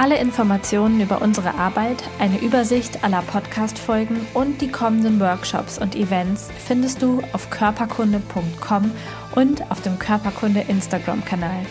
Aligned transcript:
Alle 0.00 0.18
Informationen 0.18 0.98
über 1.02 1.20
unsere 1.20 1.56
Arbeit, 1.56 2.02
eine 2.18 2.40
Übersicht 2.40 3.04
aller 3.04 3.20
Podcast-Folgen 3.20 4.26
und 4.32 4.62
die 4.62 4.70
kommenden 4.70 5.20
Workshops 5.20 5.78
und 5.78 5.94
Events 5.94 6.48
findest 6.56 7.02
du 7.02 7.20
auf 7.34 7.50
körperkunde.com 7.50 8.92
und 9.34 9.70
auf 9.70 9.82
dem 9.82 9.98
Körperkunde 9.98 10.60
Instagram-Kanal. 10.68 11.66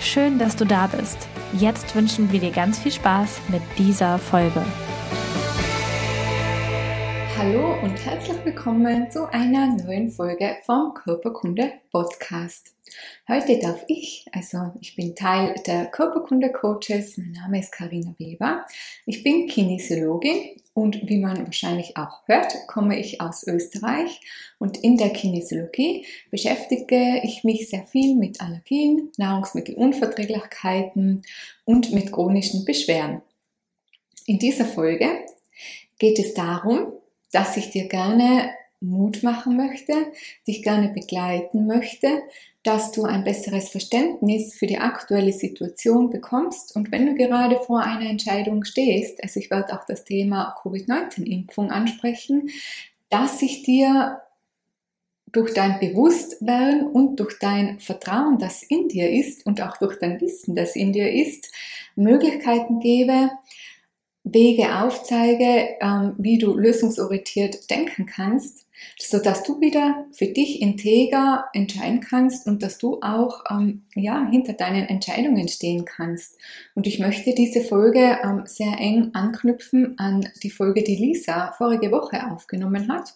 Schön, 0.00 0.38
dass 0.38 0.56
du 0.56 0.64
da 0.64 0.86
bist. 0.86 1.28
Jetzt 1.52 1.94
wünschen 1.94 2.32
wir 2.32 2.40
dir 2.40 2.52
ganz 2.52 2.78
viel 2.78 2.92
Spaß 2.92 3.42
mit 3.48 3.60
dieser 3.76 4.18
Folge. 4.18 4.64
Hallo 7.36 7.74
und 7.82 8.02
herzlich 8.02 8.42
willkommen 8.46 9.10
zu 9.10 9.30
einer 9.30 9.76
neuen 9.76 10.08
Folge 10.08 10.56
vom 10.64 10.94
Körperkunde 10.94 11.74
Podcast. 11.92 12.73
Heute 13.26 13.58
darf 13.58 13.82
ich, 13.88 14.26
also 14.32 14.72
ich 14.80 14.94
bin 14.94 15.16
Teil 15.16 15.54
der 15.66 15.86
Körperkunde 15.86 16.52
Coaches, 16.52 17.16
mein 17.16 17.32
Name 17.32 17.60
ist 17.60 17.72
Karina 17.72 18.14
Weber, 18.18 18.66
ich 19.06 19.22
bin 19.22 19.46
Kinesiologin 19.46 20.60
und 20.74 21.08
wie 21.08 21.18
man 21.18 21.46
wahrscheinlich 21.46 21.96
auch 21.96 22.26
hört, 22.26 22.52
komme 22.66 22.98
ich 22.98 23.20
aus 23.20 23.46
Österreich. 23.46 24.20
Und 24.58 24.82
in 24.82 24.96
der 24.96 25.10
Kinesiologie 25.10 26.04
beschäftige 26.30 27.20
ich 27.22 27.44
mich 27.44 27.70
sehr 27.70 27.86
viel 27.86 28.16
mit 28.16 28.40
Allergien, 28.40 29.12
Nahrungsmittelunverträglichkeiten 29.16 31.22
und 31.64 31.92
mit 31.92 32.12
chronischen 32.12 32.64
Beschwerden. 32.64 33.22
In 34.26 34.38
dieser 34.38 34.66
Folge 34.66 35.08
geht 35.98 36.18
es 36.18 36.34
darum, 36.34 36.92
dass 37.30 37.56
ich 37.56 37.70
dir 37.70 37.88
gerne 37.88 38.52
Mut 38.80 39.22
machen 39.22 39.56
möchte, 39.56 39.94
dich 40.46 40.62
gerne 40.62 40.88
begleiten 40.88 41.66
möchte, 41.66 42.22
dass 42.64 42.92
du 42.92 43.04
ein 43.04 43.24
besseres 43.24 43.68
Verständnis 43.68 44.54
für 44.54 44.66
die 44.66 44.78
aktuelle 44.78 45.32
Situation 45.32 46.08
bekommst. 46.08 46.74
Und 46.74 46.90
wenn 46.90 47.06
du 47.06 47.14
gerade 47.14 47.60
vor 47.60 47.80
einer 47.80 48.08
Entscheidung 48.08 48.64
stehst, 48.64 49.22
also 49.22 49.38
ich 49.38 49.50
werde 49.50 49.78
auch 49.78 49.84
das 49.84 50.04
Thema 50.04 50.56
Covid-19-Impfung 50.62 51.70
ansprechen, 51.70 52.48
dass 53.10 53.42
ich 53.42 53.62
dir 53.62 54.22
durch 55.30 55.52
dein 55.52 55.78
Bewusstwerden 55.78 56.86
und 56.86 57.16
durch 57.16 57.38
dein 57.38 57.80
Vertrauen, 57.80 58.38
das 58.38 58.62
in 58.62 58.88
dir 58.88 59.10
ist 59.10 59.44
und 59.44 59.60
auch 59.60 59.76
durch 59.76 59.98
dein 59.98 60.20
Wissen, 60.22 60.54
das 60.54 60.74
in 60.74 60.92
dir 60.92 61.12
ist, 61.12 61.52
Möglichkeiten 61.96 62.80
gebe, 62.80 63.30
Wege 64.22 64.78
aufzeige, 64.78 65.76
ähm, 65.80 66.14
wie 66.16 66.38
du 66.38 66.56
lösungsorientiert 66.56 67.70
denken 67.70 68.06
kannst, 68.06 68.63
so 68.98 69.18
dass 69.18 69.42
du 69.42 69.60
wieder 69.60 70.06
für 70.12 70.26
dich 70.26 70.60
integer 70.60 71.46
entscheiden 71.52 72.00
kannst 72.00 72.46
und 72.46 72.62
dass 72.62 72.78
du 72.78 73.00
auch 73.02 73.44
ähm, 73.50 73.82
ja 73.94 74.26
hinter 74.30 74.52
deinen 74.52 74.86
Entscheidungen 74.86 75.48
stehen 75.48 75.84
kannst. 75.84 76.38
Und 76.74 76.86
ich 76.86 76.98
möchte 76.98 77.34
diese 77.34 77.60
Folge 77.60 78.18
ähm, 78.22 78.42
sehr 78.46 78.78
eng 78.78 79.10
anknüpfen 79.14 79.98
an 79.98 80.28
die 80.42 80.50
Folge, 80.50 80.82
die 80.82 80.96
Lisa 80.96 81.52
vorige 81.52 81.90
Woche 81.90 82.30
aufgenommen 82.30 82.92
hat. 82.92 83.14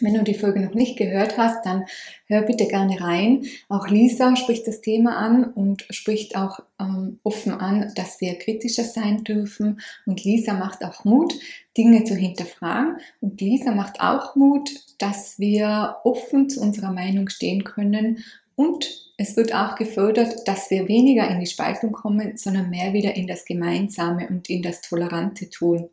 Wenn 0.00 0.14
du 0.14 0.22
die 0.22 0.34
Folge 0.34 0.60
noch 0.60 0.74
nicht 0.74 0.96
gehört 0.96 1.38
hast, 1.38 1.64
dann 1.64 1.86
hör 2.26 2.42
bitte 2.42 2.66
gerne 2.66 3.00
rein. 3.00 3.44
Auch 3.68 3.88
Lisa 3.88 4.36
spricht 4.36 4.66
das 4.66 4.80
Thema 4.80 5.16
an 5.16 5.44
und 5.44 5.86
spricht 5.90 6.36
auch 6.36 6.60
ähm, 6.78 7.18
offen 7.22 7.52
an, 7.52 7.92
dass 7.96 8.20
wir 8.20 8.38
kritischer 8.38 8.84
sein 8.84 9.24
dürfen. 9.24 9.80
Und 10.06 10.24
Lisa 10.24 10.52
macht 10.52 10.84
auch 10.84 11.04
Mut, 11.04 11.34
Dinge 11.76 12.04
zu 12.04 12.14
hinterfragen. 12.14 12.98
Und 13.20 13.40
Lisa 13.40 13.72
macht 13.72 14.00
auch 14.00 14.36
Mut, 14.36 14.70
dass 14.98 15.38
wir 15.38 15.96
offen 16.04 16.48
zu 16.50 16.60
unserer 16.60 16.92
Meinung 16.92 17.28
stehen 17.28 17.64
können 17.64 18.18
und 18.58 19.12
es 19.16 19.36
wird 19.36 19.54
auch 19.54 19.76
gefördert, 19.76 20.48
dass 20.48 20.68
wir 20.68 20.88
weniger 20.88 21.30
in 21.30 21.38
die 21.38 21.46
Spaltung 21.46 21.92
kommen, 21.92 22.36
sondern 22.36 22.70
mehr 22.70 22.92
wieder 22.92 23.14
in 23.14 23.28
das 23.28 23.44
Gemeinsame 23.44 24.26
und 24.28 24.50
in 24.50 24.62
das 24.62 24.80
Tolerante 24.80 25.48
tun. 25.48 25.90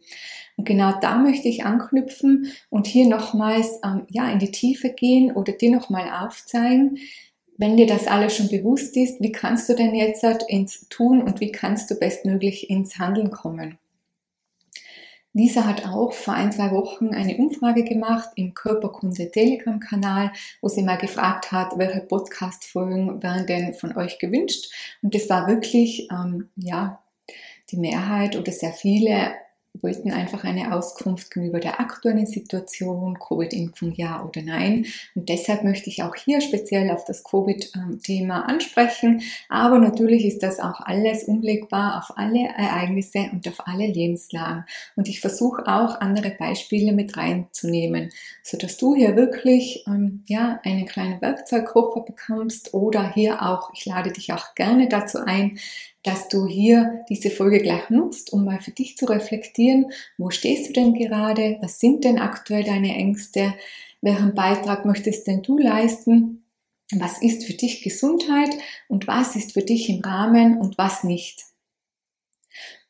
Und 0.58 0.66
genau 0.66 0.94
da 1.00 1.20
möchte 1.20 1.48
ich 1.48 1.64
anknüpfen 1.64 2.52
und 2.72 2.88
hier 2.88 3.08
nochmals 3.08 3.80
ähm, 3.86 4.08
ja, 4.10 4.32
in 4.32 4.40
die 4.40 4.50
Tiefe 4.50 4.90
gehen 4.90 5.32
oder 5.32 5.54
dir 5.54 5.70
nochmal 5.70 6.10
aufzeigen, 6.26 6.98
wenn 7.56 7.78
dir 7.78 7.86
das 7.86 8.08
alles 8.08 8.36
schon 8.36 8.50
bewusst 8.50 8.98
ist, 8.98 9.22
wie 9.22 9.32
kannst 9.32 9.70
du 9.70 9.76
denn 9.76 9.94
jetzt 9.94 10.26
ins 10.48 10.90
Tun 10.90 11.22
und 11.22 11.42
wie 11.42 11.52
kannst 11.52 11.92
du 11.92 11.96
bestmöglich 11.96 12.72
ins 12.72 12.98
Handeln 12.98 13.30
kommen? 13.30 13.78
Lisa 15.36 15.66
hat 15.66 15.86
auch 15.86 16.14
vor 16.14 16.34
ein, 16.34 16.54
zwei 16.54 16.72
Wochen 16.72 17.10
eine 17.10 17.36
Umfrage 17.36 17.84
gemacht 17.84 18.30
im 18.38 18.54
Körperkunde 18.54 19.30
Telegram-Kanal, 19.30 20.32
wo 20.62 20.70
sie 20.70 20.82
mal 20.82 20.98
gefragt 20.98 21.52
hat, 21.52 21.78
welche 21.78 22.00
Podcast-Folgen 22.00 23.22
wären 23.22 23.46
denn 23.46 23.74
von 23.74 23.98
euch 23.98 24.18
gewünscht. 24.18 24.72
Und 25.02 25.14
das 25.14 25.30
war 25.30 25.48
wirklich, 25.50 26.08
ähm, 26.10 26.48
ja, 26.56 27.04
die 27.70 27.76
Mehrheit 27.76 28.38
oder 28.38 28.54
sehr 28.54 28.72
viele 28.72 29.34
wollten 29.82 30.12
einfach 30.12 30.44
eine 30.44 30.74
Auskunft 30.74 31.32
gegenüber 31.32 31.60
der 31.60 31.80
aktuellen 31.80 32.26
Situation, 32.26 33.18
Covid-Impfung 33.20 33.94
ja 33.96 34.24
oder 34.24 34.42
nein. 34.42 34.86
Und 35.16 35.30
deshalb 35.30 35.64
möchte 35.64 35.90
ich 35.90 36.04
auch 36.04 36.16
hier 36.16 36.42
speziell 36.42 36.90
auf 36.92 37.06
das 37.06 37.24
Covid-Thema 37.24 38.48
ansprechen. 38.48 39.22
Aber 39.50 39.80
natürlich 39.80 40.26
ist 40.26 40.44
das 40.44 40.60
auch 40.60 40.82
alles 40.82 41.24
umlegbar 41.24 41.98
auf 41.98 42.18
alle 42.18 42.48
Ereignisse 42.58 43.30
und 43.32 43.48
auf 43.48 43.68
alle 43.68 43.88
Lebenslagen. 43.88 44.66
Und 44.96 45.08
ich 45.08 45.20
versuche 45.22 45.68
auch 45.68 46.00
andere 46.00 46.32
Beispiele 46.32 46.92
mit 46.92 47.18
reinzunehmen, 47.18 48.12
so 48.44 48.58
dass 48.58 48.78
du 48.78 48.96
hier 48.96 49.16
wirklich 49.16 49.86
ähm, 49.88 50.24
ja 50.28 50.60
einen 50.64 50.86
kleinen 50.86 51.22
Werkzeugkoffer 51.22 52.02
bekommst 52.02 52.74
oder 52.74 53.14
hier 53.14 53.42
auch, 53.42 53.72
ich 53.74 53.86
lade 53.86 54.12
dich 54.12 54.34
auch 54.34 54.56
gerne 54.56 54.88
dazu 54.88 55.20
ein, 55.20 55.58
dass 56.06 56.28
du 56.28 56.46
hier 56.46 57.04
diese 57.10 57.32
Folge 57.32 57.60
gleich 57.60 57.90
nutzt, 57.90 58.32
um 58.32 58.46
mal 58.46 58.62
für 58.62 58.72
dich 58.72 58.96
zu 58.96 59.06
reflektieren, 59.06 59.92
wo 60.20 60.30
stehst 60.30 60.70
du 60.70 60.74
denn 60.74 60.94
gerade, 60.94 61.58
was 61.62 61.80
sind 61.80 62.04
denn 62.04 62.20
aktuell 62.20 62.64
deine 62.64 62.94
Ängste, 62.94 63.56
welchen 64.02 64.36
Beitrag 64.36 64.86
möchtest 64.86 65.26
denn 65.26 65.42
du 65.42 65.58
leisten, 65.58 66.46
was 66.94 67.24
ist 67.24 67.46
für 67.46 67.54
dich 67.54 67.82
Gesundheit 67.82 68.52
und 68.88 69.08
was 69.08 69.36
ist 69.36 69.54
für 69.54 69.64
dich 69.64 69.90
im 69.90 70.02
Rahmen 70.02 70.60
und 70.60 70.78
was 70.78 71.04
nicht. 71.04 71.44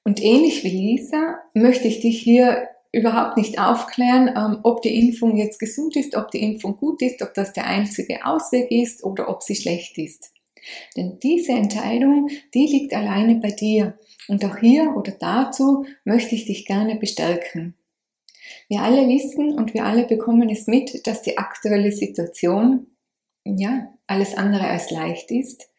Und 0.04 0.22
ähnlich 0.22 0.66
wie 0.66 0.70
Lisa 0.70 1.40
möchte 1.54 1.88
ich 1.88 2.02
dich 2.02 2.22
hier 2.22 2.68
überhaupt 2.92 3.38
nicht 3.38 3.60
aufklären, 3.60 4.28
ähm, 4.36 4.60
ob 4.64 4.82
die 4.82 5.08
Impfung 5.08 5.38
jetzt 5.38 5.60
gesund 5.60 5.96
ist, 5.96 6.16
ob 6.16 6.32
die 6.32 6.44
Impfung 6.44 6.76
gut 6.76 7.02
ist, 7.02 7.22
ob 7.22 7.34
das 7.34 7.54
der 7.54 7.66
einzige 7.66 8.26
Ausweg 8.26 8.70
ist 8.72 9.04
oder 9.04 9.30
ob 9.30 9.42
sie 9.42 9.56
schlecht 9.56 9.98
ist. 9.98 10.35
Denn 10.96 11.20
diese 11.22 11.54
Entscheidung, 11.54 12.30
die 12.54 12.68
liegt 12.68 12.94
alleine 12.94 13.36
bei 13.36 13.52
dir. 13.52 13.98
Und 14.28 14.44
auch 14.46 14.58
hier 14.58 14.96
oder 14.96 15.12
dazu 15.12 15.86
möchte 16.04 16.36
ich 16.36 16.46
dich 16.46 16.66
gerne 16.66 16.96
bestärken. 16.96 17.76
Wir 18.68 18.82
alle 18.82 19.08
wissen 19.08 19.54
und 19.54 19.74
wir 19.74 19.86
alle 19.86 20.06
bekommen 20.06 20.50
es 20.50 20.68
mit, 20.68 21.06
dass 21.08 21.22
die 21.22 21.38
aktuelle 21.38 21.92
Situation, 21.92 22.88
ja, 23.44 23.94
alles 24.08 24.36
andere 24.36 24.68
als 24.68 24.90
leicht 24.92 25.32
ist. 25.32 25.70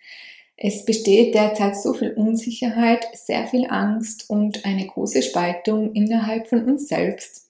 Es 0.57 0.85
besteht 0.85 1.35
derzeit 1.35 1.77
so 1.77 1.93
viel 1.93 2.13
Unsicherheit, 2.13 3.07
sehr 3.13 3.47
viel 3.47 3.67
Angst 3.69 4.31
und 4.31 4.65
eine 4.65 4.87
große 4.87 5.23
Spaltung 5.23 5.93
innerhalb 5.93 6.49
von 6.49 6.65
uns 6.65 6.89
selbst. 6.89 7.46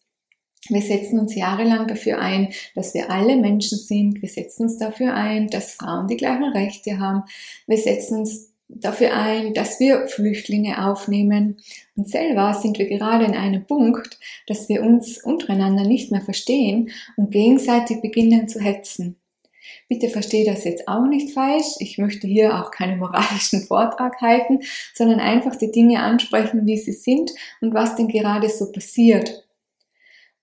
Wir 0.68 0.82
setzen 0.82 1.18
uns 1.18 1.34
jahrelang 1.34 1.86
dafür 1.86 2.18
ein, 2.18 2.52
dass 2.74 2.94
wir 2.94 3.10
alle 3.10 3.36
Menschen 3.36 3.78
sind. 3.78 4.22
Wir 4.22 4.28
setzen 4.28 4.64
uns 4.64 4.78
dafür 4.78 5.14
ein, 5.14 5.48
dass 5.48 5.74
Frauen 5.74 6.08
die 6.08 6.16
gleichen 6.16 6.44
Rechte 6.44 6.98
haben. 6.98 7.24
Wir 7.66 7.78
setzen 7.78 8.20
uns 8.20 8.52
dafür 8.68 9.14
ein, 9.14 9.54
dass 9.54 9.78
wir 9.80 10.08
Flüchtlinge 10.08 10.84
aufnehmen. 10.84 11.58
Und 11.96 12.08
selber 12.08 12.54
sind 12.54 12.78
wir 12.78 12.86
gerade 12.86 13.24
in 13.24 13.34
einem 13.34 13.64
Punkt, 13.64 14.18
dass 14.46 14.68
wir 14.68 14.82
uns 14.82 15.22
untereinander 15.22 15.84
nicht 15.84 16.10
mehr 16.10 16.22
verstehen 16.22 16.90
und 17.16 17.30
gegenseitig 17.30 18.00
beginnen 18.00 18.48
zu 18.48 18.60
hetzen. 18.60 19.16
Bitte 19.88 20.08
verstehe 20.08 20.44
das 20.44 20.64
jetzt 20.64 20.88
auch 20.88 21.06
nicht 21.06 21.32
falsch. 21.32 21.76
Ich 21.78 21.98
möchte 21.98 22.26
hier 22.26 22.60
auch 22.60 22.70
keinen 22.70 22.98
moralischen 22.98 23.62
Vortrag 23.62 24.20
halten, 24.20 24.60
sondern 24.94 25.20
einfach 25.20 25.56
die 25.56 25.70
Dinge 25.70 26.00
ansprechen, 26.02 26.66
wie 26.66 26.76
sie 26.76 26.92
sind 26.92 27.32
und 27.60 27.72
was 27.72 27.94
denn 27.94 28.08
gerade 28.08 28.48
so 28.48 28.72
passiert. 28.72 29.45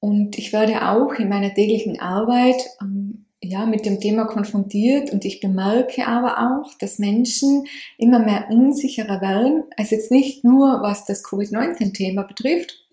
Und 0.04 0.38
ich 0.38 0.52
werde 0.52 0.90
auch 0.90 1.14
in 1.14 1.30
meiner 1.30 1.54
täglichen 1.54 1.98
Arbeit 2.02 2.62
ähm, 2.82 3.26
ja, 3.42 3.66
mit 3.66 3.86
dem 3.86 4.02
Thema 4.02 4.26
konfrontiert 4.26 5.14
und 5.14 5.24
ich 5.24 5.40
bemerke 5.40 6.06
aber 6.06 6.40
auch, 6.40 6.78
dass 6.78 7.00
Menschen 7.00 7.68
immer 7.98 8.20
mehr 8.20 8.50
unsicherer 8.50 9.22
werden, 9.22 9.64
also 9.78 9.96
jetzt 9.96 10.12
nicht 10.12 10.44
nur 10.44 10.82
was 10.82 11.06
das 11.06 11.24
Covid-19-Thema 11.24 12.24
betrifft, 12.24 12.86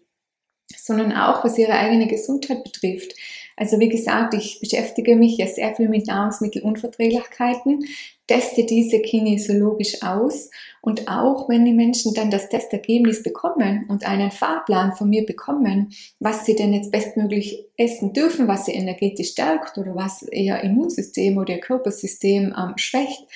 sondern 0.77 1.13
auch 1.13 1.43
was 1.43 1.59
ihre 1.59 1.73
eigene 1.73 2.07
Gesundheit 2.07 2.63
betrifft. 2.63 3.13
Also 3.61 3.79
wie 3.79 3.91
gesagt, 3.91 4.33
ich 4.33 4.59
beschäftige 4.59 5.17
mich 5.17 5.37
ja 5.37 5.47
sehr 5.47 5.75
viel 5.75 5.91
mit 5.91 6.07
Nahrungsmittelunverträglichkeiten, 6.07 7.85
teste 8.27 8.65
diese 8.65 9.01
kinesiologisch 9.01 10.03
aus 10.03 10.51
und 10.81 11.09
auch 11.09 11.47
wenn 11.51 11.67
die 11.67 11.75
Menschen 11.75 12.15
dann 12.15 12.31
das 12.31 12.49
Testergebnis 12.49 13.23
bekommen 13.23 13.85
und 13.91 14.07
einen 14.07 14.31
Fahrplan 14.31 14.95
von 14.95 15.11
mir 15.11 15.27
bekommen, 15.27 15.93
was 16.21 16.47
sie 16.47 16.57
denn 16.57 16.73
jetzt 16.73 16.91
bestmöglich 16.91 17.67
essen 17.77 18.15
dürfen, 18.15 18.49
was 18.49 18.65
sie 18.65 18.73
energetisch 18.73 19.33
stärkt 19.33 19.77
oder 19.77 19.95
was 19.95 20.23
ihr 20.33 20.59
Immunsystem 20.61 21.37
oder 21.37 21.57
ihr 21.57 21.61
Körpersystem 21.61 22.55
ähm, 22.59 22.73
schwächt, 22.77 23.27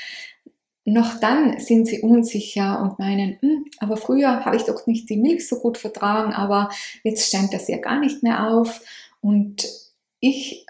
noch 0.86 1.20
dann 1.20 1.58
sind 1.60 1.86
sie 1.86 2.00
unsicher 2.00 2.80
und 2.80 2.98
meinen, 2.98 3.36
hm, 3.42 3.66
aber 3.78 3.98
früher 3.98 4.46
habe 4.46 4.56
ich 4.56 4.62
doch 4.62 4.86
nicht 4.86 5.10
die 5.10 5.18
Milch 5.18 5.46
so 5.46 5.58
gut 5.58 5.76
vertragen, 5.76 6.32
aber 6.32 6.70
jetzt 7.02 7.30
scheint 7.30 7.52
das 7.52 7.68
ja 7.68 7.76
gar 7.76 8.00
nicht 8.00 8.22
mehr 8.22 8.48
auf. 8.48 8.80
Und 9.20 9.83
ich 10.24 10.66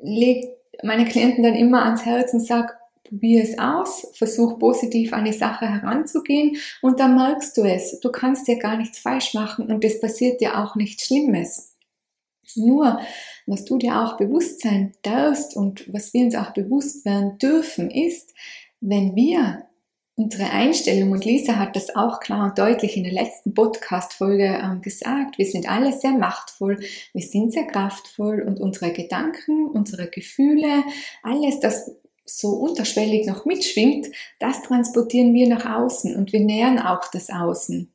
lege 0.00 0.56
meine 0.82 1.04
Klienten 1.04 1.42
dann 1.42 1.54
immer 1.54 1.84
ans 1.84 2.04
Herz 2.04 2.32
und 2.32 2.40
sage, 2.40 2.72
probier 3.02 3.42
es 3.42 3.58
aus, 3.58 4.06
versuch 4.14 4.58
positiv 4.58 5.12
an 5.12 5.24
die 5.24 5.32
Sache 5.32 5.66
heranzugehen 5.66 6.56
und 6.80 7.00
dann 7.00 7.16
merkst 7.16 7.56
du 7.56 7.62
es. 7.62 7.98
Du 8.00 8.10
kannst 8.10 8.46
dir 8.46 8.58
gar 8.58 8.76
nichts 8.76 8.98
falsch 8.98 9.34
machen 9.34 9.66
und 9.66 9.84
es 9.84 10.00
passiert 10.00 10.40
dir 10.40 10.58
auch 10.58 10.76
nichts 10.76 11.06
Schlimmes. 11.06 11.76
Nur, 12.54 13.00
was 13.46 13.64
du 13.64 13.78
dir 13.78 14.00
auch 14.00 14.16
bewusst 14.16 14.60
sein 14.60 14.92
darfst 15.02 15.56
und 15.56 15.92
was 15.92 16.14
wir 16.14 16.24
uns 16.24 16.36
auch 16.36 16.52
bewusst 16.52 17.04
werden 17.04 17.38
dürfen, 17.38 17.90
ist, 17.90 18.32
wenn 18.80 19.16
wir 19.16 19.66
unsere 20.16 20.50
Einstellung, 20.50 21.10
und 21.10 21.24
Lisa 21.24 21.56
hat 21.56 21.74
das 21.74 21.94
auch 21.96 22.20
klar 22.20 22.46
und 22.46 22.58
deutlich 22.58 22.96
in 22.96 23.04
der 23.04 23.12
letzten 23.12 23.52
Podcast-Folge 23.52 24.60
ähm, 24.62 24.80
gesagt, 24.80 25.38
wir 25.38 25.46
sind 25.46 25.68
alle 25.68 25.92
sehr 25.92 26.12
machtvoll, 26.12 26.80
wir 27.12 27.22
sind 27.22 27.52
sehr 27.52 27.66
kraftvoll 27.66 28.42
und 28.42 28.60
unsere 28.60 28.92
Gedanken, 28.92 29.66
unsere 29.66 30.08
Gefühle, 30.08 30.84
alles, 31.22 31.60
das 31.60 31.90
so 32.24 32.50
unterschwellig 32.50 33.26
noch 33.26 33.44
mitschwingt, 33.44 34.08
das 34.38 34.62
transportieren 34.62 35.34
wir 35.34 35.48
nach 35.48 35.66
außen 35.66 36.16
und 36.16 36.32
wir 36.32 36.40
nähern 36.40 36.78
auch 36.78 37.10
das 37.10 37.28
Außen. 37.28 37.92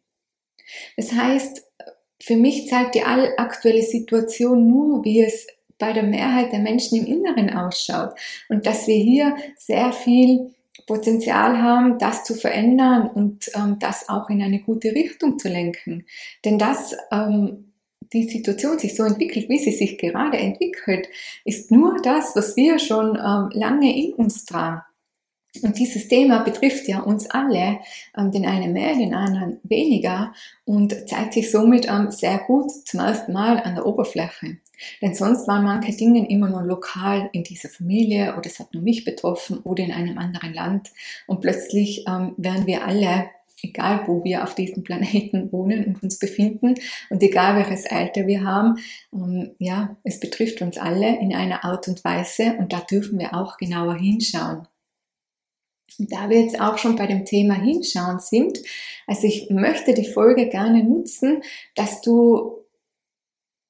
Das 0.97 1.13
heißt, 1.13 1.63
für 2.21 2.35
mich 2.35 2.67
zeigt 2.67 2.95
die 2.95 3.03
aktuelle 3.03 3.81
Situation 3.81 4.67
nur, 4.67 5.03
wie 5.03 5.21
es 5.21 5.47
bei 5.79 5.93
der 5.93 6.03
Mehrheit 6.03 6.51
der 6.51 6.59
Menschen 6.59 6.99
im 6.99 7.05
Inneren 7.05 7.49
ausschaut 7.49 8.13
und 8.49 8.65
dass 8.65 8.85
wir 8.87 8.97
hier 8.97 9.35
sehr 9.57 9.93
viel 9.93 10.53
Potenzial 10.85 11.61
haben, 11.61 11.97
das 11.99 12.23
zu 12.23 12.35
verändern 12.35 13.07
und 13.07 13.49
ähm, 13.55 13.77
das 13.79 14.09
auch 14.09 14.29
in 14.29 14.41
eine 14.41 14.59
gute 14.59 14.91
Richtung 14.91 15.39
zu 15.39 15.49
lenken. 15.49 16.05
Denn 16.45 16.57
dass 16.57 16.95
ähm, 17.11 17.73
die 18.13 18.27
Situation 18.27 18.79
sich 18.79 18.95
so 18.95 19.03
entwickelt, 19.03 19.49
wie 19.49 19.59
sie 19.59 19.71
sich 19.71 19.97
gerade 19.97 20.37
entwickelt, 20.37 21.07
ist 21.45 21.71
nur 21.71 22.01
das, 22.01 22.35
was 22.35 22.55
wir 22.55 22.79
schon 22.79 23.15
ähm, 23.15 23.49
lange 23.53 23.95
in 23.95 24.13
uns 24.13 24.45
tragen. 24.45 24.81
Und 25.63 25.79
dieses 25.79 26.07
Thema 26.07 26.39
betrifft 26.43 26.87
ja 26.87 26.99
uns 26.99 27.29
alle, 27.29 27.79
ähm, 28.17 28.31
den 28.31 28.45
einen 28.45 28.73
mehr, 28.73 28.95
den 28.95 29.13
anderen 29.13 29.59
weniger 29.63 30.33
und 30.65 31.09
zeigt 31.09 31.33
sich 31.33 31.51
somit 31.51 31.87
ähm, 31.89 32.11
sehr 32.11 32.39
gut 32.39 32.71
zum 32.87 32.99
ersten 32.99 33.33
Mal 33.33 33.59
an 33.59 33.75
der 33.75 33.85
Oberfläche. 33.85 34.57
Denn 35.01 35.13
sonst 35.13 35.47
waren 35.47 35.63
manche 35.63 35.95
Dinge 35.95 36.29
immer 36.29 36.49
nur 36.49 36.63
lokal 36.63 37.29
in 37.33 37.43
dieser 37.43 37.69
Familie 37.69 38.35
oder 38.37 38.47
es 38.47 38.59
hat 38.59 38.73
nur 38.73 38.83
mich 38.83 39.05
betroffen 39.05 39.59
oder 39.59 39.83
in 39.83 39.91
einem 39.91 40.17
anderen 40.17 40.53
Land. 40.53 40.91
Und 41.27 41.41
plötzlich 41.41 42.05
ähm, 42.07 42.33
werden 42.37 42.67
wir 42.67 42.85
alle, 42.85 43.29
egal 43.61 44.03
wo 44.07 44.23
wir 44.23 44.43
auf 44.43 44.55
diesem 44.55 44.83
Planeten 44.83 45.51
wohnen 45.51 45.85
und 45.85 46.03
uns 46.03 46.19
befinden 46.19 46.75
und 47.09 47.21
egal 47.23 47.55
welches 47.57 47.89
Alter 47.89 48.27
wir 48.27 48.43
haben, 48.43 48.79
ähm, 49.13 49.51
ja, 49.59 49.97
es 50.03 50.19
betrifft 50.19 50.61
uns 50.61 50.77
alle 50.77 51.19
in 51.19 51.33
einer 51.33 51.63
Art 51.63 51.87
und 51.87 52.03
Weise 52.03 52.55
und 52.57 52.73
da 52.73 52.79
dürfen 52.79 53.19
wir 53.19 53.33
auch 53.33 53.57
genauer 53.57 53.95
hinschauen. 53.95 54.67
Und 55.97 56.13
da 56.13 56.29
wir 56.29 56.41
jetzt 56.41 56.61
auch 56.61 56.77
schon 56.77 56.95
bei 56.95 57.07
dem 57.07 57.25
Thema 57.25 57.55
Hinschauen 57.55 58.19
sind, 58.19 58.59
also 59.07 59.27
ich 59.27 59.49
möchte 59.49 59.93
die 59.93 60.05
Folge 60.05 60.47
gerne 60.47 60.83
nutzen, 60.83 61.41
dass 61.75 62.01
du 62.01 62.58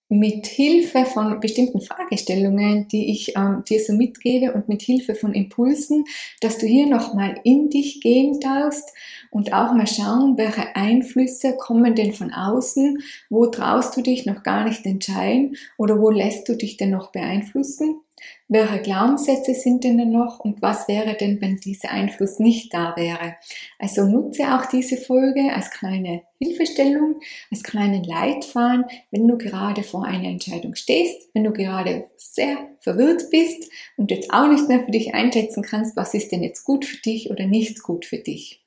mit 0.09 0.47
Hilfe 0.47 1.05
von 1.05 1.39
bestimmten 1.39 1.81
Fragestellungen, 1.81 2.87
die 2.87 3.11
ich 3.11 3.35
ähm, 3.37 3.63
dir 3.69 3.79
so 3.79 3.93
mitgebe 3.93 4.53
und 4.53 4.67
mit 4.67 4.81
Hilfe 4.81 5.13
von 5.13 5.33
Impulsen, 5.33 6.05
dass 6.41 6.57
du 6.57 6.65
hier 6.65 6.87
nochmal 6.87 7.39
in 7.43 7.69
dich 7.69 8.01
gehen 8.01 8.39
darfst 8.39 8.91
und 9.29 9.53
auch 9.53 9.73
mal 9.73 9.85
schauen, 9.85 10.35
welche 10.37 10.75
Einflüsse 10.75 11.55
kommen 11.57 11.93
denn 11.93 12.13
von 12.13 12.33
außen, 12.33 13.03
wo 13.29 13.45
traust 13.45 13.95
du 13.95 14.01
dich 14.01 14.25
noch 14.25 14.41
gar 14.41 14.65
nicht 14.65 14.85
entscheiden 14.85 15.55
oder 15.77 16.01
wo 16.01 16.09
lässt 16.09 16.49
du 16.49 16.57
dich 16.57 16.77
denn 16.77 16.89
noch 16.89 17.11
beeinflussen 17.11 18.01
welche 18.51 18.79
Glaubenssätze 18.79 19.53
sind 19.53 19.83
denn 19.83 20.09
noch 20.09 20.39
und 20.39 20.59
was 20.59 20.87
wäre 20.87 21.15
denn, 21.15 21.39
wenn 21.39 21.57
dieser 21.57 21.91
Einfluss 21.91 22.39
nicht 22.39 22.73
da 22.73 22.95
wäre? 22.97 23.35
Also 23.77 24.05
nutze 24.05 24.55
auch 24.55 24.65
diese 24.65 24.97
Folge 24.97 25.53
als 25.53 25.69
kleine 25.69 26.23
Hilfestellung, 26.39 27.19
als 27.51 27.61
kleinen 27.61 28.03
Leitfaden, 28.03 28.85
wenn 29.11 29.27
du 29.27 29.37
gerade 29.37 29.83
vor 29.83 30.03
einer 30.03 30.29
Entscheidung 30.29 30.73
stehst, 30.73 31.29
wenn 31.35 31.43
du 31.43 31.51
gerade 31.51 32.09
sehr 32.17 32.57
verwirrt 32.79 33.29
bist 33.29 33.69
und 33.97 34.09
jetzt 34.09 34.33
auch 34.33 34.47
nicht 34.47 34.67
mehr 34.67 34.83
für 34.83 34.91
dich 34.91 35.13
einschätzen 35.13 35.61
kannst, 35.61 35.95
was 35.95 36.15
ist 36.15 36.31
denn 36.31 36.41
jetzt 36.41 36.63
gut 36.63 36.85
für 36.85 36.97
dich 36.97 37.29
oder 37.29 37.45
nicht 37.45 37.83
gut 37.83 38.03
für 38.05 38.17
dich. 38.17 38.65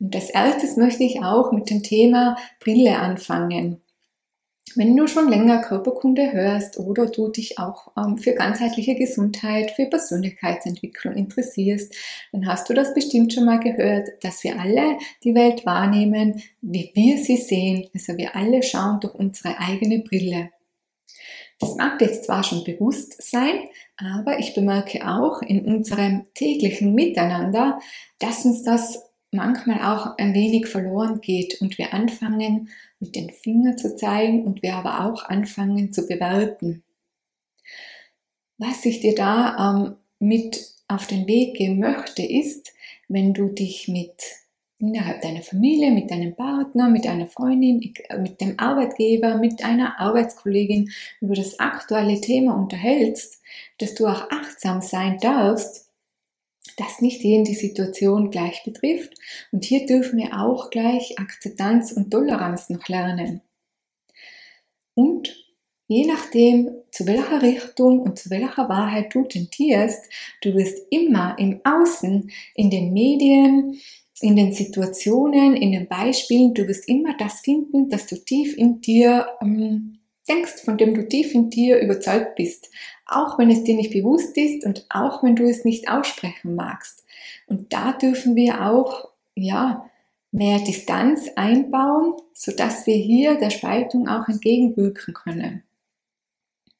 Und 0.00 0.16
als 0.16 0.30
erstes 0.30 0.78
möchte 0.78 1.04
ich 1.04 1.22
auch 1.22 1.52
mit 1.52 1.68
dem 1.68 1.82
Thema 1.82 2.36
Brille 2.58 2.98
anfangen. 2.98 3.83
Wenn 4.76 4.96
du 4.96 5.06
schon 5.06 5.28
länger 5.28 5.60
Körperkunde 5.60 6.32
hörst 6.32 6.78
oder 6.78 7.06
du 7.06 7.28
dich 7.28 7.58
auch 7.58 7.92
ähm, 7.96 8.18
für 8.18 8.32
ganzheitliche 8.32 8.96
Gesundheit, 8.96 9.70
für 9.72 9.86
Persönlichkeitsentwicklung 9.86 11.14
interessierst, 11.14 11.94
dann 12.32 12.46
hast 12.46 12.68
du 12.68 12.74
das 12.74 12.94
bestimmt 12.94 13.32
schon 13.32 13.44
mal 13.44 13.60
gehört, 13.60 14.08
dass 14.22 14.42
wir 14.42 14.58
alle 14.58 14.98
die 15.22 15.34
Welt 15.34 15.64
wahrnehmen, 15.66 16.42
wie 16.60 16.90
wir 16.94 17.18
sie 17.18 17.36
sehen. 17.36 17.88
Also 17.94 18.16
wir 18.16 18.34
alle 18.34 18.62
schauen 18.62 19.00
durch 19.00 19.14
unsere 19.14 19.58
eigene 19.58 20.00
Brille. 20.00 20.50
Das 21.60 21.76
mag 21.76 22.00
jetzt 22.00 22.24
zwar 22.24 22.42
schon 22.42 22.64
bewusst 22.64 23.22
sein, 23.22 23.68
aber 23.96 24.38
ich 24.38 24.54
bemerke 24.54 25.06
auch 25.06 25.40
in 25.42 25.64
unserem 25.64 26.26
täglichen 26.34 26.94
Miteinander, 26.94 27.78
dass 28.18 28.44
uns 28.44 28.64
das 28.64 29.13
manchmal 29.34 29.82
auch 29.82 30.16
ein 30.16 30.32
wenig 30.32 30.66
verloren 30.66 31.20
geht 31.20 31.60
und 31.60 31.76
wir 31.76 31.92
anfangen 31.92 32.70
mit 33.00 33.14
den 33.16 33.30
Fingern 33.30 33.76
zu 33.76 33.96
zeigen 33.96 34.44
und 34.44 34.62
wir 34.62 34.74
aber 34.74 35.04
auch 35.04 35.24
anfangen 35.24 35.92
zu 35.92 36.06
bewerten. 36.06 36.82
Was 38.58 38.84
ich 38.84 39.00
dir 39.00 39.14
da 39.14 39.74
ähm, 39.76 39.96
mit 40.18 40.74
auf 40.88 41.06
den 41.06 41.26
Weg 41.26 41.56
geben 41.56 41.80
möchte, 41.80 42.22
ist, 42.22 42.72
wenn 43.08 43.34
du 43.34 43.48
dich 43.48 43.88
mit 43.88 44.22
innerhalb 44.78 45.22
deiner 45.22 45.42
Familie, 45.42 45.90
mit 45.90 46.10
deinem 46.10 46.34
Partner, 46.34 46.88
mit 46.88 47.06
einer 47.06 47.26
Freundin, 47.26 47.80
mit 48.18 48.40
dem 48.40 48.58
Arbeitgeber, 48.58 49.36
mit 49.36 49.64
einer 49.64 49.98
Arbeitskollegin 49.98 50.90
über 51.20 51.34
das 51.34 51.58
aktuelle 51.58 52.20
Thema 52.20 52.54
unterhältst, 52.54 53.40
dass 53.78 53.94
du 53.94 54.06
auch 54.06 54.30
achtsam 54.30 54.82
sein 54.82 55.18
darfst, 55.20 55.90
dass 56.76 57.00
nicht 57.00 57.22
jeden 57.22 57.44
die 57.44 57.54
Situation 57.54 58.30
gleich 58.30 58.62
betrifft. 58.64 59.14
Und 59.52 59.64
hier 59.64 59.86
dürfen 59.86 60.18
wir 60.18 60.40
auch 60.40 60.70
gleich 60.70 61.18
Akzeptanz 61.18 61.92
und 61.92 62.10
Toleranz 62.10 62.70
noch 62.70 62.88
lernen. 62.88 63.40
Und 64.94 65.34
je 65.88 66.06
nachdem, 66.06 66.70
zu 66.90 67.06
welcher 67.06 67.42
Richtung 67.42 68.00
und 68.00 68.18
zu 68.18 68.30
welcher 68.30 68.68
Wahrheit 68.68 69.14
du 69.14 69.24
tendierst, 69.24 70.04
du 70.42 70.54
wirst 70.54 70.86
immer 70.90 71.36
im 71.38 71.60
Außen, 71.64 72.30
in 72.54 72.70
den 72.70 72.92
Medien, 72.92 73.80
in 74.20 74.36
den 74.36 74.52
Situationen, 74.52 75.56
in 75.56 75.72
den 75.72 75.88
Beispielen, 75.88 76.54
du 76.54 76.66
wirst 76.68 76.88
immer 76.88 77.16
das 77.16 77.40
finden, 77.40 77.88
dass 77.88 78.06
du 78.06 78.16
tief 78.16 78.56
in 78.56 78.80
dir 78.80 79.26
ähm, 79.42 79.98
denkst, 80.28 80.62
von 80.64 80.78
dem 80.78 80.94
du 80.94 81.06
tief 81.08 81.34
in 81.34 81.50
dir 81.50 81.80
überzeugt 81.80 82.34
bist 82.36 82.70
auch 83.06 83.38
wenn 83.38 83.50
es 83.50 83.64
dir 83.64 83.76
nicht 83.76 83.92
bewusst 83.92 84.36
ist 84.36 84.64
und 84.64 84.86
auch 84.88 85.22
wenn 85.22 85.36
du 85.36 85.44
es 85.44 85.64
nicht 85.64 85.88
aussprechen 85.88 86.54
magst. 86.54 87.04
Und 87.46 87.72
da 87.72 87.92
dürfen 87.92 88.34
wir 88.34 88.66
auch, 88.66 89.10
ja, 89.34 89.88
mehr 90.30 90.58
Distanz 90.58 91.28
einbauen, 91.36 92.14
so 92.32 92.52
dass 92.52 92.86
wir 92.86 92.96
hier 92.96 93.36
der 93.36 93.50
Spaltung 93.50 94.08
auch 94.08 94.28
entgegenwirken 94.28 95.14
können. 95.14 95.62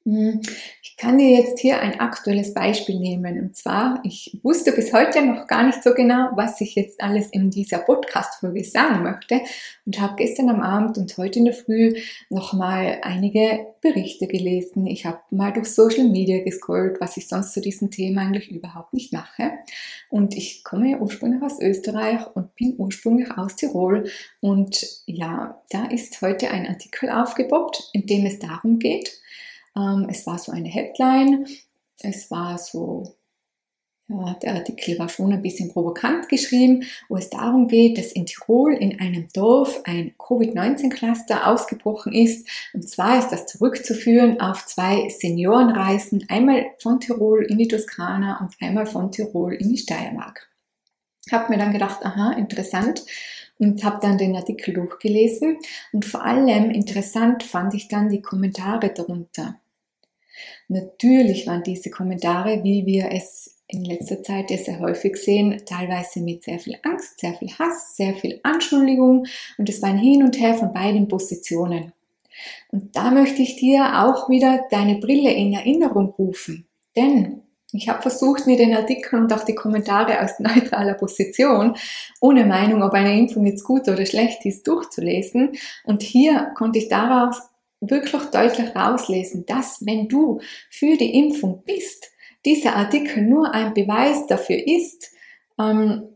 Hm, 0.06 0.42
ich 0.82 0.98
kann 0.98 1.16
dir 1.16 1.30
jetzt 1.30 1.60
hier 1.60 1.80
ein 1.80 1.98
aktuelles 1.98 2.52
Beispiel 2.52 3.00
nehmen. 3.00 3.40
Und 3.40 3.56
zwar, 3.56 4.00
ich 4.04 4.38
wusste 4.42 4.72
bis 4.72 4.92
heute 4.92 5.24
noch 5.24 5.46
gar 5.46 5.64
nicht 5.64 5.82
so 5.82 5.94
genau, 5.94 6.28
was 6.34 6.60
ich 6.60 6.74
jetzt 6.74 7.00
alles 7.00 7.30
in 7.30 7.50
dieser 7.50 7.78
Podcast-Folge 7.78 8.64
sagen 8.64 9.02
möchte 9.02 9.40
und 9.86 9.98
habe 9.98 10.16
gestern 10.16 10.50
am 10.50 10.60
Abend 10.60 10.98
und 10.98 11.16
heute 11.16 11.38
in 11.38 11.46
der 11.46 11.54
Früh 11.54 11.94
nochmal 12.28 12.98
einige 13.00 13.66
Berichte 13.80 14.26
gelesen. 14.26 14.86
Ich 14.86 15.06
habe 15.06 15.20
mal 15.30 15.54
durch 15.54 15.68
Social 15.68 16.04
Media 16.04 16.44
gescrollt, 16.44 17.00
was 17.00 17.16
ich 17.16 17.26
sonst 17.26 17.54
zu 17.54 17.62
diesem 17.62 17.90
Thema 17.90 18.22
eigentlich 18.22 18.50
überhaupt 18.50 18.92
nicht 18.92 19.10
mache. 19.10 19.52
Und 20.10 20.36
ich 20.36 20.64
komme 20.64 20.98
ursprünglich 20.98 21.42
aus 21.42 21.60
Österreich 21.60 22.20
und 22.34 22.54
bin 22.56 22.74
ursprünglich 22.76 23.30
aus 23.30 23.56
Tirol. 23.56 24.04
Und 24.40 24.86
ja, 25.06 25.62
da 25.70 25.86
ist 25.86 26.20
heute 26.20 26.50
ein 26.50 26.66
Artikel 26.66 27.08
aufgepoppt, 27.08 27.88
in 27.94 28.06
dem 28.06 28.26
es 28.26 28.38
darum 28.38 28.78
geht, 28.78 29.23
ähm, 29.76 30.06
es 30.08 30.26
war 30.26 30.38
so 30.38 30.52
eine 30.52 30.68
Headline, 30.68 31.46
es 32.00 32.30
war 32.30 32.58
so, 32.58 33.14
ja, 34.08 34.34
der 34.42 34.54
Artikel 34.54 34.98
war 34.98 35.08
schon 35.08 35.32
ein 35.32 35.42
bisschen 35.42 35.72
provokant 35.72 36.28
geschrieben, 36.28 36.84
wo 37.08 37.16
es 37.16 37.30
darum 37.30 37.68
geht, 37.68 37.96
dass 37.96 38.12
in 38.12 38.26
Tirol 38.26 38.74
in 38.74 39.00
einem 39.00 39.28
Dorf 39.32 39.80
ein 39.84 40.14
Covid-19-Cluster 40.18 41.46
ausgebrochen 41.46 42.12
ist. 42.12 42.46
Und 42.74 42.86
zwar 42.88 43.18
ist 43.18 43.30
das 43.30 43.46
zurückzuführen 43.46 44.40
auf 44.40 44.66
zwei 44.66 45.08
Seniorenreisen, 45.08 46.26
einmal 46.28 46.66
von 46.78 47.00
Tirol 47.00 47.44
in 47.44 47.58
die 47.58 47.68
Toskana 47.68 48.40
und 48.40 48.54
einmal 48.60 48.86
von 48.86 49.10
Tirol 49.10 49.54
in 49.54 49.70
die 49.70 49.78
Steiermark. 49.78 50.50
Habe 51.32 51.52
mir 51.52 51.58
dann 51.58 51.72
gedacht, 51.72 52.04
aha, 52.04 52.32
interessant 52.32 53.06
und 53.58 53.82
habe 53.84 54.00
dann 54.02 54.18
den 54.18 54.36
Artikel 54.36 54.74
durchgelesen 54.74 55.58
und 55.92 56.04
vor 56.04 56.22
allem 56.22 56.70
interessant 56.70 57.42
fand 57.42 57.72
ich 57.72 57.88
dann 57.88 58.10
die 58.10 58.20
Kommentare 58.20 58.92
darunter. 58.92 59.58
Natürlich 60.68 61.46
waren 61.46 61.62
diese 61.62 61.90
Kommentare, 61.90 62.64
wie 62.64 62.86
wir 62.86 63.10
es 63.10 63.54
in 63.66 63.84
letzter 63.84 64.22
Zeit 64.22 64.48
sehr 64.48 64.80
häufig 64.80 65.16
sehen, 65.16 65.62
teilweise 65.66 66.20
mit 66.20 66.44
sehr 66.44 66.58
viel 66.58 66.76
Angst, 66.82 67.20
sehr 67.20 67.34
viel 67.34 67.50
Hass, 67.58 67.96
sehr 67.96 68.14
viel 68.14 68.40
Anschuldigung 68.42 69.26
und 69.58 69.68
es 69.68 69.82
war 69.82 69.90
ein 69.90 69.98
Hin 69.98 70.22
und 70.22 70.38
Her 70.38 70.54
von 70.54 70.72
beiden 70.72 71.08
Positionen. 71.08 71.92
Und 72.68 72.96
da 72.96 73.10
möchte 73.10 73.42
ich 73.42 73.56
dir 73.56 74.04
auch 74.04 74.28
wieder 74.28 74.64
deine 74.70 74.96
Brille 74.96 75.32
in 75.32 75.52
Erinnerung 75.52 76.10
rufen. 76.18 76.66
Denn 76.96 77.42
ich 77.72 77.88
habe 77.88 78.02
versucht, 78.02 78.46
mir 78.46 78.56
den 78.56 78.74
Artikel 78.74 79.18
und 79.18 79.32
auch 79.32 79.44
die 79.44 79.54
Kommentare 79.54 80.20
aus 80.22 80.38
neutraler 80.38 80.94
Position, 80.94 81.76
ohne 82.20 82.44
Meinung, 82.44 82.82
ob 82.82 82.92
eine 82.92 83.18
Impfung 83.18 83.46
jetzt 83.46 83.64
gut 83.64 83.88
oder 83.88 84.06
schlecht 84.06 84.44
ist, 84.46 84.66
durchzulesen. 84.66 85.52
Und 85.84 86.02
hier 86.02 86.52
konnte 86.56 86.78
ich 86.78 86.88
daraus 86.88 87.40
wirklich 87.90 88.22
deutlich 88.32 88.74
rauslesen, 88.74 89.46
dass 89.46 89.84
wenn 89.84 90.08
du 90.08 90.40
für 90.70 90.96
die 90.96 91.18
Impfung 91.18 91.62
bist, 91.64 92.10
dieser 92.44 92.76
Artikel 92.76 93.22
nur 93.22 93.52
ein 93.54 93.74
Beweis 93.74 94.26
dafür 94.26 94.58
ist, 94.66 95.10
ähm, 95.58 96.14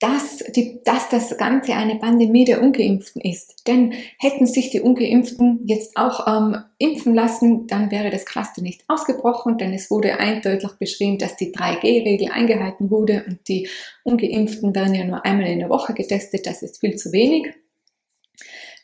dass, 0.00 0.38
die, 0.38 0.80
dass 0.82 1.10
das 1.10 1.36
Ganze 1.36 1.74
eine 1.74 1.96
Pandemie 1.96 2.46
der 2.46 2.62
Ungeimpften 2.62 3.20
ist. 3.20 3.68
Denn 3.68 3.92
hätten 4.18 4.46
sich 4.46 4.70
die 4.70 4.80
Ungeimpften 4.80 5.60
jetzt 5.66 5.94
auch 5.98 6.26
ähm, 6.26 6.56
impfen 6.78 7.14
lassen, 7.14 7.66
dann 7.66 7.90
wäre 7.90 8.08
das 8.08 8.24
Cluster 8.24 8.62
nicht 8.62 8.82
ausgebrochen, 8.88 9.58
denn 9.58 9.74
es 9.74 9.90
wurde 9.90 10.18
eindeutig 10.18 10.70
beschrieben, 10.78 11.18
dass 11.18 11.36
die 11.36 11.52
3G-Regel 11.52 12.30
eingehalten 12.32 12.90
wurde 12.90 13.24
und 13.28 13.46
die 13.46 13.68
Ungeimpften 14.02 14.74
werden 14.74 14.94
ja 14.94 15.04
nur 15.04 15.24
einmal 15.26 15.48
in 15.48 15.58
der 15.58 15.68
Woche 15.68 15.92
getestet, 15.92 16.46
das 16.46 16.62
ist 16.62 16.80
viel 16.80 16.96
zu 16.96 17.12
wenig. 17.12 17.52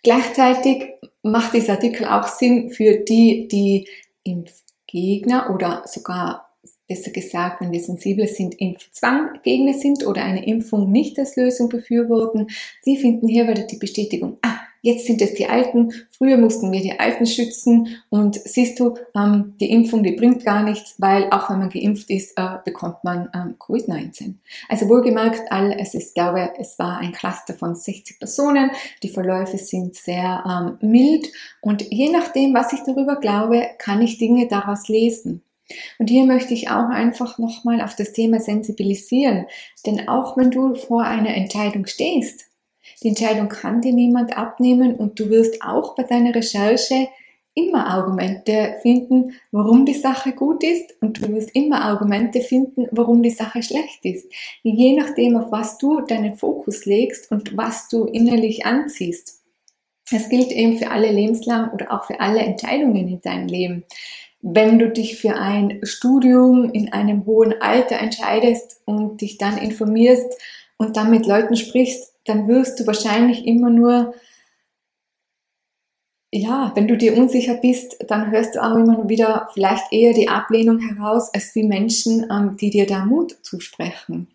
Gleichzeitig 0.02 0.95
macht 1.26 1.54
dieser 1.54 1.74
Artikel 1.74 2.06
auch 2.06 2.28
Sinn 2.28 2.70
für 2.70 2.98
die, 2.98 3.48
die 3.48 3.88
Impfgegner 4.22 5.54
oder 5.54 5.82
sogar 5.86 6.46
besser 6.88 7.10
gesagt, 7.10 7.60
wenn 7.60 7.72
wir 7.72 7.80
sensibel 7.80 8.26
sind, 8.26 8.54
Impfzwanggegner 8.60 9.74
sind 9.74 10.06
oder 10.06 10.22
eine 10.22 10.46
Impfung 10.46 10.90
nicht 10.90 11.18
als 11.18 11.36
Lösung 11.36 11.68
befürworten. 11.68 12.48
Sie 12.82 12.96
finden 12.96 13.28
hier 13.28 13.48
wieder 13.48 13.62
die 13.62 13.78
Bestätigung, 13.78 14.38
ah, 14.42 14.58
Jetzt 14.86 15.06
sind 15.06 15.20
es 15.20 15.34
die 15.34 15.48
Alten. 15.48 15.92
Früher 16.16 16.36
mussten 16.36 16.70
wir 16.70 16.80
die 16.80 17.00
Alten 17.00 17.26
schützen. 17.26 17.88
Und 18.08 18.36
siehst 18.36 18.78
du, 18.78 18.94
ähm, 19.16 19.56
die 19.58 19.72
Impfung, 19.72 20.04
die 20.04 20.12
bringt 20.12 20.44
gar 20.44 20.62
nichts, 20.62 20.94
weil 20.98 21.24
auch 21.32 21.50
wenn 21.50 21.58
man 21.58 21.70
geimpft 21.70 22.08
ist, 22.08 22.38
äh, 22.38 22.58
bekommt 22.64 23.02
man 23.02 23.28
ähm, 23.34 23.56
Covid-19. 23.58 24.34
Also 24.68 24.88
wohlgemerkt, 24.88 25.50
all, 25.50 25.72
es 25.72 25.94
ist, 25.94 26.14
glaube 26.14 26.52
es 26.56 26.78
war 26.78 26.98
ein 26.98 27.10
Cluster 27.10 27.54
von 27.54 27.74
60 27.74 28.20
Personen. 28.20 28.70
Die 29.02 29.08
Verläufe 29.08 29.58
sind 29.58 29.96
sehr 29.96 30.44
ähm, 30.80 30.88
mild. 30.88 31.32
Und 31.60 31.82
je 31.90 32.08
nachdem, 32.10 32.54
was 32.54 32.72
ich 32.72 32.84
darüber 32.86 33.16
glaube, 33.16 33.66
kann 33.78 34.00
ich 34.02 34.18
Dinge 34.18 34.46
daraus 34.46 34.86
lesen. 34.86 35.42
Und 35.98 36.10
hier 36.10 36.26
möchte 36.26 36.54
ich 36.54 36.70
auch 36.70 36.90
einfach 36.90 37.38
nochmal 37.38 37.80
auf 37.80 37.96
das 37.96 38.12
Thema 38.12 38.38
sensibilisieren. 38.38 39.46
Denn 39.84 40.06
auch 40.06 40.36
wenn 40.36 40.52
du 40.52 40.76
vor 40.76 41.02
einer 41.02 41.34
Entscheidung 41.34 41.86
stehst, 41.86 42.44
die 43.02 43.08
Entscheidung 43.08 43.48
kann 43.48 43.80
dir 43.80 43.92
niemand 43.92 44.36
abnehmen 44.36 44.94
und 44.94 45.18
du 45.20 45.28
wirst 45.28 45.62
auch 45.62 45.94
bei 45.94 46.02
deiner 46.02 46.34
Recherche 46.34 47.08
immer 47.56 47.86
Argumente 47.86 48.76
finden, 48.82 49.32
warum 49.50 49.86
die 49.86 49.94
Sache 49.94 50.32
gut 50.32 50.62
ist 50.62 50.94
und 51.00 51.22
du 51.22 51.32
wirst 51.32 51.54
immer 51.54 51.82
Argumente 51.82 52.40
finden, 52.40 52.86
warum 52.90 53.22
die 53.22 53.30
Sache 53.30 53.62
schlecht 53.62 54.04
ist. 54.04 54.30
Je 54.62 54.94
nachdem, 54.94 55.36
auf 55.36 55.50
was 55.50 55.78
du 55.78 56.02
deinen 56.02 56.36
Fokus 56.36 56.84
legst 56.84 57.30
und 57.32 57.56
was 57.56 57.88
du 57.88 58.04
innerlich 58.04 58.66
anziehst. 58.66 59.42
Das 60.10 60.28
gilt 60.28 60.52
eben 60.52 60.76
für 60.76 60.90
alle 60.90 61.10
lebenslang 61.10 61.72
oder 61.72 61.92
auch 61.92 62.04
für 62.04 62.20
alle 62.20 62.40
Entscheidungen 62.40 63.08
in 63.08 63.20
deinem 63.22 63.48
Leben. 63.48 63.84
Wenn 64.42 64.78
du 64.78 64.90
dich 64.90 65.16
für 65.16 65.34
ein 65.34 65.80
Studium 65.82 66.70
in 66.70 66.92
einem 66.92 67.24
hohen 67.24 67.54
Alter 67.60 67.98
entscheidest 67.98 68.82
und 68.84 69.22
dich 69.22 69.38
dann 69.38 69.56
informierst 69.58 70.30
und 70.76 70.96
dann 70.96 71.10
mit 71.10 71.26
Leuten 71.26 71.56
sprichst, 71.56 72.12
dann 72.26 72.48
wirst 72.48 72.80
du 72.80 72.86
wahrscheinlich 72.86 73.46
immer 73.46 73.70
nur, 73.70 74.14
ja, 76.32 76.72
wenn 76.74 76.88
du 76.88 76.96
dir 76.96 77.16
unsicher 77.16 77.54
bist, 77.54 77.96
dann 78.08 78.30
hörst 78.30 78.56
du 78.56 78.62
auch 78.62 78.76
immer 78.76 79.08
wieder 79.08 79.48
vielleicht 79.54 79.92
eher 79.92 80.12
die 80.12 80.28
Ablehnung 80.28 80.80
heraus, 80.80 81.32
als 81.32 81.52
die 81.52 81.62
Menschen, 81.62 82.26
ähm, 82.30 82.56
die 82.56 82.70
dir 82.70 82.86
da 82.86 83.04
Mut 83.04 83.36
zusprechen. 83.42 84.28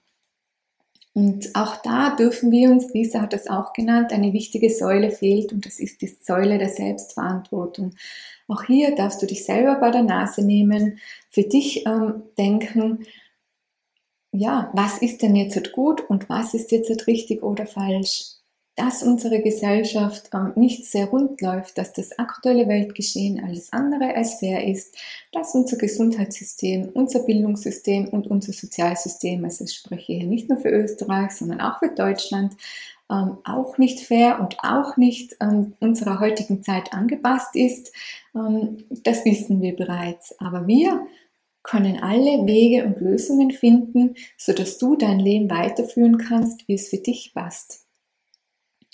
Und 1.14 1.54
auch 1.56 1.76
da 1.82 2.16
dürfen 2.16 2.52
wir 2.52 2.72
uns, 2.72 2.94
Lisa 2.94 3.22
hat 3.22 3.34
das 3.34 3.48
auch 3.48 3.74
genannt, 3.74 4.14
eine 4.14 4.32
wichtige 4.32 4.70
Säule 4.70 5.12
fehlt 5.12 5.52
und 5.52 5.66
das 5.66 5.80
ist 5.80 6.02
die 6.02 6.08
Säule 6.08 6.58
der 6.58 6.70
Selbstverantwortung. 6.70 7.96
Auch 8.48 8.64
hier 8.64 8.96
darfst 8.96 9.22
du 9.22 9.26
dich 9.26 9.44
selber 9.46 9.76
bei 9.76 9.92
der 9.92 10.04
Nase 10.04 10.42
nehmen, 10.46 11.00
für 11.30 11.44
dich 11.44 11.86
ähm, 11.86 12.24
denken, 12.38 13.06
ja, 14.32 14.72
was 14.74 15.00
ist 15.00 15.22
denn 15.22 15.36
jetzt 15.36 15.74
gut 15.74 16.02
und 16.10 16.30
was 16.30 16.54
ist 16.54 16.72
jetzt 16.72 17.08
richtig 17.08 17.44
oder 17.44 17.66
falsch? 17.66 18.36
Dass 18.78 19.04
unsere 19.04 19.42
Gesellschaft 19.42 20.30
ähm, 20.34 20.54
nicht 20.56 20.86
sehr 20.86 21.08
rund 21.08 21.42
läuft, 21.42 21.78
dass 21.78 21.92
das 21.92 22.18
aktuelle 22.18 22.70
Weltgeschehen 22.70 23.44
alles 23.44 23.74
andere 23.74 24.16
als 24.16 24.36
fair 24.36 24.66
ist, 24.66 24.98
dass 25.34 25.54
unser 25.54 25.78
Gesundheitssystem, 25.78 26.90
unser 26.94 27.20
Bildungssystem 27.24 28.08
und 28.08 28.28
unser 28.28 28.54
Sozialsystem, 28.54 29.44
also 29.44 29.66
ich 29.66 29.74
spreche 29.74 30.14
hier 30.14 30.26
nicht 30.26 30.50
nur 30.50 30.58
für 30.58 30.70
Österreich, 30.70 31.32
sondern 31.32 31.60
auch 31.60 31.80
für 31.80 31.90
Deutschland, 31.94 32.54
ähm, 33.12 33.40
auch 33.44 33.78
nicht 33.78 34.00
fair 34.00 34.40
und 34.40 34.58
auch 34.64 34.96
nicht 34.96 35.36
ähm, 35.42 35.74
unserer 35.82 36.22
heutigen 36.22 36.64
Zeit 36.64 36.94
angepasst 36.94 37.56
ist, 37.56 37.92
das 38.34 39.26
wissen 39.26 39.62
wir 39.62 39.76
bereits. 39.76 40.34
Aber 40.40 40.66
wir 40.66 41.06
können 41.64 42.02
alle 42.02 42.46
Wege 42.46 42.86
und 42.86 43.00
Lösungen 43.00 43.52
finden, 43.52 44.16
sodass 44.38 44.78
du 44.78 44.96
dein 44.96 45.20
Leben 45.20 45.50
weiterführen 45.50 46.18
kannst, 46.18 46.68
wie 46.68 46.74
es 46.74 46.90
für 46.90 46.98
dich 46.98 47.34
passt. 47.34 47.86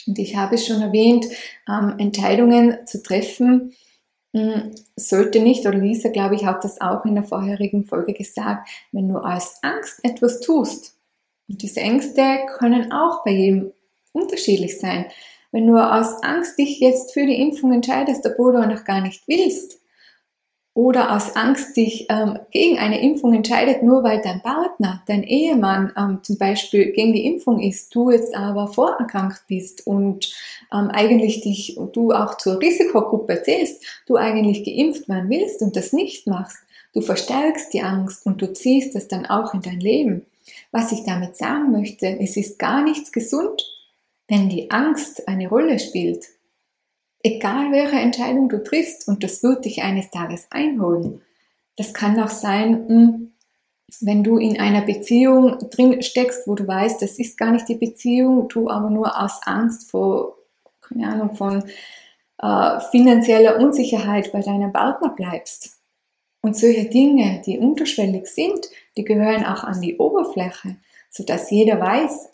Und 0.06 0.20
ich 0.20 0.36
habe 0.36 0.58
schon 0.58 0.82
erwähnt, 0.82 1.26
ähm, 1.68 1.96
Entscheidungen 1.98 2.86
zu 2.86 3.02
treffen 3.02 3.74
hm, 4.36 4.76
sollte 4.96 5.40
nicht, 5.40 5.66
oder 5.66 5.78
Lisa, 5.78 6.10
glaube 6.10 6.36
ich, 6.36 6.46
hat 6.46 6.64
das 6.64 6.82
auch 6.82 7.06
in 7.06 7.16
der 7.16 7.24
vorherigen 7.24 7.86
Folge 7.86 8.14
gesagt, 8.14 8.70
wenn 8.92 9.08
du 9.08 9.18
aus 9.18 9.58
Angst 9.62 10.00
etwas 10.04 10.42
tust. 10.42 10.96
Und 11.48 11.62
diese 11.62 11.80
Ängste 11.80 12.46
können 12.58 12.92
auch 12.92 13.24
bei 13.24 13.32
jedem 13.32 13.74
unterschiedlich 14.12 14.80
sein. 14.80 15.06
Wenn 15.52 15.66
du 15.66 15.78
aus 15.78 16.22
Angst 16.24 16.60
dich 16.60 16.80
jetzt 16.80 17.14
für 17.14 17.26
die 17.26 17.40
Impfung 17.42 17.72
entscheidest, 17.72 18.26
obwohl 18.26 18.54
du 18.54 18.68
noch 18.68 18.84
gar 18.84 19.02
nicht 19.02 19.28
willst, 19.28 19.80
oder 20.78 21.16
aus 21.16 21.36
Angst 21.36 21.76
dich 21.76 22.06
ähm, 22.08 22.38
gegen 22.52 22.78
eine 22.78 23.02
Impfung 23.02 23.34
entscheidet, 23.34 23.82
nur 23.82 24.04
weil 24.04 24.22
dein 24.22 24.44
Partner, 24.44 25.02
dein 25.08 25.24
Ehemann 25.24 25.92
ähm, 25.98 26.20
zum 26.22 26.38
Beispiel 26.38 26.92
gegen 26.92 27.14
die 27.14 27.26
Impfung 27.26 27.60
ist, 27.60 27.96
du 27.96 28.12
jetzt 28.12 28.36
aber 28.36 28.68
vorerkrankt 28.68 29.42
bist 29.48 29.88
und 29.88 30.32
ähm, 30.72 30.92
eigentlich 30.92 31.42
dich 31.42 31.80
du 31.94 32.12
auch 32.12 32.38
zur 32.38 32.62
Risikogruppe 32.62 33.42
zählst, 33.42 33.84
du 34.06 34.18
eigentlich 34.18 34.64
geimpft 34.64 35.10
werden 35.10 35.32
willst 35.32 35.64
und 35.64 35.76
das 35.76 35.94
nicht 35.94 36.28
machst, 36.28 36.60
du 36.94 37.02
verstärkst 37.02 37.74
die 37.74 37.82
Angst 37.82 38.28
und 38.28 38.40
du 38.40 38.54
ziehst 38.54 38.96
es 38.96 39.08
dann 39.08 39.26
auch 39.26 39.56
in 39.56 39.64
dein 39.64 39.80
Leben. 39.80 40.28
Was 40.72 40.92
ich 40.92 41.04
damit 41.04 41.36
sagen 41.38 41.72
möchte, 41.72 42.20
es 42.20 42.38
ist 42.38 42.60
gar 42.60 42.84
nichts 42.84 43.12
gesund, 43.12 43.66
wenn 44.28 44.48
die 44.48 44.70
Angst 44.70 45.28
eine 45.28 45.50
Rolle 45.50 45.80
spielt. 45.80 46.37
Egal 47.24 47.72
welche 47.72 47.98
Entscheidung 47.98 48.50
du 48.50 48.64
triffst 48.64 49.08
und 49.08 49.24
das 49.24 49.44
wird 49.44 49.66
dich 49.66 49.82
eines 49.82 50.12
Tages 50.12 50.48
einholen. 50.50 51.22
Das 51.76 51.94
kann 51.94 52.20
auch 52.20 52.30
sein, 52.30 52.88
hm, 52.88 53.32
wenn 54.02 54.24
du 54.24 54.38
in 54.38 54.60
einer 54.60 54.82
Beziehung 54.82 55.58
drin 55.70 56.02
steckst, 56.02 56.48
wo 56.48 56.56
du 56.56 56.68
weißt, 56.68 57.02
das 57.02 57.20
ist 57.20 57.38
gar 57.38 57.52
nicht 57.52 57.70
die 57.70 57.76
Beziehung, 57.76 58.48
du 58.50 58.70
aber 58.70 58.90
nur 58.90 59.20
aus 59.20 59.40
Angst 59.44 59.90
vor, 59.90 60.38
keine 60.82 61.08
Ahnung, 61.08 61.36
von 61.36 61.64
äh, 62.40 62.80
finanzieller 62.92 63.60
Unsicherheit 63.60 64.32
bei 64.32 64.42
deinem 64.42 64.74
Partner 64.74 65.10
bleibst. 65.10 65.78
Und 66.42 66.56
solche 66.56 66.86
Dinge, 66.86 67.42
die 67.46 67.58
unterschwellig 67.58 68.28
sind, 68.28 68.70
die 68.96 69.04
gehören 69.04 69.46
auch 69.46 69.64
an 69.64 69.82
die 69.82 69.98
Oberfläche, 69.98 70.78
sodass 71.10 71.50
jeder 71.50 71.80
weiß, 71.80 72.30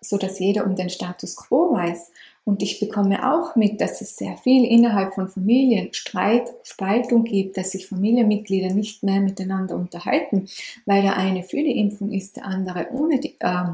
sodass 0.00 0.38
jeder 0.38 0.66
um 0.66 0.74
den 0.74 0.90
Status 0.90 1.36
quo 1.36 1.72
weiß. 1.72 2.10
Und 2.44 2.62
ich 2.62 2.78
bekomme 2.78 3.32
auch 3.32 3.56
mit, 3.56 3.80
dass 3.80 4.02
es 4.02 4.16
sehr 4.16 4.36
viel 4.36 4.66
innerhalb 4.66 5.14
von 5.14 5.28
Familien 5.28 5.94
Streit, 5.94 6.52
Spaltung 6.62 7.24
gibt, 7.24 7.56
dass 7.56 7.70
sich 7.70 7.86
Familienmitglieder 7.86 8.74
nicht 8.74 9.02
mehr 9.02 9.20
miteinander 9.20 9.76
unterhalten, 9.76 10.48
weil 10.84 11.00
der 11.02 11.16
eine 11.16 11.42
für 11.42 11.56
die 11.56 11.78
Impfung 11.78 12.12
ist, 12.12 12.36
der 12.36 12.44
andere 12.44 12.88
ohne 12.92 13.18
die, 13.18 13.36
äh, 13.40 13.64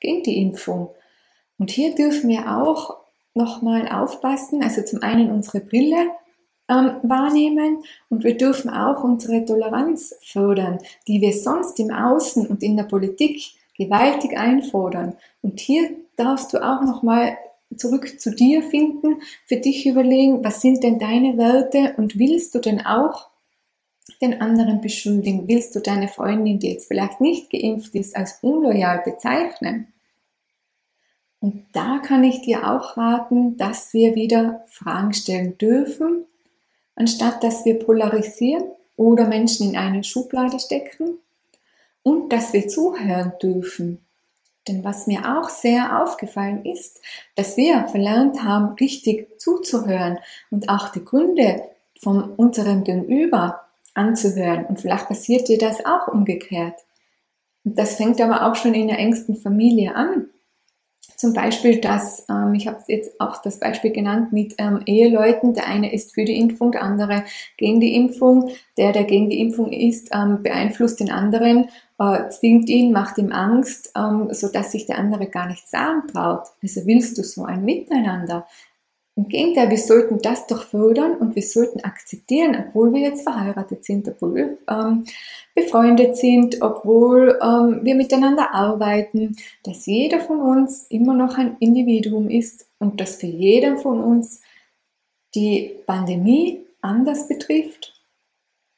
gegen 0.00 0.22
die 0.22 0.40
Impfung. 0.40 0.88
Und 1.58 1.70
hier 1.70 1.94
dürfen 1.94 2.30
wir 2.30 2.56
auch 2.58 2.96
nochmal 3.34 3.88
aufpassen, 3.88 4.62
also 4.62 4.82
zum 4.82 5.02
einen 5.02 5.30
unsere 5.30 5.60
Brille 5.60 6.10
ähm, 6.68 6.96
wahrnehmen 7.02 7.84
und 8.08 8.24
wir 8.24 8.36
dürfen 8.36 8.70
auch 8.70 9.04
unsere 9.04 9.44
Toleranz 9.44 10.14
fördern, 10.22 10.78
die 11.06 11.20
wir 11.20 11.32
sonst 11.32 11.78
im 11.78 11.90
Außen 11.90 12.46
und 12.46 12.62
in 12.62 12.76
der 12.76 12.84
Politik 12.84 13.52
gewaltig 13.76 14.36
einfordern. 14.36 15.16
Und 15.42 15.60
hier 15.60 15.90
darfst 16.16 16.52
du 16.52 16.58
auch 16.58 16.82
nochmal 16.82 17.36
zurück 17.76 18.20
zu 18.20 18.34
dir 18.34 18.62
finden, 18.62 19.22
für 19.46 19.56
dich 19.56 19.86
überlegen, 19.86 20.44
was 20.44 20.60
sind 20.60 20.82
denn 20.82 20.98
deine 20.98 21.36
Werte 21.36 21.94
und 21.96 22.18
willst 22.18 22.54
du 22.54 22.58
denn 22.58 22.84
auch 22.84 23.28
den 24.22 24.40
anderen 24.40 24.80
beschuldigen? 24.80 25.48
Willst 25.48 25.74
du 25.74 25.80
deine 25.80 26.08
Freundin, 26.08 26.58
die 26.58 26.70
jetzt 26.70 26.88
vielleicht 26.88 27.20
nicht 27.20 27.50
geimpft 27.50 27.94
ist, 27.94 28.16
als 28.16 28.38
unloyal 28.42 29.02
bezeichnen? 29.04 29.92
Und 31.40 31.66
da 31.72 31.98
kann 31.98 32.24
ich 32.24 32.40
dir 32.42 32.68
auch 32.68 32.96
raten, 32.96 33.56
dass 33.56 33.92
wir 33.92 34.14
wieder 34.14 34.64
Fragen 34.68 35.14
stellen 35.14 35.56
dürfen, 35.58 36.24
anstatt 36.96 37.44
dass 37.44 37.64
wir 37.64 37.78
polarisieren 37.78 38.64
oder 38.96 39.28
Menschen 39.28 39.70
in 39.70 39.76
eine 39.76 40.02
Schublade 40.02 40.58
stecken 40.58 41.18
und 42.02 42.32
dass 42.32 42.52
wir 42.52 42.66
zuhören 42.66 43.34
dürfen. 43.40 44.04
Denn 44.68 44.84
was 44.84 45.06
mir 45.06 45.38
auch 45.38 45.48
sehr 45.48 46.02
aufgefallen 46.02 46.64
ist, 46.64 47.00
dass 47.34 47.56
wir 47.56 47.88
verlernt 47.88 48.42
haben, 48.42 48.74
richtig 48.74 49.40
zuzuhören 49.40 50.18
und 50.50 50.68
auch 50.68 50.90
die 50.90 51.04
Gründe 51.04 51.62
von 52.00 52.34
unserem 52.34 52.84
Gegenüber 52.84 53.62
anzuhören. 53.94 54.66
Und 54.66 54.80
vielleicht 54.80 55.08
passiert 55.08 55.48
dir 55.48 55.58
das 55.58 55.84
auch 55.84 56.08
umgekehrt. 56.08 56.78
Und 57.64 57.78
das 57.78 57.96
fängt 57.96 58.20
aber 58.20 58.46
auch 58.46 58.54
schon 58.54 58.74
in 58.74 58.88
der 58.88 58.98
engsten 58.98 59.36
Familie 59.36 59.94
an. 59.94 60.28
Zum 61.18 61.32
Beispiel, 61.32 61.80
dass, 61.80 62.24
ähm, 62.30 62.54
ich 62.54 62.68
habe 62.68 62.78
jetzt 62.86 63.20
auch 63.20 63.42
das 63.42 63.58
Beispiel 63.58 63.90
genannt 63.90 64.32
mit 64.32 64.54
ähm, 64.58 64.82
Eheleuten, 64.86 65.52
der 65.52 65.66
eine 65.66 65.92
ist 65.92 66.14
für 66.14 66.24
die 66.24 66.38
Impfung, 66.38 66.70
der 66.70 66.84
andere 66.84 67.24
gegen 67.56 67.80
die 67.80 67.96
Impfung. 67.96 68.50
Der, 68.76 68.92
der 68.92 69.02
gegen 69.02 69.28
die 69.28 69.40
Impfung 69.40 69.72
ist, 69.72 70.10
ähm, 70.12 70.44
beeinflusst 70.44 71.00
den 71.00 71.10
anderen, 71.10 71.70
äh, 71.98 72.28
zwingt 72.28 72.68
ihn, 72.68 72.92
macht 72.92 73.18
ihm 73.18 73.32
Angst, 73.32 73.90
ähm, 73.96 74.28
sodass 74.30 74.70
sich 74.70 74.86
der 74.86 74.98
andere 74.98 75.26
gar 75.26 75.48
nicht 75.48 75.68
sagen 75.68 76.06
traut. 76.06 76.46
Also 76.62 76.86
willst 76.86 77.18
du 77.18 77.24
so 77.24 77.44
ein 77.44 77.64
Miteinander? 77.64 78.46
Im 79.18 79.26
Gegenteil, 79.26 79.68
wir 79.68 79.78
sollten 79.78 80.22
das 80.22 80.46
doch 80.46 80.62
fördern 80.62 81.16
und 81.16 81.34
wir 81.34 81.42
sollten 81.42 81.80
akzeptieren, 81.80 82.56
obwohl 82.56 82.92
wir 82.92 83.00
jetzt 83.00 83.24
verheiratet 83.24 83.84
sind, 83.84 84.06
obwohl 84.06 84.36
wir 84.36 84.58
ähm, 84.70 85.06
befreundet 85.56 86.16
sind, 86.16 86.62
obwohl 86.62 87.36
ähm, 87.42 87.80
wir 87.82 87.96
miteinander 87.96 88.54
arbeiten, 88.54 89.34
dass 89.64 89.86
jeder 89.86 90.20
von 90.20 90.38
uns 90.40 90.86
immer 90.88 91.14
noch 91.14 91.36
ein 91.36 91.56
Individuum 91.58 92.30
ist 92.30 92.68
und 92.78 93.00
dass 93.00 93.16
für 93.16 93.26
jeden 93.26 93.78
von 93.78 94.04
uns 94.04 94.40
die 95.34 95.74
Pandemie 95.84 96.64
anders 96.80 97.26
betrifft. 97.26 98.00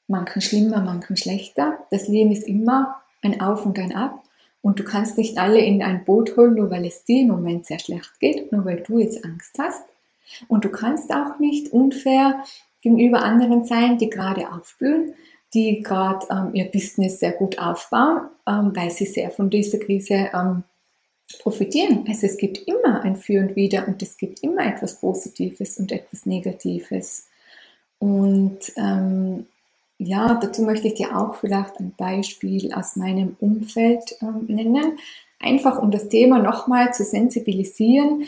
Manchen 0.09 0.40
schlimmer, 0.40 0.80
manchen 0.80 1.18
schlechter. 1.18 1.80
Das 1.90 2.09
Leben 2.09 2.32
ist 2.32 2.49
immer 2.49 3.02
ein 3.20 3.42
Auf 3.42 3.66
und 3.66 3.78
ein 3.78 3.94
Ab. 3.94 4.23
Und 4.62 4.78
du 4.78 4.85
kannst 4.85 5.18
nicht 5.18 5.37
alle 5.37 5.61
in 5.61 5.82
ein 5.82 6.06
Boot 6.06 6.35
holen, 6.38 6.54
nur 6.54 6.70
weil 6.70 6.87
es 6.87 7.04
dir 7.04 7.20
im 7.20 7.28
Moment 7.28 7.66
sehr 7.66 7.78
schlecht 7.78 8.18
geht, 8.20 8.52
nur 8.52 8.64
weil 8.64 8.80
du 8.80 8.99
jetzt 8.99 9.23
Angst 9.23 9.59
hast. 9.59 9.82
Und 10.49 10.65
du 10.65 10.71
kannst 10.71 11.13
auch 11.13 11.39
nicht 11.39 11.73
unfair 11.73 12.45
gegenüber 12.81 13.23
anderen 13.23 13.65
sein, 13.65 13.99
die 13.99 14.11
gerade 14.11 14.53
aufblühen, 14.53 15.15
die 15.55 15.83
gerade 15.83 16.27
ähm, 16.31 16.51
ihr 16.55 16.67
Business 16.67 17.21
sehr 17.21 17.33
gut 17.33 17.59
aufbauen, 17.59 18.29
ähm, 18.47 18.73
weil 18.75 18.90
sie 18.90 19.07
sehr 19.07 19.31
von 19.31 19.51
dieser 19.51 19.79
Krise 19.79 20.31
ähm, 20.33 20.62
profitieren. 21.43 22.05
Also 22.09 22.27
es 22.27 22.37
gibt 22.37 22.59
immer 22.66 23.03
ein 23.03 23.16
Für 23.16 23.40
und 23.40 23.57
Wider 23.57 23.87
und 23.87 24.03
es 24.03 24.16
gibt 24.16 24.43
immer 24.43 24.66
etwas 24.66 25.01
Positives 25.01 25.79
und 25.79 25.93
etwas 25.93 26.27
Negatives. 26.27 27.27
Und 27.99 28.59
ähm, 28.77 29.47
ja, 29.99 30.38
dazu 30.40 30.62
möchte 30.62 30.88
ich 30.88 30.95
dir 30.95 31.16
auch 31.16 31.35
vielleicht 31.35 31.79
ein 31.79 31.93
Beispiel 31.97 32.73
aus 32.73 32.97
meinem 32.97 33.37
Umfeld 33.38 34.16
ähm, 34.23 34.47
nennen, 34.49 34.99
einfach 35.38 35.81
um 35.81 35.90
das 35.90 36.09
Thema 36.09 36.38
nochmal 36.38 36.95
zu 36.95 37.05
sensibilisieren, 37.05 38.25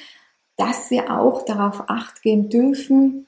dass 0.56 0.90
wir 0.90 1.18
auch 1.18 1.44
darauf 1.44 1.88
acht 1.88 2.22
geben 2.22 2.48
dürfen, 2.48 3.26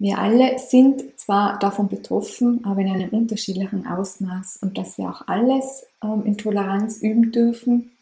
wir 0.00 0.18
alle 0.18 0.58
sind 0.58 1.20
zwar 1.20 1.58
davon 1.58 1.88
betroffen, 1.88 2.64
aber 2.64 2.80
in 2.80 2.88
einem 2.88 3.10
unterschiedlichen 3.10 3.86
Ausmaß 3.86 4.60
und 4.62 4.78
dass 4.78 4.96
wir 4.96 5.10
auch 5.10 5.28
alles 5.28 5.86
ähm, 6.02 6.22
in 6.24 6.38
Toleranz 6.38 7.02
üben 7.02 7.32
dürfen. 7.32 7.92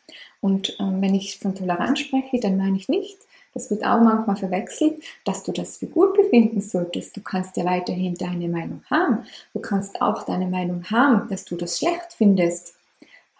Und 0.40 0.76
ähm, 0.78 1.02
wenn 1.02 1.16
ich 1.16 1.40
von 1.40 1.56
Toleranz 1.56 1.98
spreche, 1.98 2.38
dann 2.38 2.56
meine 2.56 2.76
ich 2.76 2.88
nicht, 2.88 3.18
das 3.52 3.68
wird 3.70 3.84
auch 3.84 4.00
manchmal 4.00 4.36
verwechselt, 4.36 5.02
dass 5.24 5.42
du 5.42 5.50
das 5.50 5.78
für 5.78 5.88
gut 5.88 6.14
befinden 6.14 6.60
solltest. 6.60 7.16
Du 7.16 7.20
kannst 7.20 7.56
ja 7.56 7.64
weiterhin 7.64 8.14
deine 8.14 8.48
Meinung 8.48 8.82
haben. 8.88 9.24
Du 9.52 9.58
kannst 9.58 10.00
auch 10.00 10.22
deine 10.22 10.46
Meinung 10.46 10.84
haben, 10.92 11.28
dass 11.28 11.44
du 11.44 11.56
das 11.56 11.78
schlecht 11.78 12.12
findest 12.16 12.77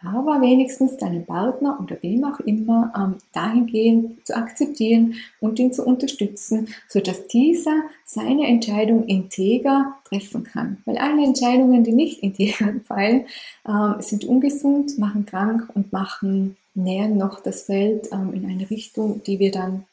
aber 0.01 0.41
wenigstens 0.41 0.97
deinen 0.97 1.27
Partner 1.27 1.79
oder 1.83 1.97
wem 2.03 2.25
auch 2.25 2.39
immer 2.41 2.93
ähm, 2.97 3.17
dahingehend 3.33 4.25
zu 4.27 4.37
akzeptieren 4.37 5.15
und 5.41 5.59
ihn 5.59 5.73
zu 5.73 5.85
unterstützen, 5.85 6.69
sodass 6.89 7.27
dieser 7.27 7.83
seine 8.05 8.47
Entscheidung 8.47 9.07
integer 9.07 9.97
treffen 10.05 10.45
kann. 10.45 10.79
Weil 10.85 10.99
alle 10.99 11.25
Entscheidungen, 11.25 11.83
die 11.83 11.93
nicht 11.93 12.23
integer 12.23 12.75
fallen, 12.87 13.27
ähm, 13.67 13.97
sind 13.99 14.25
ungesund, 14.25 14.99
machen 14.99 15.27
krank 15.27 15.69
und 15.75 15.93
machen 15.93 16.57
nähern 16.75 17.17
noch 17.17 17.41
das 17.41 17.63
Feld 17.63 18.09
ähm, 18.13 18.33
in 18.35 18.49
eine 18.49 18.71
Richtung, 18.71 19.23
die 19.25 19.41
wir 19.41 19.51
dann 19.51 19.85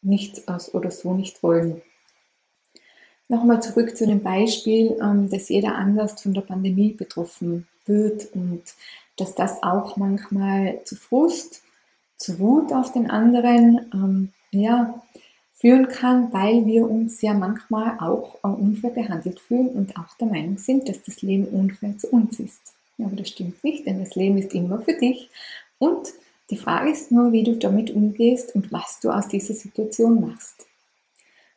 nicht 0.00 0.48
aus 0.48 0.74
oder 0.74 0.90
so 0.90 1.14
nicht 1.14 1.42
wollen. 1.42 1.82
Nochmal 3.28 3.62
zurück 3.62 3.96
zu 3.96 4.06
dem 4.06 4.22
Beispiel, 4.22 4.96
ähm, 5.00 5.30
dass 5.30 5.48
jeder 5.48 5.74
anders 5.74 6.20
von 6.20 6.34
der 6.34 6.42
Pandemie 6.42 6.92
betroffen 6.92 7.66
wird 7.86 8.28
und 8.34 8.62
dass 9.16 9.34
das 9.34 9.62
auch 9.62 9.96
manchmal 9.96 10.80
zu 10.84 10.96
Frust, 10.96 11.62
zu 12.16 12.38
Wut 12.38 12.72
auf 12.72 12.92
den 12.92 13.10
anderen 13.10 13.90
ähm, 13.92 14.32
ja, 14.52 15.02
führen 15.54 15.88
kann, 15.88 16.32
weil 16.32 16.66
wir 16.66 16.88
uns 16.88 17.20
ja 17.22 17.34
manchmal 17.34 17.98
auch 17.98 18.36
äh, 18.42 18.48
unfair 18.48 18.90
behandelt 18.90 19.40
fühlen 19.40 19.68
und 19.68 19.96
auch 19.96 20.16
der 20.18 20.28
Meinung 20.28 20.58
sind, 20.58 20.88
dass 20.88 21.02
das 21.02 21.22
Leben 21.22 21.46
unfair 21.46 21.96
zu 21.98 22.08
uns 22.08 22.40
ist. 22.40 22.74
Aber 22.98 23.16
das 23.16 23.28
stimmt 23.28 23.62
nicht, 23.64 23.86
denn 23.86 24.00
das 24.00 24.14
Leben 24.14 24.38
ist 24.38 24.54
immer 24.54 24.80
für 24.82 24.94
dich 24.94 25.30
und 25.78 26.12
die 26.50 26.56
Frage 26.56 26.90
ist 26.90 27.10
nur, 27.10 27.32
wie 27.32 27.44
du 27.44 27.56
damit 27.56 27.90
umgehst 27.90 28.54
und 28.54 28.70
was 28.72 29.00
du 29.00 29.10
aus 29.10 29.28
dieser 29.28 29.54
Situation 29.54 30.20
machst. 30.20 30.66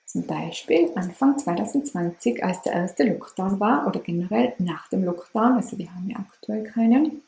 Zum 0.05 0.25
Beispiel 0.25 0.89
Anfang 0.95 1.37
2020, 1.37 2.43
als 2.43 2.61
der 2.61 2.73
erste 2.73 3.03
Lockdown 3.03 3.59
war 3.59 3.85
oder 3.87 3.99
generell 3.99 4.53
nach 4.59 4.87
dem 4.87 5.03
Lockdown, 5.03 5.53
also 5.53 5.77
wir 5.77 5.93
haben 5.93 6.09
ja 6.09 6.17
aktuell 6.17 6.63
keinen, 6.63 7.23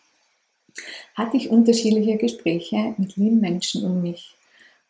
hatte 1.15 1.37
ich 1.37 1.49
unterschiedliche 1.49 2.17
Gespräche 2.17 2.93
mit 2.97 3.15
lieben 3.15 3.39
Menschen 3.39 3.85
um 3.85 4.01
mich. 4.01 4.35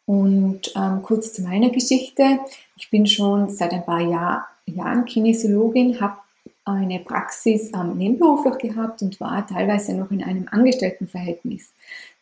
Und 0.06 0.72
ähm, 0.76 1.02
kurz 1.02 1.34
zu 1.34 1.42
meiner 1.42 1.70
Geschichte. 1.70 2.40
Ich 2.78 2.90
bin 2.90 3.06
schon 3.08 3.50
seit 3.50 3.74
ein 3.74 3.86
paar 3.86 4.02
Jahr, 4.02 4.48
Jahren 4.66 5.06
Kinesiologin, 5.06 6.00
habe 6.00 6.18
eine 6.64 7.00
Praxis 7.00 7.72
ähm, 7.74 7.98
nebenberuflich 7.98 8.58
gehabt 8.58 9.02
und 9.02 9.20
war 9.20 9.46
teilweise 9.48 9.96
noch 9.96 10.12
in 10.12 10.24
einem 10.24 10.48
Angestelltenverhältnis. 10.50 11.72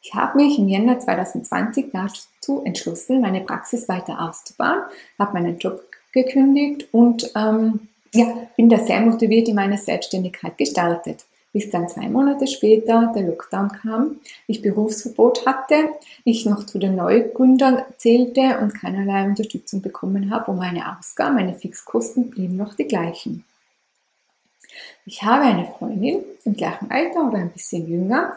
Ich 0.02 0.14
habe 0.14 0.38
mich 0.38 0.60
im 0.60 0.68
Jänner 0.68 1.00
2020 1.00 1.88
dazu 1.92 2.64
entschlossen, 2.64 3.22
meine 3.22 3.42
Praxis 3.42 3.90
weiter 3.90 4.22
auszubauen, 4.22 4.84
habe 5.18 5.34
meinen 5.34 5.58
Job 5.58 5.82
gekündigt 6.12 6.88
und 6.92 7.32
ähm, 7.36 7.88
ja, 8.14 8.48
bin 8.56 8.70
da 8.70 8.78
sehr 8.78 9.02
motiviert 9.02 9.48
in 9.48 9.56
meiner 9.56 9.78
Selbstständigkeit 9.78 10.58
gestartet. 10.58 11.26
Bis 11.56 11.70
dann 11.70 11.88
zwei 11.88 12.10
Monate 12.10 12.48
später 12.48 13.14
der 13.16 13.24
Lockdown 13.24 13.70
kam, 13.70 14.20
ich 14.46 14.62
Berufsverbot 14.62 15.46
hatte, 15.46 15.88
ich 16.26 16.46
noch 16.46 16.66
zu 16.66 16.80
den 16.80 16.98
Neugründern 16.98 17.82
zählte 17.96 18.60
und 18.60 18.74
keinerlei 18.74 19.24
Unterstützung 19.24 19.82
bekommen 19.82 20.32
habe 20.32 20.52
und 20.52 20.58
meine 20.58 20.84
Ausgaben, 20.98 21.36
meine 21.36 21.54
Fixkosten 21.54 22.30
blieben 22.30 22.58
noch 22.58 22.74
die 22.74 22.84
gleichen. 22.84 23.46
Ich 25.06 25.24
habe 25.24 25.44
eine 25.46 25.66
Freundin 25.66 26.26
im 26.44 26.58
gleichen 26.58 26.92
Alter 26.92 27.30
oder 27.30 27.38
ein 27.38 27.52
bisschen 27.52 27.88
jünger, 27.88 28.34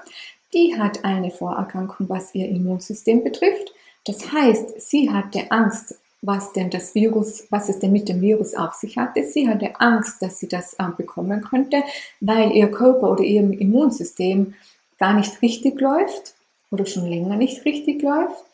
die 0.55 0.79
hat 0.79 1.05
eine 1.05 1.33
Vorerkrankung, 1.33 2.09
was 2.09 2.33
ihr 2.37 2.49
Immunsystem 2.49 3.25
betrifft. 3.25 3.73
Das 4.07 4.31
heißt, 4.31 4.81
sie 4.81 5.11
hatte 5.11 5.51
Angst, 5.51 5.99
was 6.21 6.53
denn 6.53 6.71
das 6.71 6.95
Virus, 6.95 7.47
was 7.51 7.69
es 7.69 7.79
denn 7.79 7.93
mit 7.93 8.09
dem 8.09 8.21
Virus 8.21 8.55
auf 8.55 8.75
sich 8.75 8.97
hatte. 8.99 9.25
Sie 9.25 9.49
hatte 9.49 9.81
Angst, 9.81 10.21
dass 10.21 10.39
sie 10.39 10.49
das 10.49 10.75
äh, 10.75 10.85
bekommen 10.97 11.43
könnte, 11.43 11.83
weil 12.21 12.53
ihr 12.53 12.71
Körper 12.71 13.11
oder 13.11 13.23
ihr 13.23 13.43
Immunsystem 13.43 14.55
gar 14.99 15.15
nicht 15.15 15.41
richtig 15.43 15.81
läuft 15.81 16.35
oder 16.71 16.87
schon 16.87 17.07
länger 17.07 17.37
nicht 17.37 17.65
richtig 17.65 18.03
läuft. 18.03 18.45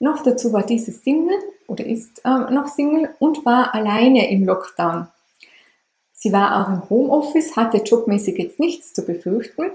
Noch 0.00 0.22
dazu 0.22 0.52
war 0.52 0.66
diese 0.66 0.92
Single 0.92 1.38
oder 1.66 1.86
ist 1.86 2.20
äh, 2.24 2.52
noch 2.52 2.66
Single 2.66 3.10
und 3.18 3.44
war 3.46 3.74
alleine 3.74 4.30
im 4.30 4.44
Lockdown. 4.44 5.08
Sie 6.12 6.32
war 6.32 6.60
auch 6.60 6.72
im 6.72 6.90
Homeoffice, 6.90 7.56
hatte 7.56 7.78
jobmäßig 7.78 8.38
jetzt 8.38 8.60
nichts 8.60 8.92
zu 8.92 9.04
befürchten 9.04 9.70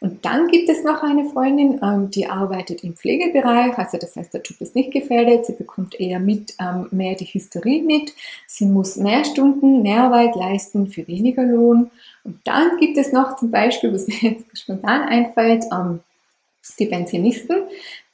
und 0.00 0.24
dann 0.24 0.48
gibt 0.48 0.68
es 0.68 0.84
noch 0.84 1.02
eine 1.02 1.24
Freundin, 1.26 1.80
ähm, 1.82 2.10
die 2.10 2.26
arbeitet 2.26 2.84
im 2.84 2.94
Pflegebereich, 2.94 3.76
also 3.78 3.98
das 3.98 4.16
heißt, 4.16 4.32
der 4.34 4.42
Job 4.42 4.60
ist 4.60 4.74
nicht 4.74 4.92
gefährdet, 4.92 5.46
sie 5.46 5.54
bekommt 5.54 5.98
eher 6.00 6.20
mit, 6.20 6.54
ähm, 6.60 6.88
mehr 6.90 7.14
die 7.14 7.26
Hysterie 7.26 7.82
mit, 7.82 8.12
sie 8.46 8.66
muss 8.66 8.96
mehr 8.96 9.24
Stunden, 9.24 9.82
mehr 9.82 10.04
Arbeit 10.04 10.36
leisten 10.36 10.88
für 10.88 11.06
weniger 11.08 11.44
Lohn. 11.44 11.90
Und 12.24 12.40
dann 12.44 12.78
gibt 12.78 12.98
es 12.98 13.12
noch 13.12 13.36
zum 13.36 13.50
Beispiel, 13.50 13.92
was 13.92 14.06
mir 14.06 14.16
jetzt 14.20 14.58
spontan 14.58 15.02
einfällt, 15.02 15.64
ähm, 15.72 16.00
die 16.78 16.86
Pensionisten, 16.86 17.56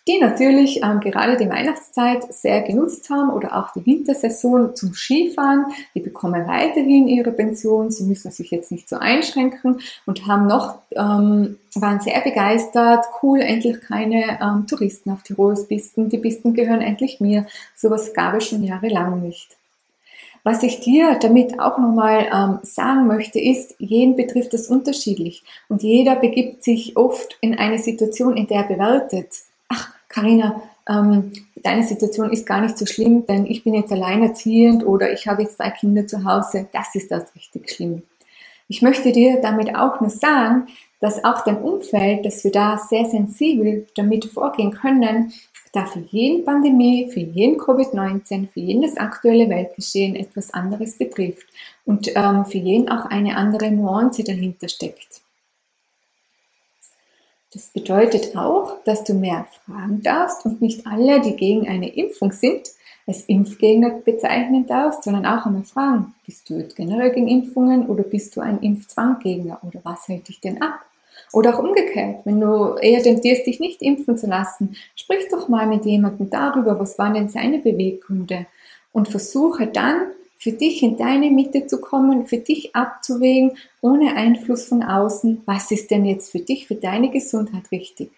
die 0.09 0.19
natürlich 0.19 0.83
ähm, 0.83 0.99
gerade 1.01 1.37
die 1.37 1.49
Weihnachtszeit 1.49 2.33
sehr 2.33 2.63
genutzt 2.63 3.09
haben 3.09 3.31
oder 3.31 3.57
auch 3.57 3.73
die 3.73 3.87
Wintersaison 3.87 4.75
zum 4.75 4.95
Skifahren. 4.95 5.67
Die 5.95 6.01
bekommen 6.01 6.47
weiterhin 6.49 7.07
ihre 7.07 7.31
Pension, 7.31 7.91
sie 7.91 8.05
müssen 8.05 8.33
sich 8.33 8.51
jetzt 8.51 8.73
nicht 8.73 8.89
so 8.89 8.97
einschränken 8.97 9.81
und 10.05 10.27
haben 10.27 10.47
noch, 10.47 10.79
ähm, 10.91 11.59
waren 11.75 12.01
sehr 12.01 12.21
begeistert, 12.21 13.05
cool, 13.23 13.41
endlich 13.41 13.81
keine 13.81 14.41
ähm, 14.43 14.67
Touristen 14.67 15.11
auf 15.11 15.23
Tirols 15.23 15.69
Pisten, 15.69 16.09
die 16.09 16.19
Pisten 16.19 16.53
gehören 16.55 16.81
endlich 16.81 17.21
mir. 17.21 17.47
Sowas 17.77 18.13
gab 18.13 18.35
es 18.35 18.49
schon 18.49 18.65
jahrelang 18.65 19.23
nicht. 19.23 19.57
Was 20.45 20.65
ich 20.65 20.81
dir 20.81 21.17
damit 21.21 21.61
auch 21.61 21.79
nochmal 21.79 22.27
ähm, 22.35 22.59
sagen 22.63 23.07
möchte, 23.07 23.39
ist, 23.39 23.77
jeden 23.79 24.17
betrifft 24.17 24.53
das 24.53 24.67
unterschiedlich 24.67 25.45
und 25.69 25.85
jeder 25.85 26.17
begibt 26.17 26.65
sich 26.65 26.97
oft 26.97 27.39
in 27.41 27.57
eine 27.57 27.79
Situation, 27.79 28.37
in 28.37 28.49
der 28.49 28.63
er 28.63 28.69
bewertet, 28.69 29.29
Karina, 30.09 30.63
ähm, 30.89 31.33
deine 31.57 31.85
Situation 31.85 32.31
ist 32.31 32.47
gar 32.47 32.61
nicht 32.61 32.77
so 32.77 32.87
schlimm, 32.87 33.27
denn 33.27 33.47
ich 33.47 33.65
bin 33.65 33.75
jetzt 33.75 33.93
alleinerziehend 33.93 34.85
oder 34.85 35.13
ich 35.13 35.27
habe 35.27 35.43
jetzt 35.43 35.57
zwei 35.57 35.71
Kinder 35.71 36.07
zu 36.07 36.25
Hause. 36.25 36.69
Das 36.73 36.95
ist 36.95 37.11
das 37.11 37.35
richtig 37.35 37.71
schlimm. 37.71 38.03
Ich 38.69 38.83
möchte 38.83 39.13
dir 39.13 39.41
damit 39.41 39.75
auch 39.77 40.01
nur 40.01 40.11
sagen, 40.11 40.67
dass 41.01 41.25
auch 41.25 41.45
dein 41.45 41.59
Umfeld, 41.59 42.25
dass 42.25 42.43
wir 42.45 42.53
da 42.53 42.79
sehr 42.79 43.05
sensibel 43.07 43.87
damit 43.97 44.25
vorgehen 44.27 44.71
können, 44.71 45.33
da 45.73 45.87
für 45.87 46.01
jeden 46.01 46.45
Pandemie, 46.45 47.11
für 47.11 47.21
jeden 47.21 47.59
Covid-19, 47.59 48.49
für 48.49 48.61
jedes 48.61 48.97
aktuelle 48.99 49.49
Weltgeschehen 49.49 50.15
etwas 50.15 50.53
anderes 50.53 50.99
betrifft 50.99 51.47
und 51.85 52.09
ähm, 52.15 52.45
für 52.45 52.59
jeden 52.59 52.89
auch 52.89 53.07
eine 53.07 53.37
andere 53.37 53.71
Nuance 53.71 54.23
dahinter 54.23 54.69
steckt. 54.69 55.23
Das 57.55 57.69
bedeutet 57.69 58.35
auch, 58.35 58.83
dass 58.85 59.05
du 59.05 59.13
mehr 59.13 59.47
fragen 59.67 60.03
darfst 60.03 60.47
und 60.47 60.63
nicht 60.63 60.87
alle, 60.87 61.21
die 61.21 61.37
gegen 61.37 61.69
eine 61.69 61.95
Impfung 61.95 62.33
sind, 62.33 62.71
als 63.07 63.23
Impfgegner 63.23 63.91
bezeichnen 63.91 64.67
darfst, 64.67 65.05
sondern 65.05 65.27
auch 65.27 65.45
einmal 65.45 65.65
fragen, 65.65 66.15
bist 66.25 66.49
du 66.49 66.67
generell 66.75 67.11
gegen 67.11 67.29
Impfungen 67.29 67.87
oder 67.87 68.05
bist 68.05 68.37
du 68.37 68.41
ein 68.41 68.61
Impfzwanggegner 68.61 69.59
oder 69.63 69.81
was 69.83 70.09
hält 70.09 70.29
dich 70.29 70.41
denn 70.41 70.63
ab? 70.63 70.81
Oder 71.33 71.55
auch 71.55 71.63
umgekehrt, 71.63 72.25
wenn 72.25 72.41
du 72.41 72.75
eher 72.77 73.03
tendierst, 73.03 73.47
dich 73.47 73.61
nicht 73.61 73.83
impfen 73.83 74.17
zu 74.17 74.27
lassen, 74.27 74.77
sprich 74.95 75.29
doch 75.31 75.49
mal 75.49 75.67
mit 75.67 75.85
jemandem 75.85 76.31
darüber, 76.31 76.79
was 76.79 76.99
waren 76.99 77.15
denn 77.15 77.29
seine 77.29 77.59
Beweggründe 77.59 78.47
und 78.93 79.09
versuche 79.09 79.67
dann 79.67 80.07
für 80.43 80.51
dich 80.51 80.83
in 80.83 80.97
deine 80.97 81.31
Mitte 81.31 81.69
zu 81.69 81.81
kommen, 81.81 82.27
für 82.27 82.39
dich 82.39 82.75
abzuwägen, 82.75 83.53
ohne 83.81 84.17
Einfluss 84.17 84.65
von 84.65 84.83
außen, 84.83 85.43
was 85.47 85.71
ist 85.71 85.93
denn 85.93 86.05
jetzt 86.05 86.33
für 86.33 86.41
dich, 86.41 86.67
für 86.67 86.75
deine 86.75 87.13
Gesundheit 87.13 87.71
richtig 87.71 88.11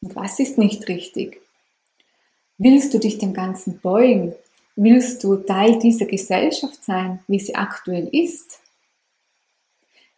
und 0.00 0.14
was 0.14 0.38
ist 0.38 0.58
nicht 0.58 0.86
richtig. 0.86 1.40
Willst 2.56 2.94
du 2.94 3.00
dich 3.00 3.18
dem 3.18 3.34
Ganzen 3.34 3.80
beugen? 3.80 4.32
Willst 4.76 5.24
du 5.24 5.34
Teil 5.34 5.80
dieser 5.80 6.06
Gesellschaft 6.06 6.84
sein, 6.84 7.18
wie 7.26 7.40
sie 7.40 7.56
aktuell 7.56 8.08
ist? 8.12 8.60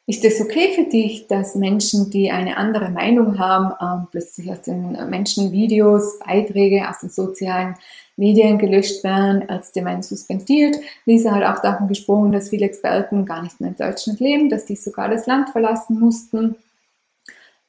Ist 0.07 0.23
es 0.23 0.39
okay 0.39 0.73
für 0.75 0.85
dich, 0.85 1.29
dass 1.29 1.55
Menschen, 1.55 2.11
die 2.11 2.31
eine 2.31 2.59
andere 2.59 2.91
Meinung 2.91 3.39
haben, 3.39 3.73
ähm, 3.81 4.07
plötzlich 4.11 4.51
aus 4.51 4.61
den 4.61 4.93
Menschen 5.09 5.51
Videos, 5.51 6.19
Beiträge 6.19 6.87
aus 6.87 6.99
den 6.99 7.09
sozialen 7.09 7.77
Medien 8.17 8.59
gelöscht 8.59 9.03
werden, 9.03 9.49
Ärzte 9.49 9.81
meinen 9.81 10.03
suspendiert. 10.03 10.77
Lisa 11.07 11.35
hat 11.35 11.45
auch 11.45 11.63
davon 11.63 11.89
gesprochen, 11.89 12.33
dass 12.33 12.51
viele 12.51 12.67
Experten 12.67 13.25
gar 13.25 13.43
nicht 13.43 13.61
mehr 13.61 13.71
in 13.71 13.77
Deutschland 13.77 14.21
leben, 14.21 14.51
dass 14.51 14.67
die 14.67 14.77
sogar 14.77 15.09
das 15.09 15.27
Land 15.27 15.49
verlassen 15.51 15.99
mussten. 15.99 16.57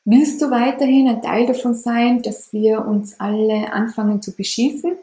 Willst 0.04 0.41
du 0.41 0.52
weiterhin 0.52 1.08
ein 1.08 1.21
Teil 1.21 1.48
davon 1.48 1.74
sein, 1.74 2.21
dass 2.21 2.52
wir 2.52 2.86
uns 2.86 3.17
alle 3.17 3.71
anfangen 3.71 4.21
zu 4.21 4.36
beschießen? 4.36 4.98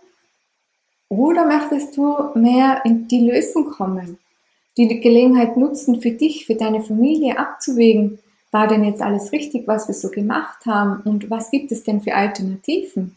Oder 1.08 1.46
möchtest 1.46 1.96
du 1.96 2.14
mehr 2.34 2.82
in 2.84 3.08
die 3.08 3.30
Lösung 3.30 3.70
kommen? 3.70 4.18
Die 4.76 5.00
Gelegenheit 5.00 5.56
nutzen, 5.56 6.00
für 6.00 6.12
dich, 6.12 6.46
für 6.46 6.54
deine 6.54 6.80
Familie 6.80 7.38
abzuwägen, 7.38 8.18
war 8.50 8.68
denn 8.68 8.84
jetzt 8.84 9.02
alles 9.02 9.32
richtig, 9.32 9.66
was 9.66 9.88
wir 9.88 9.94
so 9.94 10.10
gemacht 10.10 10.66
haben 10.66 11.02
und 11.04 11.30
was 11.30 11.50
gibt 11.50 11.72
es 11.72 11.84
denn 11.84 12.02
für 12.02 12.14
Alternativen? 12.14 13.16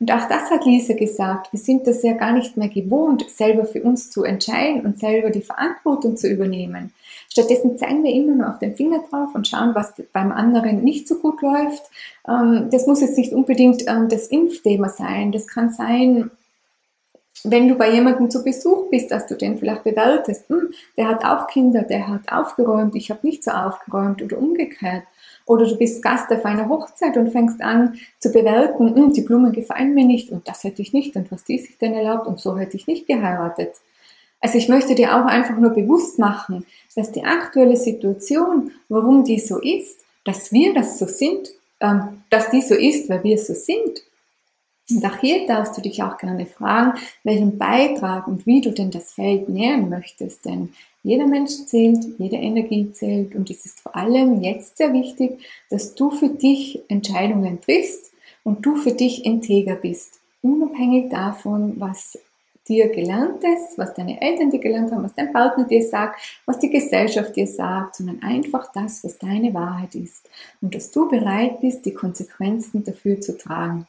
Und 0.00 0.12
auch 0.12 0.28
das 0.28 0.50
hat 0.50 0.64
Lisa 0.64 0.94
gesagt. 0.94 1.52
Wir 1.52 1.58
sind 1.58 1.86
das 1.86 2.02
ja 2.02 2.12
gar 2.12 2.32
nicht 2.32 2.56
mehr 2.56 2.68
gewohnt, 2.68 3.28
selber 3.28 3.64
für 3.64 3.82
uns 3.82 4.10
zu 4.10 4.22
entscheiden 4.22 4.82
und 4.82 4.98
selber 4.98 5.30
die 5.30 5.40
Verantwortung 5.40 6.16
zu 6.16 6.28
übernehmen. 6.28 6.92
Stattdessen 7.28 7.78
zeigen 7.78 8.04
wir 8.04 8.12
immer 8.12 8.34
nur 8.34 8.50
auf 8.50 8.58
den 8.58 8.76
Finger 8.76 9.02
drauf 9.10 9.34
und 9.34 9.48
schauen, 9.48 9.74
was 9.74 9.94
beim 10.12 10.32
anderen 10.32 10.84
nicht 10.84 11.08
so 11.08 11.16
gut 11.16 11.40
läuft. 11.42 11.82
Ähm, 12.28 12.68
das 12.70 12.86
muss 12.86 13.00
jetzt 13.00 13.18
nicht 13.18 13.32
unbedingt 13.32 13.84
ähm, 13.88 14.08
das 14.08 14.28
Impfthema 14.28 14.88
sein. 14.88 15.32
Das 15.32 15.46
kann 15.46 15.72
sein, 15.72 16.30
wenn 17.44 17.68
du 17.68 17.74
bei 17.74 17.90
jemandem 17.90 18.30
zu 18.30 18.44
Besuch 18.44 18.88
bist, 18.90 19.10
dass 19.10 19.26
du 19.26 19.36
den 19.36 19.58
vielleicht 19.58 19.84
bewertest, 19.84 20.48
hm, 20.48 20.72
der 20.96 21.08
hat 21.08 21.24
auch 21.24 21.46
Kinder, 21.46 21.82
der 21.82 22.08
hat 22.08 22.30
aufgeräumt, 22.30 22.94
ich 22.94 23.10
habe 23.10 23.26
nicht 23.26 23.42
so 23.42 23.50
aufgeräumt 23.50 24.22
oder 24.22 24.38
umgekehrt. 24.38 25.04
Oder 25.44 25.66
du 25.66 25.76
bist 25.76 26.02
Gast 26.02 26.30
auf 26.30 26.44
einer 26.44 26.68
Hochzeit 26.68 27.16
und 27.16 27.30
fängst 27.30 27.60
an 27.60 27.98
zu 28.20 28.30
bewerten, 28.30 28.94
hm, 28.94 29.12
die 29.12 29.22
Blumen 29.22 29.52
gefallen 29.52 29.94
mir 29.94 30.04
nicht 30.04 30.30
und 30.30 30.46
das 30.46 30.62
hätte 30.62 30.82
ich 30.82 30.92
nicht 30.92 31.16
und 31.16 31.32
was 31.32 31.44
die 31.44 31.58
sich 31.58 31.78
denn 31.78 31.94
erlaubt 31.94 32.26
und 32.26 32.38
so 32.38 32.56
hätte 32.56 32.76
ich 32.76 32.86
nicht 32.86 33.06
geheiratet. 33.06 33.74
Also 34.40 34.58
ich 34.58 34.68
möchte 34.68 34.94
dir 34.94 35.16
auch 35.16 35.26
einfach 35.26 35.56
nur 35.56 35.70
bewusst 35.70 36.18
machen, 36.18 36.66
dass 36.96 37.12
die 37.12 37.24
aktuelle 37.24 37.76
Situation, 37.76 38.72
warum 38.88 39.24
die 39.24 39.38
so 39.38 39.60
ist, 39.60 40.00
dass 40.24 40.52
wir 40.52 40.74
das 40.74 40.98
so 40.98 41.06
sind, 41.06 41.50
ähm, 41.80 42.22
dass 42.30 42.50
die 42.50 42.62
so 42.62 42.74
ist, 42.74 43.08
weil 43.08 43.22
wir 43.24 43.38
so 43.38 43.54
sind, 43.54 44.02
und 44.96 45.04
auch 45.04 45.18
hier 45.18 45.46
darfst 45.46 45.76
du 45.76 45.82
dich 45.82 46.02
auch 46.02 46.18
gerne 46.18 46.46
fragen, 46.46 46.98
welchen 47.24 47.58
Beitrag 47.58 48.26
und 48.26 48.46
wie 48.46 48.60
du 48.60 48.70
denn 48.70 48.90
das 48.90 49.12
Feld 49.12 49.48
nähern 49.48 49.88
möchtest. 49.88 50.44
Denn 50.44 50.70
jeder 51.02 51.26
Mensch 51.26 51.52
zählt, 51.66 52.04
jede 52.18 52.36
Energie 52.36 52.92
zählt 52.92 53.34
und 53.34 53.50
es 53.50 53.64
ist 53.64 53.80
vor 53.80 53.96
allem 53.96 54.40
jetzt 54.40 54.76
sehr 54.76 54.92
wichtig, 54.92 55.40
dass 55.70 55.94
du 55.94 56.10
für 56.10 56.28
dich 56.28 56.80
Entscheidungen 56.88 57.60
triffst 57.60 58.12
und 58.44 58.64
du 58.64 58.76
für 58.76 58.92
dich 58.92 59.24
integer 59.24 59.76
bist. 59.76 60.20
Unabhängig 60.42 61.10
davon, 61.10 61.74
was 61.78 62.18
dir 62.68 62.88
gelernt 62.90 63.42
ist, 63.42 63.76
was 63.76 63.94
deine 63.94 64.20
Eltern 64.20 64.50
dir 64.50 64.60
gelernt 64.60 64.92
haben, 64.92 65.02
was 65.02 65.14
dein 65.14 65.32
Partner 65.32 65.64
dir 65.64 65.82
sagt, 65.82 66.20
was 66.46 66.58
die 66.58 66.70
Gesellschaft 66.70 67.34
dir 67.34 67.46
sagt, 67.46 67.96
sondern 67.96 68.22
einfach 68.22 68.70
das, 68.72 69.02
was 69.02 69.18
deine 69.18 69.52
Wahrheit 69.52 69.94
ist. 69.94 70.28
Und 70.60 70.74
dass 70.74 70.90
du 70.90 71.08
bereit 71.08 71.60
bist, 71.60 71.84
die 71.84 71.94
Konsequenzen 71.94 72.84
dafür 72.84 73.20
zu 73.20 73.36
tragen. 73.36 73.86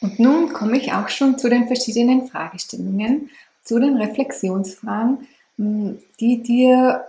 Und 0.00 0.18
nun 0.18 0.52
komme 0.52 0.78
ich 0.78 0.92
auch 0.92 1.08
schon 1.08 1.38
zu 1.38 1.48
den 1.48 1.66
verschiedenen 1.66 2.26
Fragestellungen, 2.26 3.30
zu 3.62 3.78
den 3.78 3.96
Reflexionsfragen, 3.96 5.28
hm, 5.56 5.98
die 6.18 6.42
dir 6.42 7.04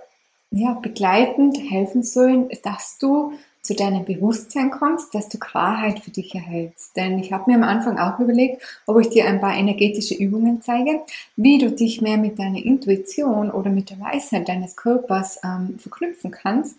ja, 0.51 0.73
begleitend 0.73 1.58
helfen 1.71 2.04
sollen, 2.04 2.49
dass 2.63 2.97
du 2.99 3.34
zu 3.62 3.75
deinem 3.75 4.06
Bewusstsein 4.06 4.71
kommst, 4.71 5.13
dass 5.13 5.30
du 5.30 5.38
Klarheit 5.38 5.99
für 5.99 6.12
dich 6.12 6.34
erhältst. 6.34 6.97
Denn 6.97 7.19
ich 7.19 7.32
habe 7.32 7.49
mir 7.49 7.58
am 7.58 7.63
Anfang 7.63 7.99
auch 7.99 8.19
überlegt, 8.19 8.62
ob 8.88 8.99
ich 8.99 9.10
dir 9.10 9.27
ein 9.27 9.39
paar 9.39 9.56
energetische 9.56 10.15
Übungen 10.15 10.62
zeige, 10.62 11.01
wie 11.36 11.60
du 11.60 11.71
dich 11.71 12.01
mehr 12.01 12.17
mit 12.17 12.39
deiner 12.39 12.63
Intuition 12.63 13.51
oder 13.51 13.69
mit 13.69 13.91
der 13.91 13.99
Weisheit 13.99 14.49
deines 14.49 14.75
Körpers 14.75 15.39
ähm, 15.43 15.77
verknüpfen 15.77 16.32
kannst, 16.32 16.77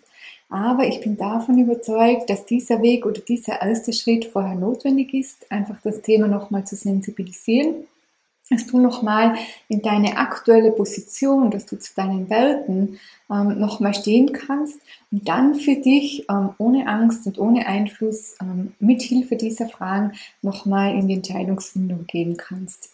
Aber 0.49 0.85
ich 0.85 1.01
bin 1.01 1.17
davon 1.17 1.57
überzeugt, 1.57 2.29
dass 2.29 2.45
dieser 2.45 2.81
Weg 2.81 3.05
oder 3.05 3.21
dieser 3.21 3.61
erste 3.61 3.91
Schritt 3.93 4.25
vorher 4.25 4.55
notwendig 4.55 5.13
ist, 5.13 5.51
einfach 5.51 5.77
das 5.83 6.01
Thema 6.01 6.27
nochmal 6.27 6.65
zu 6.65 6.75
sensibilisieren 6.75 7.85
dass 8.49 8.67
du 8.67 8.79
nochmal 8.79 9.35
in 9.67 9.81
deine 9.81 10.17
aktuelle 10.17 10.71
Position, 10.71 11.49
dass 11.49 11.65
du 11.65 11.77
zu 11.77 11.93
deinen 11.95 12.29
Welten 12.29 12.99
ähm, 13.31 13.59
nochmal 13.59 13.93
stehen 13.93 14.33
kannst 14.33 14.79
und 15.11 15.27
dann 15.27 15.55
für 15.55 15.75
dich 15.75 16.25
ähm, 16.29 16.49
ohne 16.57 16.87
Angst 16.87 17.25
und 17.25 17.39
ohne 17.39 17.65
Einfluss 17.65 18.35
ähm, 18.41 18.73
mit 18.79 19.01
Hilfe 19.01 19.37
dieser 19.37 19.69
Fragen 19.69 20.13
nochmal 20.41 20.93
in 20.93 21.07
die 21.07 21.15
Entscheidungsfindung 21.15 22.05
gehen 22.05 22.37
kannst. 22.37 22.93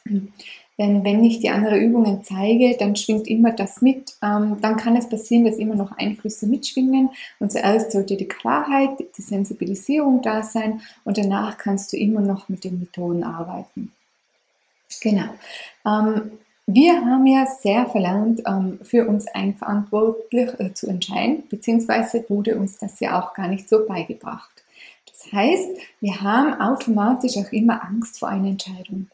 Denn 0.79 1.03
wenn 1.03 1.25
ich 1.25 1.39
die 1.39 1.49
anderen 1.49 1.81
Übungen 1.81 2.23
zeige, 2.23 2.77
dann 2.79 2.95
schwingt 2.95 3.27
immer 3.27 3.51
das 3.51 3.81
mit. 3.81 4.13
Ähm, 4.23 4.57
dann 4.61 4.77
kann 4.77 4.95
es 4.95 5.09
passieren, 5.09 5.43
dass 5.43 5.57
immer 5.57 5.75
noch 5.75 5.91
Einflüsse 5.97 6.47
mitschwingen. 6.47 7.09
Und 7.39 7.51
zuerst 7.51 7.91
sollte 7.91 8.15
die 8.15 8.29
Klarheit, 8.29 8.91
die 9.17 9.21
Sensibilisierung 9.21 10.21
da 10.21 10.41
sein 10.41 10.79
und 11.03 11.17
danach 11.17 11.57
kannst 11.57 11.91
du 11.91 11.97
immer 11.97 12.21
noch 12.21 12.47
mit 12.47 12.63
den 12.63 12.79
Methoden 12.79 13.25
arbeiten. 13.25 13.91
Genau. 15.01 15.29
Ähm, 15.85 16.31
wir 16.65 16.93
haben 17.03 17.27
ja 17.27 17.45
sehr 17.45 17.87
verlernt, 17.87 18.41
ähm, 18.47 18.79
für 18.83 19.05
uns 19.05 19.27
eigenverantwortlich 19.27 20.49
äh, 20.59 20.73
zu 20.73 20.87
entscheiden, 20.87 21.43
beziehungsweise 21.49 22.23
wurde 22.29 22.55
uns 22.55 22.77
das 22.77 23.01
ja 23.01 23.19
auch 23.19 23.33
gar 23.33 23.49
nicht 23.49 23.67
so 23.67 23.85
beigebracht. 23.85 24.63
Das 25.11 25.33
heißt, 25.33 25.71
wir 25.99 26.21
haben 26.21 26.53
automatisch 26.61 27.35
auch 27.37 27.51
immer 27.51 27.83
Angst 27.83 28.19
vor 28.19 28.29
einer 28.29 28.47
Entscheidung. 28.47 29.07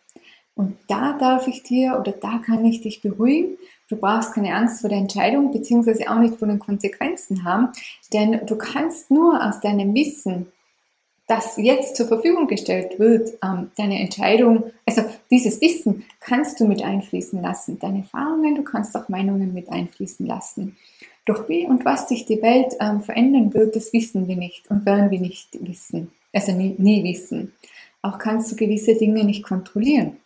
Und 0.56 0.78
da 0.88 1.18
darf 1.18 1.48
ich 1.48 1.64
dir 1.64 1.98
oder 2.00 2.14
da 2.14 2.40
kann 2.46 2.64
ich 2.66 2.82
dich 2.82 3.02
beruhigen. 3.02 3.58
Du 3.90 3.98
brauchst 3.98 4.34
keine 4.34 4.56
Angst 4.56 4.82
vor 4.82 4.90
der 4.90 5.00
Entscheidung, 5.00 5.52
beziehungsweise 5.52 6.10
auch 6.10 6.20
nicht 6.20 6.36
vor 6.36 6.48
den 6.48 6.60
Konsequenzen 6.60 7.44
haben, 7.44 7.70
denn 8.14 8.46
du 8.46 8.56
kannst 8.56 9.12
nur 9.12 9.46
aus 9.46 9.60
deinem 9.60 9.94
Wissen 9.94 10.48
das 11.28 11.58
jetzt 11.58 11.96
zur 11.96 12.08
Verfügung 12.08 12.48
gestellt 12.48 13.00
wird, 13.00 13.34
ähm, 13.44 13.72
deine 13.78 14.00
Entscheidung, 14.00 14.66
also 14.86 15.04
dieses 15.32 15.60
Wissen 15.62 16.04
kannst 16.20 16.60
du 16.60 16.66
mit 16.66 16.84
einfließen 16.84 17.42
lassen, 17.42 17.80
deine 17.80 18.00
Erfahrungen, 18.00 18.56
du 18.56 18.64
kannst 18.64 18.96
auch 18.96 19.10
Meinungen 19.10 19.54
mit 19.54 19.70
einfließen 19.70 20.26
lassen. 20.26 20.78
Doch 21.26 21.50
wie 21.50 21.66
und 21.66 21.84
was 21.86 22.08
sich 22.08 22.26
die 22.26 22.42
Welt 22.44 22.76
ähm, 22.80 23.02
verändern 23.02 23.54
wird, 23.54 23.76
das 23.76 23.92
wissen 23.94 24.28
wir 24.28 24.36
nicht 24.36 24.70
und 24.70 24.86
werden 24.86 25.10
wir 25.10 25.20
nicht 25.20 25.58
wissen, 25.68 26.12
also 26.32 26.52
nie, 26.52 26.76
nie 26.78 27.04
wissen. 27.04 27.54
Auch 28.04 28.20
kannst 28.20 28.52
du 28.52 28.56
gewisse 28.56 28.94
Dinge 28.94 29.24
nicht 29.24 29.44
kontrollieren. 29.44 30.18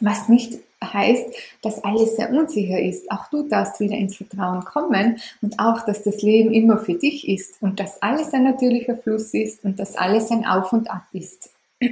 Was 0.00 0.28
nicht 0.28 0.58
heißt, 0.82 1.26
dass 1.62 1.84
alles 1.84 2.16
sehr 2.16 2.30
unsicher 2.30 2.80
ist. 2.80 3.10
Auch 3.10 3.28
du 3.30 3.42
darfst 3.42 3.80
wieder 3.80 3.96
ins 3.96 4.16
Vertrauen 4.16 4.64
kommen 4.64 5.20
und 5.42 5.58
auch, 5.58 5.84
dass 5.84 6.02
das 6.02 6.22
Leben 6.22 6.52
immer 6.52 6.78
für 6.78 6.94
dich 6.94 7.28
ist 7.28 7.60
und 7.60 7.80
dass 7.80 8.02
alles 8.02 8.32
ein 8.32 8.44
natürlicher 8.44 8.96
Fluss 8.96 9.34
ist 9.34 9.64
und 9.64 9.78
dass 9.78 9.96
alles 9.96 10.30
ein 10.30 10.46
Auf 10.46 10.72
und 10.72 10.90
Ab 10.90 11.04
ist. 11.12 11.50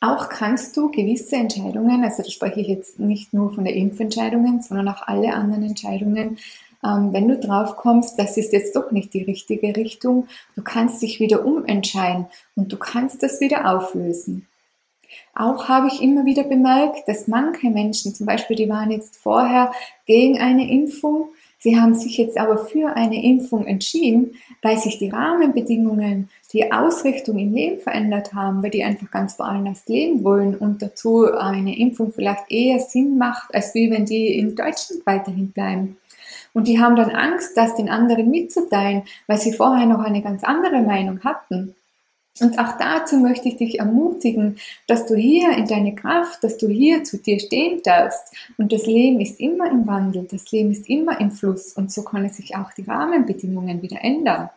Auch 0.00 0.28
kannst 0.28 0.76
du 0.76 0.90
gewisse 0.90 1.36
Entscheidungen, 1.36 2.04
also 2.04 2.22
da 2.22 2.28
spreche 2.28 2.60
ich 2.60 2.68
jetzt 2.68 3.00
nicht 3.00 3.32
nur 3.32 3.54
von 3.54 3.64
der 3.64 3.74
Impfentscheidungen, 3.74 4.60
sondern 4.60 4.88
auch 4.88 5.08
alle 5.08 5.32
anderen 5.32 5.62
Entscheidungen, 5.62 6.36
ähm, 6.84 7.14
wenn 7.14 7.28
du 7.28 7.38
drauf 7.38 7.76
kommst, 7.76 8.18
das 8.18 8.36
ist 8.36 8.52
jetzt 8.52 8.76
doch 8.76 8.92
nicht 8.92 9.14
die 9.14 9.22
richtige 9.22 9.74
Richtung, 9.74 10.28
du 10.54 10.62
kannst 10.62 11.00
dich 11.00 11.18
wieder 11.18 11.46
umentscheiden 11.46 12.26
und 12.54 12.72
du 12.72 12.76
kannst 12.76 13.22
das 13.22 13.40
wieder 13.40 13.74
auflösen. 13.74 14.46
Auch 15.34 15.68
habe 15.68 15.88
ich 15.88 16.02
immer 16.02 16.24
wieder 16.24 16.44
bemerkt, 16.44 17.08
dass 17.08 17.28
manche 17.28 17.70
Menschen, 17.70 18.14
zum 18.14 18.26
Beispiel, 18.26 18.56
die 18.56 18.68
waren 18.68 18.90
jetzt 18.90 19.16
vorher 19.16 19.72
gegen 20.06 20.38
eine 20.38 20.70
Impfung, 20.70 21.28
sie 21.58 21.78
haben 21.78 21.94
sich 21.94 22.16
jetzt 22.16 22.38
aber 22.38 22.58
für 22.58 22.96
eine 22.96 23.22
Impfung 23.24 23.66
entschieden, 23.66 24.34
weil 24.62 24.78
sich 24.78 24.98
die 24.98 25.10
Rahmenbedingungen, 25.10 26.30
die 26.52 26.72
Ausrichtung 26.72 27.38
im 27.38 27.52
Leben 27.52 27.78
verändert 27.80 28.32
haben, 28.32 28.62
weil 28.62 28.70
die 28.70 28.84
einfach 28.84 29.10
ganz 29.10 29.38
woanders 29.38 29.86
leben 29.86 30.24
wollen 30.24 30.54
und 30.54 30.80
dazu 30.80 31.26
eine 31.32 31.78
Impfung 31.78 32.12
vielleicht 32.12 32.50
eher 32.50 32.80
Sinn 32.80 33.18
macht, 33.18 33.54
als 33.54 33.74
wie 33.74 33.90
wenn 33.90 34.06
die 34.06 34.38
in 34.38 34.54
Deutschland 34.54 35.04
weiterhin 35.04 35.50
bleiben. 35.50 35.96
Und 36.54 36.68
die 36.68 36.80
haben 36.80 36.96
dann 36.96 37.10
Angst, 37.10 37.56
das 37.56 37.76
den 37.76 37.90
anderen 37.90 38.30
mitzuteilen, 38.30 39.02
weil 39.26 39.36
sie 39.38 39.52
vorher 39.52 39.86
noch 39.86 40.00
eine 40.00 40.22
ganz 40.22 40.42
andere 40.42 40.80
Meinung 40.80 41.22
hatten. 41.22 41.74
Und 42.40 42.58
auch 42.58 42.76
dazu 42.78 43.16
möchte 43.16 43.48
ich 43.48 43.56
dich 43.56 43.78
ermutigen, 43.78 44.56
dass 44.86 45.06
du 45.06 45.14
hier 45.14 45.52
in 45.56 45.66
deine 45.66 45.94
Kraft, 45.94 46.44
dass 46.44 46.58
du 46.58 46.68
hier 46.68 47.04
zu 47.04 47.18
dir 47.18 47.40
stehen 47.40 47.80
darfst. 47.82 48.34
Und 48.58 48.72
das 48.72 48.86
Leben 48.86 49.20
ist 49.20 49.40
immer 49.40 49.70
im 49.70 49.86
Wandel, 49.86 50.26
das 50.30 50.50
Leben 50.52 50.70
ist 50.70 50.88
immer 50.88 51.20
im 51.20 51.30
Fluss 51.30 51.72
und 51.72 51.90
so 51.90 52.02
können 52.02 52.28
sich 52.28 52.56
auch 52.56 52.72
die 52.74 52.82
Rahmenbedingungen 52.82 53.80
wieder 53.82 54.02
ändern. 54.02 54.50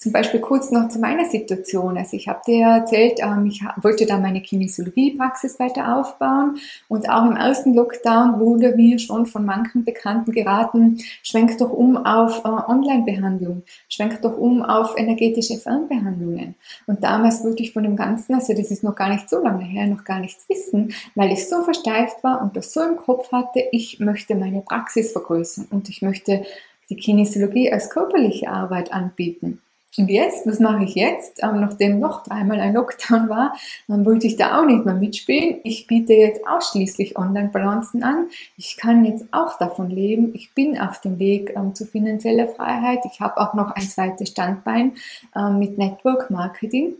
Zum 0.00 0.12
Beispiel 0.12 0.38
kurz 0.38 0.70
noch 0.70 0.88
zu 0.90 1.00
meiner 1.00 1.24
Situation. 1.24 1.98
Also 1.98 2.16
ich 2.16 2.28
habe 2.28 2.40
dir 2.46 2.64
erzählt, 2.66 3.18
ähm, 3.20 3.46
ich 3.46 3.64
wollte 3.82 4.06
da 4.06 4.16
meine 4.16 4.40
Kinesiologiepraxis 4.40 5.58
weiter 5.58 5.96
aufbauen 5.96 6.56
und 6.86 7.10
auch 7.10 7.26
im 7.26 7.34
ersten 7.34 7.74
Lockdown 7.74 8.38
wurde 8.38 8.76
mir 8.76 9.00
schon 9.00 9.26
von 9.26 9.44
manchen 9.44 9.84
Bekannten 9.84 10.30
geraten, 10.30 10.98
schwenk 11.24 11.58
doch 11.58 11.72
um 11.72 11.96
auf 11.96 12.44
äh, 12.44 12.48
Online-Behandlung, 12.48 13.64
schwenk 13.88 14.22
doch 14.22 14.38
um 14.38 14.62
auf 14.62 14.96
energetische 14.96 15.58
Fernbehandlungen. 15.58 16.54
Und 16.86 17.02
damals 17.02 17.42
wollte 17.42 17.64
ich 17.64 17.72
von 17.72 17.82
dem 17.82 17.96
Ganzen, 17.96 18.34
also 18.34 18.54
das 18.54 18.70
ist 18.70 18.84
noch 18.84 18.94
gar 18.94 19.08
nicht 19.08 19.28
so 19.28 19.42
lange 19.42 19.64
her, 19.64 19.88
noch 19.88 20.04
gar 20.04 20.20
nichts 20.20 20.48
wissen, 20.48 20.94
weil 21.16 21.32
ich 21.32 21.48
so 21.48 21.64
versteift 21.64 22.22
war 22.22 22.40
und 22.40 22.56
das 22.56 22.72
so 22.72 22.82
im 22.82 22.98
Kopf 22.98 23.32
hatte, 23.32 23.64
ich 23.72 23.98
möchte 23.98 24.36
meine 24.36 24.60
Praxis 24.60 25.10
vergrößern 25.10 25.66
und 25.72 25.88
ich 25.88 26.02
möchte 26.02 26.44
die 26.88 26.96
Kinesiologie 26.96 27.72
als 27.72 27.90
körperliche 27.90 28.48
Arbeit 28.48 28.92
anbieten. 28.92 29.60
Und 29.96 30.10
jetzt, 30.10 30.46
was 30.46 30.60
mache 30.60 30.84
ich 30.84 30.94
jetzt? 30.94 31.42
Ähm, 31.42 31.60
nachdem 31.60 31.98
noch 31.98 32.22
dreimal 32.22 32.60
ein 32.60 32.74
Lockdown 32.74 33.28
war, 33.28 33.54
dann 33.88 34.04
wollte 34.04 34.26
ich 34.26 34.36
da 34.36 34.60
auch 34.60 34.66
nicht 34.66 34.84
mehr 34.84 34.94
mitspielen. 34.94 35.60
Ich 35.64 35.86
biete 35.86 36.12
jetzt 36.12 36.46
ausschließlich 36.46 37.16
Online-Balancen 37.16 38.02
an. 38.02 38.28
Ich 38.56 38.76
kann 38.76 39.04
jetzt 39.04 39.26
auch 39.32 39.58
davon 39.58 39.90
leben. 39.90 40.32
Ich 40.34 40.52
bin 40.52 40.78
auf 40.78 41.00
dem 41.00 41.18
Weg 41.18 41.54
ähm, 41.56 41.74
zu 41.74 41.86
finanzieller 41.86 42.48
Freiheit. 42.48 43.00
Ich 43.10 43.20
habe 43.20 43.38
auch 43.38 43.54
noch 43.54 43.70
ein 43.70 43.82
zweites 43.82 44.28
Standbein 44.28 44.92
ähm, 45.34 45.58
mit 45.58 45.78
Network 45.78 46.30
Marketing. 46.30 46.94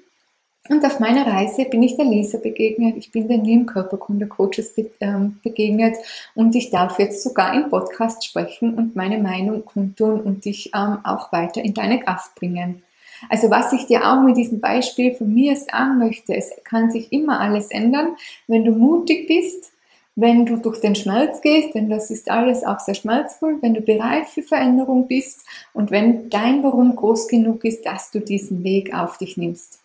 Und 0.68 0.84
auf 0.84 1.00
meiner 1.00 1.26
Reise 1.26 1.64
bin 1.64 1.82
ich 1.82 1.96
der 1.96 2.04
Lisa 2.04 2.36
begegnet, 2.38 2.96
ich 2.98 3.10
bin 3.10 3.26
den 3.26 3.42
lieben 3.44 3.64
Körperkunde-Coaches 3.64 4.74
ähm, 5.00 5.38
begegnet 5.42 5.96
und 6.34 6.54
ich 6.54 6.68
darf 6.68 6.98
jetzt 6.98 7.22
sogar 7.22 7.54
im 7.54 7.70
Podcast 7.70 8.24
sprechen 8.24 8.74
und 8.74 8.94
meine 8.94 9.18
Meinung 9.18 9.64
kundtun 9.64 10.20
und 10.20 10.44
dich 10.44 10.72
ähm, 10.74 10.98
auch 11.04 11.32
weiter 11.32 11.62
in 11.62 11.72
deine 11.72 12.00
Kraft 12.00 12.34
bringen. 12.34 12.82
Also 13.30 13.50
was 13.50 13.72
ich 13.72 13.86
dir 13.86 14.06
auch 14.06 14.22
mit 14.22 14.36
diesem 14.36 14.60
Beispiel 14.60 15.14
von 15.14 15.32
mir 15.32 15.56
sagen 15.56 15.98
möchte, 15.98 16.34
es 16.34 16.50
kann 16.64 16.90
sich 16.90 17.12
immer 17.12 17.40
alles 17.40 17.70
ändern, 17.70 18.16
wenn 18.46 18.64
du 18.64 18.72
mutig 18.72 19.26
bist, 19.26 19.72
wenn 20.16 20.44
du 20.44 20.56
durch 20.56 20.80
den 20.80 20.94
Schmerz 20.94 21.40
gehst, 21.40 21.74
denn 21.74 21.88
das 21.88 22.10
ist 22.10 22.30
alles 22.30 22.62
auch 22.64 22.80
sehr 22.80 22.94
schmerzvoll, 22.94 23.56
wenn 23.62 23.72
du 23.72 23.80
bereit 23.80 24.26
für 24.26 24.42
Veränderung 24.42 25.08
bist 25.08 25.46
und 25.72 25.90
wenn 25.90 26.28
dein 26.28 26.62
Warum 26.62 26.94
groß 26.94 27.28
genug 27.28 27.64
ist, 27.64 27.86
dass 27.86 28.10
du 28.10 28.20
diesen 28.20 28.64
Weg 28.64 28.92
auf 28.92 29.16
dich 29.16 29.36
nimmst. 29.36 29.78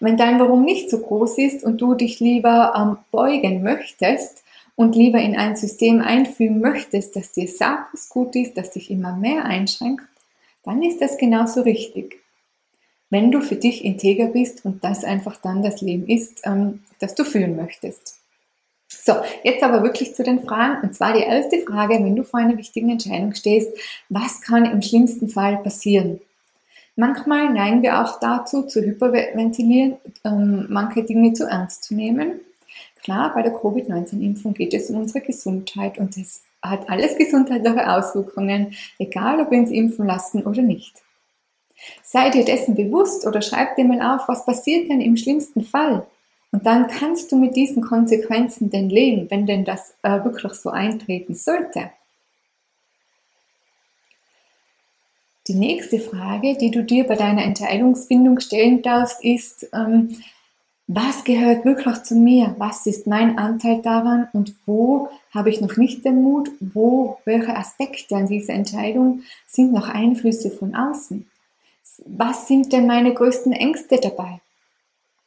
Wenn 0.00 0.16
dein 0.16 0.38
Warum 0.38 0.64
nicht 0.64 0.90
so 0.90 0.98
groß 0.98 1.38
ist 1.38 1.64
und 1.64 1.80
du 1.80 1.94
dich 1.94 2.20
lieber 2.20 2.72
ähm, 2.76 2.96
beugen 3.10 3.62
möchtest 3.62 4.44
und 4.76 4.96
lieber 4.96 5.18
in 5.18 5.36
ein 5.36 5.56
System 5.56 6.00
einfügen 6.00 6.60
möchtest, 6.60 7.16
das 7.16 7.32
dir 7.32 7.48
sagt, 7.48 7.94
was 7.94 8.08
gut 8.08 8.34
ist, 8.36 8.56
das 8.56 8.70
dich 8.70 8.90
immer 8.90 9.16
mehr 9.16 9.44
einschränkt, 9.44 10.04
dann 10.64 10.82
ist 10.82 11.00
das 11.00 11.18
genauso 11.18 11.62
richtig. 11.62 12.16
Wenn 13.10 13.30
du 13.30 13.40
für 13.40 13.56
dich 13.56 13.84
integer 13.84 14.26
bist 14.26 14.64
und 14.64 14.82
das 14.82 15.04
einfach 15.04 15.36
dann 15.36 15.62
das 15.62 15.80
Leben 15.80 16.08
ist, 16.08 16.40
ähm, 16.44 16.82
das 16.98 17.14
du 17.14 17.24
führen 17.24 17.56
möchtest. 17.56 18.18
So, 18.88 19.14
jetzt 19.42 19.62
aber 19.62 19.82
wirklich 19.82 20.14
zu 20.14 20.22
den 20.22 20.42
Fragen. 20.42 20.82
Und 20.82 20.94
zwar 20.94 21.12
die 21.12 21.22
erste 21.22 21.58
Frage, 21.58 21.94
wenn 21.94 22.16
du 22.16 22.24
vor 22.24 22.40
einer 22.40 22.56
wichtigen 22.56 22.90
Entscheidung 22.90 23.34
stehst, 23.34 23.70
was 24.08 24.40
kann 24.40 24.64
im 24.64 24.82
schlimmsten 24.82 25.28
Fall 25.28 25.58
passieren? 25.58 26.20
Manchmal 26.96 27.52
neigen 27.52 27.82
wir 27.82 28.00
auch 28.00 28.20
dazu, 28.20 28.62
zu 28.62 28.80
hyperventilieren, 28.80 29.96
ähm, 30.24 30.66
manche 30.68 31.02
Dinge 31.02 31.32
zu 31.32 31.44
ernst 31.44 31.84
zu 31.84 31.94
nehmen. 31.94 32.40
Klar, 33.02 33.34
bei 33.34 33.42
der 33.42 33.52
Covid-19-Impfung 33.52 34.54
geht 34.54 34.72
es 34.74 34.90
um 34.90 34.98
unsere 34.98 35.24
Gesundheit 35.24 35.98
und 35.98 36.16
es 36.16 36.42
hat 36.62 36.88
alles 36.88 37.16
gesundheitliche 37.16 37.92
Auswirkungen, 37.92 38.74
egal 38.98 39.40
ob 39.40 39.50
wir 39.50 39.58
uns 39.58 39.70
impfen 39.70 40.06
lassen 40.06 40.44
oder 40.44 40.62
nicht. 40.62 41.02
Sei 42.02 42.30
dir 42.30 42.44
dessen 42.44 42.74
bewusst 42.74 43.26
oder 43.26 43.42
schreib 43.42 43.76
dir 43.76 43.84
mal 43.84 44.00
auf, 44.00 44.28
was 44.28 44.46
passiert 44.46 44.88
denn 44.88 45.00
im 45.00 45.16
schlimmsten 45.16 45.62
Fall? 45.64 46.06
Und 46.52 46.64
dann 46.64 46.86
kannst 46.86 47.32
du 47.32 47.36
mit 47.36 47.56
diesen 47.56 47.82
Konsequenzen 47.82 48.70
denn 48.70 48.88
leben, 48.88 49.30
wenn 49.30 49.44
denn 49.44 49.64
das 49.64 49.96
äh, 50.02 50.24
wirklich 50.24 50.52
so 50.52 50.70
eintreten 50.70 51.34
sollte. 51.34 51.90
Die 55.46 55.54
nächste 55.54 56.00
Frage, 56.00 56.56
die 56.56 56.70
du 56.70 56.82
dir 56.82 57.04
bei 57.04 57.16
deiner 57.16 57.44
Entscheidungsfindung 57.44 58.40
stellen 58.40 58.80
darfst, 58.80 59.22
ist, 59.22 59.68
ähm, 59.74 60.16
was 60.86 61.24
gehört 61.24 61.64
wirklich 61.64 62.02
zu 62.02 62.14
mir? 62.14 62.54
Was 62.58 62.86
ist 62.86 63.06
mein 63.06 63.38
Anteil 63.38 63.80
daran? 63.80 64.28
Und 64.32 64.54
wo 64.66 65.08
habe 65.32 65.50
ich 65.50 65.60
noch 65.60 65.76
nicht 65.76 66.04
den 66.04 66.22
Mut? 66.22 66.50
Wo, 66.60 67.18
welche 67.24 67.56
Aspekte 67.56 68.16
an 68.16 68.26
dieser 68.26 68.52
Entscheidung 68.52 69.22
sind 69.46 69.72
noch 69.72 69.88
Einflüsse 69.88 70.50
von 70.50 70.74
außen? 70.74 71.26
Was 72.06 72.48
sind 72.48 72.72
denn 72.72 72.86
meine 72.86 73.14
größten 73.14 73.52
Ängste 73.52 73.98
dabei? 73.98 74.40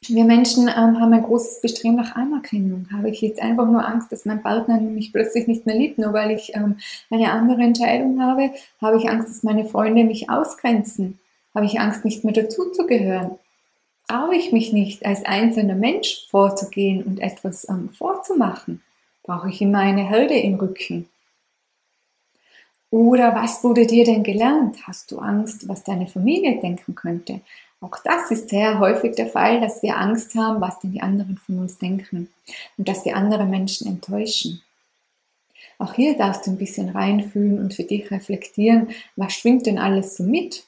Wir 0.02 0.26
Menschen 0.26 0.68
ähm, 0.68 1.00
haben 1.00 1.14
ein 1.14 1.24
großes 1.24 1.62
Bestreben 1.62 1.96
nach 1.96 2.16
Anerkennung. 2.16 2.88
Habe 2.94 3.10
ich 3.10 3.22
jetzt 3.22 3.42
einfach 3.42 3.66
nur 3.66 3.86
Angst, 3.86 4.12
dass 4.12 4.26
mein 4.26 4.44
Partner 4.44 4.80
mich 4.80 5.12
plötzlich 5.12 5.48
nicht 5.48 5.66
mehr 5.66 5.76
liebt, 5.76 5.98
nur 5.98 6.14
weil 6.14 6.32
ich 6.32 6.56
ähm, 6.56 6.78
eine 7.10 7.32
andere 7.32 7.64
Entscheidung 7.64 8.22
habe? 8.22 8.52
Habe 8.80 8.98
ich 8.98 9.10
Angst, 9.10 9.30
dass 9.30 9.44
meine 9.44 9.66
Freunde 9.66 10.04
mich 10.04 10.30
ausgrenzen? 10.30 11.20
Habe 11.56 11.66
ich 11.66 11.80
Angst, 11.80 12.06
nicht 12.06 12.24
mehr 12.24 12.34
dazuzugehören? 12.34 13.38
traue 14.08 14.36
ich 14.36 14.52
mich 14.52 14.74
nicht, 14.74 15.06
als 15.06 15.26
einzelner 15.26 15.76
Mensch 15.76 16.28
vorzugehen 16.30 17.04
und 17.04 17.20
etwas 17.20 17.68
ähm, 17.70 17.90
vorzumachen? 17.90 18.82
Brauche 19.24 19.50
ich 19.50 19.62
immer 19.62 19.80
eine 19.80 20.10
Hürde 20.10 20.36
im 20.36 20.56
Rücken? 20.56 21.10
Oder 22.90 23.36
was 23.36 23.64
wurde 23.64 23.86
dir 23.86 24.06
denn 24.06 24.24
gelernt? 24.24 24.88
Hast 24.88 25.12
du 25.12 25.20
Angst, 25.20 25.68
was 25.68 25.84
deine 25.84 26.08
Familie 26.08 26.60
denken 26.62 26.96
könnte? 26.96 27.42
Auch 27.80 27.98
das 28.04 28.32
ist 28.32 28.50
sehr 28.50 28.80
häufig 28.80 29.16
der 29.16 29.28
Fall, 29.28 29.62
dass 29.62 29.84
wir 29.84 29.98
Angst 29.98 30.34
haben, 30.36 30.62
was 30.62 30.80
denn 30.80 30.92
die 30.92 31.02
anderen 31.02 31.38
von 31.38 31.60
uns 31.60 31.78
denken 31.78 32.30
und 32.78 32.88
dass 32.88 33.06
wir 33.06 33.16
andere 33.16 33.46
Menschen 33.46 33.88
enttäuschen. 33.88 34.62
Auch 35.78 35.94
hier 35.94 36.18
darfst 36.18 36.48
du 36.48 36.52
ein 36.52 36.58
bisschen 36.58 36.90
reinfühlen 36.90 37.60
und 37.60 37.76
für 37.76 37.84
dich 37.84 38.10
reflektieren, 38.10 38.90
was 39.16 39.34
schwingt 39.34 39.68
denn 39.68 39.78
alles 39.78 40.18
so 40.18 40.24
mit? 40.24 40.64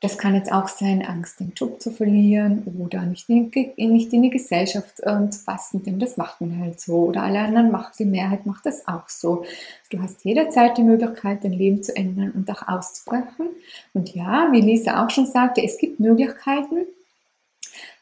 Das 0.00 0.16
kann 0.16 0.34
jetzt 0.34 0.50
auch 0.50 0.68
sein, 0.68 1.04
Angst, 1.04 1.40
den 1.40 1.52
Job 1.54 1.80
zu 1.82 1.90
verlieren 1.90 2.62
oder 2.80 3.02
nicht 3.02 3.28
in, 3.28 3.50
nicht 3.76 4.12
in 4.12 4.22
die 4.22 4.30
Gesellschaft 4.30 5.00
äh, 5.00 5.28
zu 5.28 5.44
passen, 5.44 5.82
denn 5.82 5.98
das 5.98 6.16
macht 6.16 6.40
man 6.40 6.58
halt 6.58 6.80
so. 6.80 7.04
Oder 7.04 7.22
alle 7.22 7.40
anderen 7.40 7.70
macht, 7.70 7.98
die 7.98 8.06
Mehrheit 8.06 8.46
macht 8.46 8.64
das 8.64 8.88
auch 8.88 9.08
so. 9.08 9.44
Du 9.90 10.00
hast 10.00 10.24
jederzeit 10.24 10.78
die 10.78 10.84
Möglichkeit, 10.84 11.44
dein 11.44 11.52
Leben 11.52 11.82
zu 11.82 11.94
ändern 11.94 12.32
und 12.34 12.50
auch 12.50 12.66
auszubrechen. 12.66 13.48
Und 13.92 14.14
ja, 14.14 14.48
wie 14.52 14.62
Lisa 14.62 15.04
auch 15.04 15.10
schon 15.10 15.26
sagte, 15.26 15.62
es 15.62 15.76
gibt 15.76 16.00
Möglichkeiten, 16.00 16.86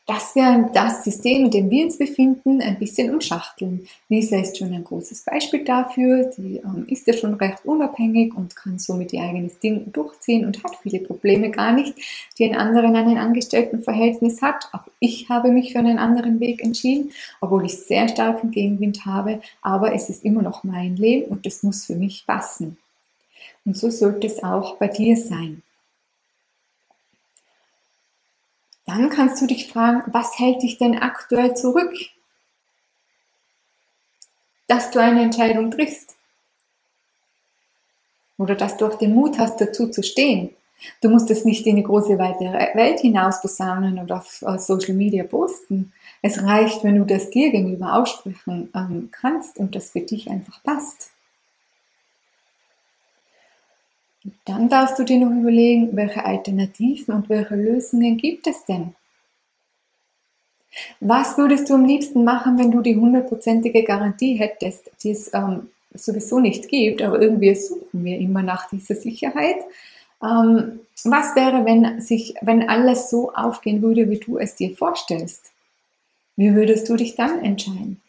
dass 0.09 0.35
wir 0.35 0.71
das 0.73 1.05
System, 1.05 1.45
in 1.45 1.51
dem 1.51 1.71
wir 1.71 1.85
uns 1.85 1.99
befinden, 1.99 2.63
ein 2.63 2.79
bisschen 2.79 3.13
umschachteln. 3.13 3.87
Lisa 4.09 4.39
ist 4.39 4.57
schon 4.57 4.73
ein 4.73 4.83
großes 4.83 5.23
Beispiel 5.23 5.65
dafür. 5.65 6.31
Die 6.35 6.63
ähm, 6.65 6.87
ist 6.89 7.07
ja 7.07 7.13
schon 7.13 7.35
recht 7.35 7.59
unabhängig 7.67 8.35
und 8.35 8.57
kann 8.57 8.79
somit 8.79 9.13
ihr 9.13 9.21
eigenes 9.21 9.59
Ding 9.59 9.93
durchziehen 9.93 10.47
und 10.47 10.65
hat 10.65 10.77
viele 10.83 11.01
Probleme 11.01 11.51
gar 11.51 11.73
nicht, 11.73 11.95
die 12.39 12.47
ein 12.47 12.57
anderer 12.57 12.87
in 12.89 12.97
einem 12.97 13.19
Angestelltenverhältnis 13.19 14.41
hat. 14.41 14.71
Auch 14.73 14.89
ich 14.99 15.29
habe 15.29 15.51
mich 15.51 15.73
für 15.73 15.81
einen 15.81 15.99
anderen 15.99 16.41
Weg 16.41 16.65
entschieden, 16.65 17.13
obwohl 17.43 17.67
ich 17.67 17.77
sehr 17.77 18.09
starken 18.09 18.51
Gegenwind 18.51 19.05
habe. 19.05 19.43
Aber 19.61 19.93
es 19.93 20.09
ist 20.09 20.25
immer 20.25 20.41
noch 20.41 20.65
mein 20.65 20.97
Leben 20.97 21.27
und 21.27 21.47
es 21.47 21.63
muss 21.63 21.85
für 21.85 21.97
mich 21.97 22.25
passen. 22.27 22.79
Und 23.67 23.77
so 23.77 23.91
sollte 23.91 24.27
es 24.27 24.43
auch 24.43 24.77
bei 24.77 24.89
dir 24.89 25.19
sein. 25.19 25.63
Dann 28.89 29.11
kannst 29.11 29.43
du 29.43 29.47
dich 29.47 29.71
fragen, 29.71 30.03
was 30.07 30.39
hält 30.39 30.63
dich 30.63 30.79
denn 30.79 30.99
aktuell 30.99 31.55
zurück, 31.55 31.93
dass 34.67 34.91
du 34.91 34.99
eine 34.99 35.23
Entscheidung 35.23 35.71
triffst? 35.71 36.17
Oder 38.39 38.55
dass 38.55 38.79
du 38.79 38.87
auch 38.87 38.95
den 38.95 39.15
Mut 39.15 39.39
hast, 39.39 39.61
dazu 39.61 39.89
zu 39.91 40.03
stehen. 40.03 40.55
Du 41.03 41.11
musst 41.11 41.31
es 41.31 41.45
nicht 41.45 41.67
in 41.67 41.77
die 41.77 41.83
große 41.83 42.19
weite 42.19 42.45
Welt 42.75 43.01
hinaus 43.01 43.43
posaunen 43.43 43.99
oder 43.99 44.17
auf 44.17 44.61
Social 44.61 44.95
Media 44.95 45.25
posten. 45.25 45.93
Es 46.23 46.43
reicht, 46.43 46.83
wenn 46.83 46.97
du 46.97 47.05
das 47.05 47.29
dir 47.29 47.51
gegenüber 47.51 47.93
aussprechen 47.93 48.71
ähm, 48.75 49.11
kannst 49.13 49.59
und 49.59 49.75
das 49.75 49.91
für 49.91 50.01
dich 50.01 50.31
einfach 50.31 50.63
passt. 50.63 51.11
Dann 54.45 54.69
darfst 54.69 54.99
du 54.99 55.05
dir 55.05 55.19
noch 55.19 55.31
überlegen, 55.31 55.95
welche 55.97 56.25
Alternativen 56.25 57.15
und 57.15 57.29
welche 57.29 57.55
Lösungen 57.55 58.17
gibt 58.17 58.47
es 58.47 58.65
denn? 58.65 58.95
Was 61.01 61.39
würdest 61.39 61.71
du 61.71 61.75
am 61.75 61.87
liebsten 61.87 62.25
machen, 62.25 62.59
wenn 62.59 62.71
du 62.71 62.83
die 62.83 62.97
hundertprozentige 62.97 63.85
Garantie 63.85 64.35
hättest, 64.35 64.91
die 65.03 65.11
es 65.11 65.33
ähm, 65.33 65.71
sowieso 65.95 66.41
nicht 66.41 66.69
gibt, 66.69 67.01
aber 67.03 67.21
irgendwie 67.21 67.55
suchen 67.55 68.05
wir 68.05 68.19
immer 68.19 68.43
nach 68.43 68.69
dieser 68.69 68.95
Sicherheit? 68.95 69.57
Ähm, 70.23 70.81
was 71.05 71.37
wäre, 71.37 71.65
wenn, 71.65 72.01
sich, 72.01 72.35
wenn 72.43 72.69
alles 72.69 73.09
so 73.11 73.33
aufgehen 73.33 73.83
würde, 73.83 74.11
wie 74.11 74.19
du 74.19 74.39
es 74.39 74.57
dir 74.57 74.77
vorstellst? 74.77 75.53
Wie 76.37 76.55
würdest 76.55 76.89
du 76.89 76.97
dich 76.97 77.15
dann 77.15 77.45
entscheiden? 77.45 78.01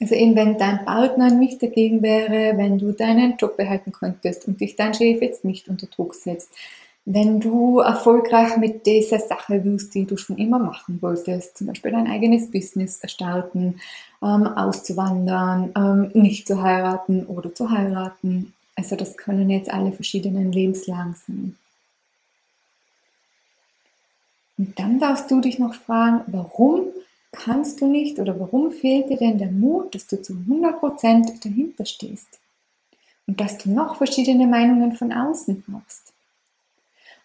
Also 0.00 0.14
eben, 0.14 0.34
wenn 0.34 0.58
dein 0.58 0.84
Partner 0.84 1.30
nicht 1.30 1.62
dagegen 1.62 2.02
wäre, 2.02 2.56
wenn 2.58 2.78
du 2.78 2.92
deinen 2.92 3.36
Job 3.36 3.56
behalten 3.56 3.92
könntest 3.92 4.46
und 4.48 4.60
dich 4.60 4.76
dein 4.76 4.92
Chef 4.92 5.22
jetzt 5.22 5.44
nicht 5.44 5.68
unter 5.68 5.86
Druck 5.86 6.14
setzt, 6.14 6.50
wenn 7.06 7.38
du 7.38 7.80
erfolgreich 7.80 8.56
mit 8.56 8.86
dieser 8.86 9.18
Sache 9.18 9.62
wirst, 9.62 9.94
die 9.94 10.06
du 10.06 10.16
schon 10.16 10.38
immer 10.38 10.58
machen 10.58 11.00
wolltest, 11.02 11.58
zum 11.58 11.66
Beispiel 11.66 11.92
dein 11.92 12.10
eigenes 12.10 12.50
Business 12.50 13.00
starten, 13.04 13.80
ähm, 14.22 14.46
auszuwandern, 14.46 15.72
ähm, 15.76 16.10
nicht 16.14 16.46
zu 16.46 16.62
heiraten 16.62 17.26
oder 17.26 17.54
zu 17.54 17.70
heiraten. 17.70 18.54
Also 18.74 18.96
das 18.96 19.16
können 19.16 19.50
jetzt 19.50 19.70
alle 19.70 19.92
verschiedenen 19.92 20.50
Lebenslagen 20.50 21.14
sein. 21.14 21.56
Und 24.56 24.78
dann 24.78 24.98
darfst 24.98 25.30
du 25.30 25.40
dich 25.40 25.58
noch 25.58 25.74
fragen, 25.74 26.22
warum 26.28 26.86
kannst 27.34 27.80
du 27.80 27.86
nicht 27.86 28.18
oder 28.18 28.38
warum 28.38 28.70
fehlt 28.70 29.10
dir 29.10 29.16
denn 29.16 29.38
der 29.38 29.50
Mut, 29.50 29.94
dass 29.94 30.06
du 30.06 30.20
zu 30.22 30.34
100% 30.34 31.42
dahinter 31.42 31.84
stehst 31.84 32.40
und 33.26 33.40
dass 33.40 33.58
du 33.58 33.70
noch 33.70 33.96
verschiedene 33.96 34.46
Meinungen 34.46 34.92
von 34.92 35.12
außen 35.12 35.64
brauchst. 35.66 36.12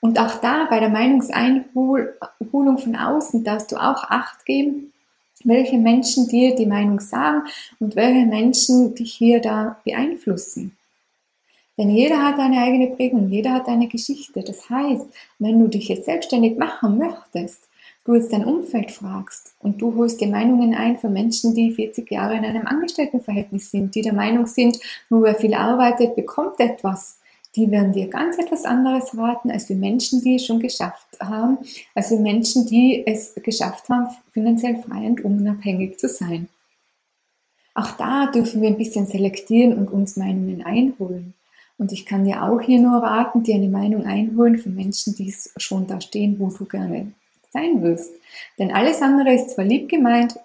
Und 0.01 0.19
auch 0.19 0.35
da 0.35 0.65
bei 0.69 0.79
der 0.79 0.89
Meinungseinholung 0.89 2.77
von 2.77 2.95
außen 2.95 3.43
darfst 3.43 3.71
du 3.71 3.75
auch 3.75 4.03
Acht 4.05 4.45
geben, 4.45 4.93
welche 5.43 5.77
Menschen 5.77 6.27
dir 6.27 6.55
die 6.55 6.65
Meinung 6.65 6.99
sagen 6.99 7.43
und 7.79 7.95
welche 7.95 8.25
Menschen 8.25 8.95
dich 8.95 9.13
hier 9.13 9.41
da 9.41 9.79
beeinflussen. 9.83 10.75
Denn 11.77 11.89
jeder 11.91 12.21
hat 12.21 12.39
eine 12.39 12.61
eigene 12.61 12.87
Prägung, 12.87 13.29
jeder 13.29 13.53
hat 13.53 13.67
eine 13.67 13.87
Geschichte. 13.87 14.43
Das 14.43 14.69
heißt, 14.69 15.05
wenn 15.39 15.59
du 15.59 15.69
dich 15.69 15.87
jetzt 15.87 16.05
selbstständig 16.05 16.57
machen 16.57 16.97
möchtest, 16.97 17.68
du 18.05 18.15
jetzt 18.15 18.31
dein 18.31 18.45
Umfeld 18.45 18.91
fragst 18.91 19.53
und 19.59 19.81
du 19.81 19.95
holst 19.95 20.21
dir 20.21 20.27
Meinungen 20.27 20.73
ein 20.73 20.97
von 20.97 21.13
Menschen, 21.13 21.53
die 21.53 21.71
40 21.71 22.09
Jahre 22.09 22.35
in 22.35 22.45
einem 22.45 22.65
Angestelltenverhältnis 22.65 23.71
sind, 23.71 23.93
die 23.95 24.01
der 24.01 24.13
Meinung 24.13 24.45
sind, 24.45 24.79
nur 25.09 25.23
wer 25.23 25.35
viel 25.35 25.53
arbeitet, 25.53 26.15
bekommt 26.15 26.59
etwas, 26.59 27.19
die 27.55 27.71
werden 27.71 27.93
dir 27.93 28.07
ganz 28.07 28.37
etwas 28.37 28.65
anderes 28.65 29.17
raten, 29.17 29.51
als 29.51 29.69
wir 29.69 29.75
Menschen, 29.75 30.21
die 30.21 30.35
es 30.35 30.45
schon 30.45 30.59
geschafft 30.59 31.07
haben, 31.19 31.57
als 31.95 32.11
wir 32.11 32.19
Menschen, 32.19 32.67
die 32.67 33.03
es 33.05 33.33
geschafft 33.35 33.89
haben, 33.89 34.07
finanziell 34.31 34.77
frei 34.77 35.07
und 35.07 35.23
unabhängig 35.23 35.97
zu 35.97 36.07
sein. 36.07 36.47
Auch 37.73 37.91
da 37.91 38.27
dürfen 38.27 38.61
wir 38.61 38.69
ein 38.69 38.77
bisschen 38.77 39.07
selektieren 39.07 39.77
und 39.77 39.89
uns 39.89 40.15
Meinungen 40.15 40.63
einholen. 40.63 41.33
Und 41.77 41.93
ich 41.93 42.05
kann 42.05 42.25
dir 42.25 42.43
auch 42.43 42.59
hier 42.59 42.79
nur 42.79 43.01
raten, 43.01 43.43
dir 43.43 43.55
eine 43.55 43.69
Meinung 43.69 44.05
einholen 44.05 44.57
von 44.57 44.75
Menschen, 44.75 45.15
die 45.15 45.29
es 45.29 45.53
schon 45.57 45.87
da 45.87 46.01
stehen, 46.01 46.37
wo 46.39 46.49
du 46.49 46.65
gerne 46.65 47.13
sein 47.51 47.81
wirst. 47.81 48.13
Denn 48.57 48.71
alles 48.71 49.01
andere 49.01 49.33
ist 49.33 49.51
zwar 49.51 49.65
lieb 49.65 49.89
gemeint, 49.89 50.35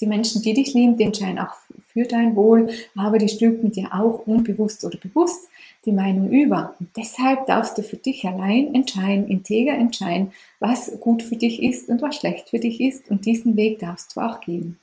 die 0.00 0.06
Menschen, 0.06 0.42
die 0.42 0.54
dich 0.54 0.74
lieben, 0.74 0.96
die 0.96 1.04
entscheiden 1.04 1.38
auch 1.38 1.54
für 1.92 2.04
dein 2.04 2.34
Wohl, 2.36 2.70
aber 2.96 3.18
die 3.18 3.28
stülpen 3.28 3.70
dir 3.70 3.88
auch 3.92 4.26
unbewusst 4.26 4.84
oder 4.84 4.98
bewusst 4.98 5.48
die 5.84 5.92
Meinung 5.92 6.30
über. 6.30 6.74
Und 6.80 6.88
deshalb 6.96 7.46
darfst 7.46 7.78
du 7.78 7.82
für 7.82 7.96
dich 7.96 8.24
allein 8.24 8.74
entscheiden, 8.74 9.28
integer 9.28 9.74
entscheiden, 9.74 10.32
was 10.58 10.98
gut 11.00 11.22
für 11.22 11.36
dich 11.36 11.62
ist 11.62 11.88
und 11.88 12.02
was 12.02 12.16
schlecht 12.16 12.50
für 12.50 12.58
dich 12.58 12.80
ist. 12.80 13.10
Und 13.10 13.26
diesen 13.26 13.56
Weg 13.56 13.78
darfst 13.78 14.16
du 14.16 14.20
auch 14.20 14.40
gehen. 14.40 14.78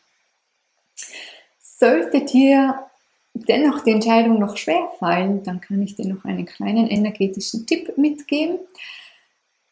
Sollte 1.60 2.22
dir 2.26 2.86
dennoch 3.34 3.84
die 3.84 3.92
Entscheidung 3.92 4.40
noch 4.40 4.58
schwer 4.58 4.90
fallen, 5.00 5.44
dann 5.44 5.62
kann 5.62 5.82
ich 5.82 5.96
dir 5.96 6.08
noch 6.08 6.26
einen 6.26 6.46
kleinen 6.46 6.88
energetischen 6.88 7.66
Tipp 7.66 7.98
mitgeben 7.98 8.60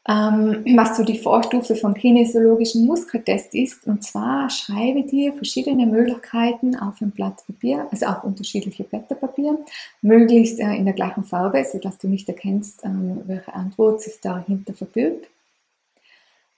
ähm, 0.08 0.64
was 0.78 0.96
so 0.96 1.04
die 1.04 1.18
Vorstufe 1.18 1.76
vom 1.76 1.94
kinesiologischen 1.94 2.86
Muskeltest 2.86 3.54
ist. 3.54 3.86
Und 3.86 4.04
zwar 4.04 4.50
schreibe 4.50 5.04
dir 5.04 5.34
verschiedene 5.34 5.86
Möglichkeiten 5.86 6.76
auf 6.78 7.02
ein 7.02 7.12
Blatt 7.12 7.46
Papier, 7.46 7.88
also 7.92 8.06
auf 8.06 8.24
unterschiedliche 8.24 8.86
Blätter 8.86 9.16
Papier, 9.16 9.58
möglichst 10.02 10.60
äh, 10.60 10.76
in 10.76 10.86
der 10.86 10.94
gleichen 10.94 11.26
Farbe, 11.26 11.66
sodass 11.66 11.98
du 11.98 12.08
nicht 12.08 12.28
erkennst, 12.30 12.86
ähm, 12.86 13.22
welche 13.26 13.54
Antwort 13.54 14.02
sich 14.02 14.20
dahinter 14.22 14.74
verbirgt. 14.74 15.28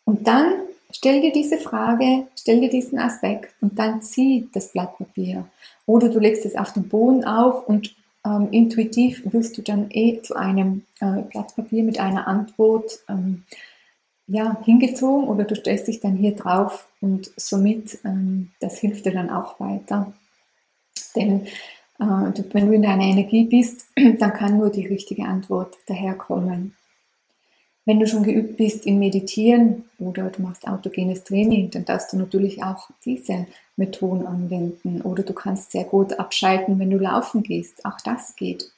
Und 0.05 0.27
dann 0.27 0.53
stell 0.91 1.21
dir 1.21 1.31
diese 1.31 1.57
Frage, 1.57 2.27
stell 2.35 2.61
dir 2.61 2.69
diesen 2.69 2.99
Aspekt 2.99 3.53
und 3.61 3.79
dann 3.79 4.01
zieh 4.01 4.47
das 4.53 4.71
Blatt 4.71 4.97
Papier. 4.97 5.45
Oder 5.87 6.09
du 6.09 6.19
legst 6.19 6.45
es 6.45 6.55
auf 6.55 6.73
den 6.73 6.87
Boden 6.87 7.23
auf 7.23 7.67
und 7.67 7.95
ähm, 8.25 8.49
intuitiv 8.51 9.23
wirst 9.31 9.57
du 9.57 9.61
dann 9.61 9.87
eh 9.91 10.21
zu 10.21 10.35
einem 10.35 10.83
äh, 10.99 11.21
Blatt 11.21 11.55
Papier 11.55 11.83
mit 11.83 11.99
einer 11.99 12.27
Antwort 12.27 12.99
ähm, 13.07 13.43
ja, 14.27 14.57
hingezogen 14.63 15.27
oder 15.27 15.43
du 15.43 15.55
stellst 15.55 15.87
dich 15.87 16.01
dann 16.01 16.15
hier 16.15 16.35
drauf 16.35 16.87
und 17.01 17.31
somit, 17.35 17.99
ähm, 18.05 18.51
das 18.59 18.79
hilft 18.79 19.05
dir 19.05 19.13
dann 19.13 19.29
auch 19.29 19.59
weiter. 19.59 20.13
Denn 21.15 21.47
äh, 21.99 22.43
wenn 22.53 22.67
du 22.67 22.73
in 22.73 22.83
deiner 22.83 23.05
Energie 23.05 23.45
bist, 23.45 23.87
dann 24.19 24.33
kann 24.33 24.57
nur 24.57 24.69
die 24.69 24.85
richtige 24.85 25.25
Antwort 25.25 25.75
daherkommen. 25.87 26.75
Wenn 27.85 27.99
du 27.99 28.05
schon 28.05 28.23
geübt 28.23 28.57
bist 28.57 28.85
im 28.85 28.99
Meditieren 28.99 29.85
oder 29.97 30.29
du 30.29 30.43
machst 30.43 30.67
autogenes 30.67 31.23
Training, 31.23 31.71
dann 31.71 31.85
darfst 31.85 32.13
du 32.13 32.17
natürlich 32.17 32.61
auch 32.61 32.89
diese 33.03 33.47
Methoden 33.79 34.27
anwenden. 34.27 35.01
Oder 35.01 35.23
du 35.23 35.33
kannst 35.33 35.71
sehr 35.71 35.85
gut 35.85 36.19
abschalten, 36.19 36.77
wenn 36.77 36.91
du 36.91 36.99
laufen 36.99 37.41
gehst. 37.41 37.83
Auch 37.85 37.99
das 38.03 38.35
geht. 38.35 38.71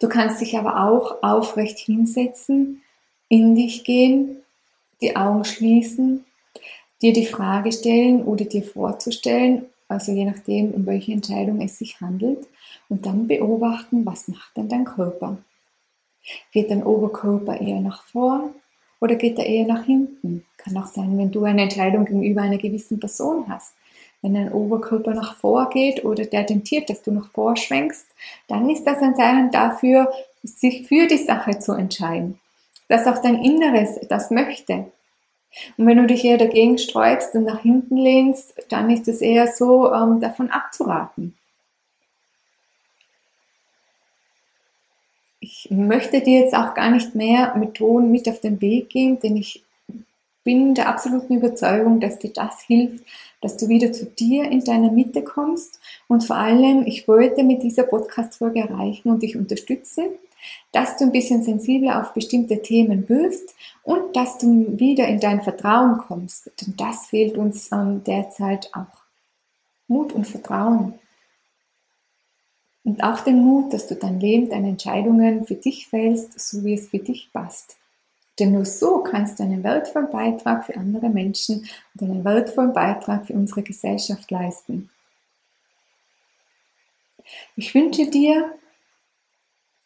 Du 0.00 0.08
kannst 0.08 0.40
dich 0.40 0.56
aber 0.56 0.88
auch 0.88 1.22
aufrecht 1.22 1.78
hinsetzen, 1.78 2.82
in 3.28 3.54
dich 3.54 3.84
gehen, 3.84 4.38
die 5.02 5.16
Augen 5.16 5.44
schließen, 5.44 6.24
dir 7.02 7.12
die 7.12 7.26
Frage 7.26 7.72
stellen 7.72 8.22
oder 8.22 8.44
dir 8.44 8.62
vorzustellen, 8.62 9.66
also 9.88 10.12
je 10.12 10.24
nachdem, 10.24 10.72
um 10.72 10.86
welche 10.86 11.12
Entscheidung 11.12 11.60
es 11.60 11.78
sich 11.78 12.00
handelt, 12.00 12.46
und 12.88 13.06
dann 13.06 13.26
beobachten, 13.26 14.06
was 14.06 14.28
macht 14.28 14.56
denn 14.56 14.68
dein 14.68 14.84
Körper? 14.84 15.38
Geht 16.52 16.70
dein 16.70 16.82
Oberkörper 16.82 17.60
eher 17.60 17.80
nach 17.80 18.04
vor 18.04 18.50
oder 19.00 19.14
geht 19.16 19.38
er 19.38 19.46
eher 19.46 19.66
nach 19.66 19.84
hinten? 19.84 20.44
Kann 20.56 20.76
auch 20.76 20.86
sein, 20.86 21.16
wenn 21.18 21.30
du 21.30 21.44
eine 21.44 21.62
Entscheidung 21.62 22.04
gegenüber 22.04 22.42
einer 22.42 22.58
gewissen 22.58 22.98
Person 22.98 23.46
hast. 23.48 23.74
Wenn 24.20 24.34
dein 24.34 24.52
Oberkörper 24.52 25.14
nach 25.14 25.36
vor 25.36 25.70
geht 25.70 26.04
oder 26.04 26.24
der 26.24 26.44
tentiert, 26.44 26.90
dass 26.90 27.02
du 27.02 27.12
nach 27.12 27.30
vor 27.30 27.56
schwenkst, 27.56 28.06
dann 28.48 28.68
ist 28.68 28.84
das 28.84 28.98
ein 28.98 29.14
Zeichen 29.14 29.50
dafür, 29.52 30.12
sich 30.42 30.88
für 30.88 31.06
die 31.06 31.18
Sache 31.18 31.58
zu 31.60 31.72
entscheiden. 31.72 32.40
Dass 32.88 33.06
auch 33.06 33.22
dein 33.22 33.42
Inneres 33.44 34.00
das 34.08 34.30
möchte. 34.30 34.90
Und 35.76 35.86
wenn 35.86 35.98
du 35.98 36.06
dich 36.06 36.24
eher 36.24 36.38
dagegen 36.38 36.78
sträubst 36.78 37.34
und 37.34 37.44
nach 37.44 37.60
hinten 37.60 37.96
lehnst, 37.96 38.54
dann 38.68 38.90
ist 38.90 39.08
es 39.08 39.20
eher 39.20 39.46
so, 39.46 39.92
ähm, 39.92 40.20
davon 40.20 40.50
abzuraten. 40.50 41.37
Ich 45.40 45.68
möchte 45.70 46.20
dir 46.20 46.40
jetzt 46.40 46.54
auch 46.54 46.74
gar 46.74 46.90
nicht 46.90 47.14
mehr 47.14 47.54
Methoden 47.56 48.10
mit 48.10 48.28
auf 48.28 48.40
den 48.40 48.60
Weg 48.60 48.90
geben, 48.90 49.20
denn 49.20 49.36
ich 49.36 49.64
bin 50.44 50.74
der 50.74 50.88
absoluten 50.88 51.36
Überzeugung, 51.36 52.00
dass 52.00 52.18
dir 52.18 52.32
das 52.32 52.62
hilft, 52.62 53.04
dass 53.42 53.56
du 53.56 53.68
wieder 53.68 53.92
zu 53.92 54.06
dir 54.06 54.44
in 54.44 54.64
deiner 54.64 54.90
Mitte 54.90 55.22
kommst. 55.22 55.78
Und 56.08 56.24
vor 56.24 56.36
allem, 56.36 56.86
ich 56.86 57.06
wollte 57.06 57.44
mit 57.44 57.62
dieser 57.62 57.82
Podcast-Folge 57.82 58.60
erreichen 58.60 59.10
und 59.10 59.22
dich 59.22 59.36
unterstützen, 59.36 60.06
dass 60.72 60.96
du 60.96 61.04
ein 61.04 61.12
bisschen 61.12 61.42
sensibler 61.42 62.00
auf 62.00 62.14
bestimmte 62.14 62.62
Themen 62.62 63.08
wirst 63.08 63.54
und 63.82 64.16
dass 64.16 64.38
du 64.38 64.78
wieder 64.78 65.06
in 65.06 65.20
dein 65.20 65.42
Vertrauen 65.42 65.98
kommst. 65.98 66.50
Denn 66.60 66.74
das 66.76 67.06
fehlt 67.06 67.36
uns 67.36 67.70
derzeit 68.06 68.70
auch. 68.74 69.02
Mut 69.86 70.12
und 70.12 70.26
Vertrauen. 70.26 70.94
Und 72.88 73.02
auch 73.02 73.20
den 73.20 73.44
Mut, 73.44 73.74
dass 73.74 73.86
du 73.86 73.96
dein 73.96 74.18
Leben, 74.18 74.48
deine 74.48 74.68
Entscheidungen 74.68 75.44
für 75.46 75.56
dich 75.56 75.88
fällst, 75.88 76.40
so 76.40 76.64
wie 76.64 76.72
es 76.72 76.88
für 76.88 76.98
dich 76.98 77.30
passt. 77.34 77.76
Denn 78.38 78.52
nur 78.52 78.64
so 78.64 79.00
kannst 79.00 79.38
du 79.38 79.42
einen 79.42 79.62
wertvollen 79.62 80.08
Beitrag 80.08 80.64
für 80.64 80.74
andere 80.74 81.10
Menschen 81.10 81.68
und 81.94 82.10
einen 82.10 82.24
wertvollen 82.24 82.72
Beitrag 82.72 83.26
für 83.26 83.34
unsere 83.34 83.62
Gesellschaft 83.62 84.30
leisten. 84.30 84.88
Ich 87.56 87.74
wünsche 87.74 88.08
dir, 88.08 88.54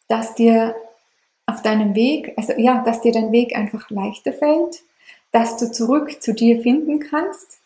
dass 0.07 0.35
dir 0.35 0.73
auf 1.45 1.61
deinem 1.61 1.95
Weg, 1.95 2.31
also 2.37 2.53
ja, 2.53 2.85
dass 2.85 3.01
dir 3.01 3.11
dein 3.11 3.33
Weg 3.33 3.53
einfach 3.53 3.89
leichter 3.89 4.31
fällt, 4.31 4.81
dass 5.33 5.57
du 5.57 5.69
zurück 5.69 6.23
zu 6.23 6.33
dir 6.33 6.61
finden 6.61 7.01
kannst. 7.01 7.59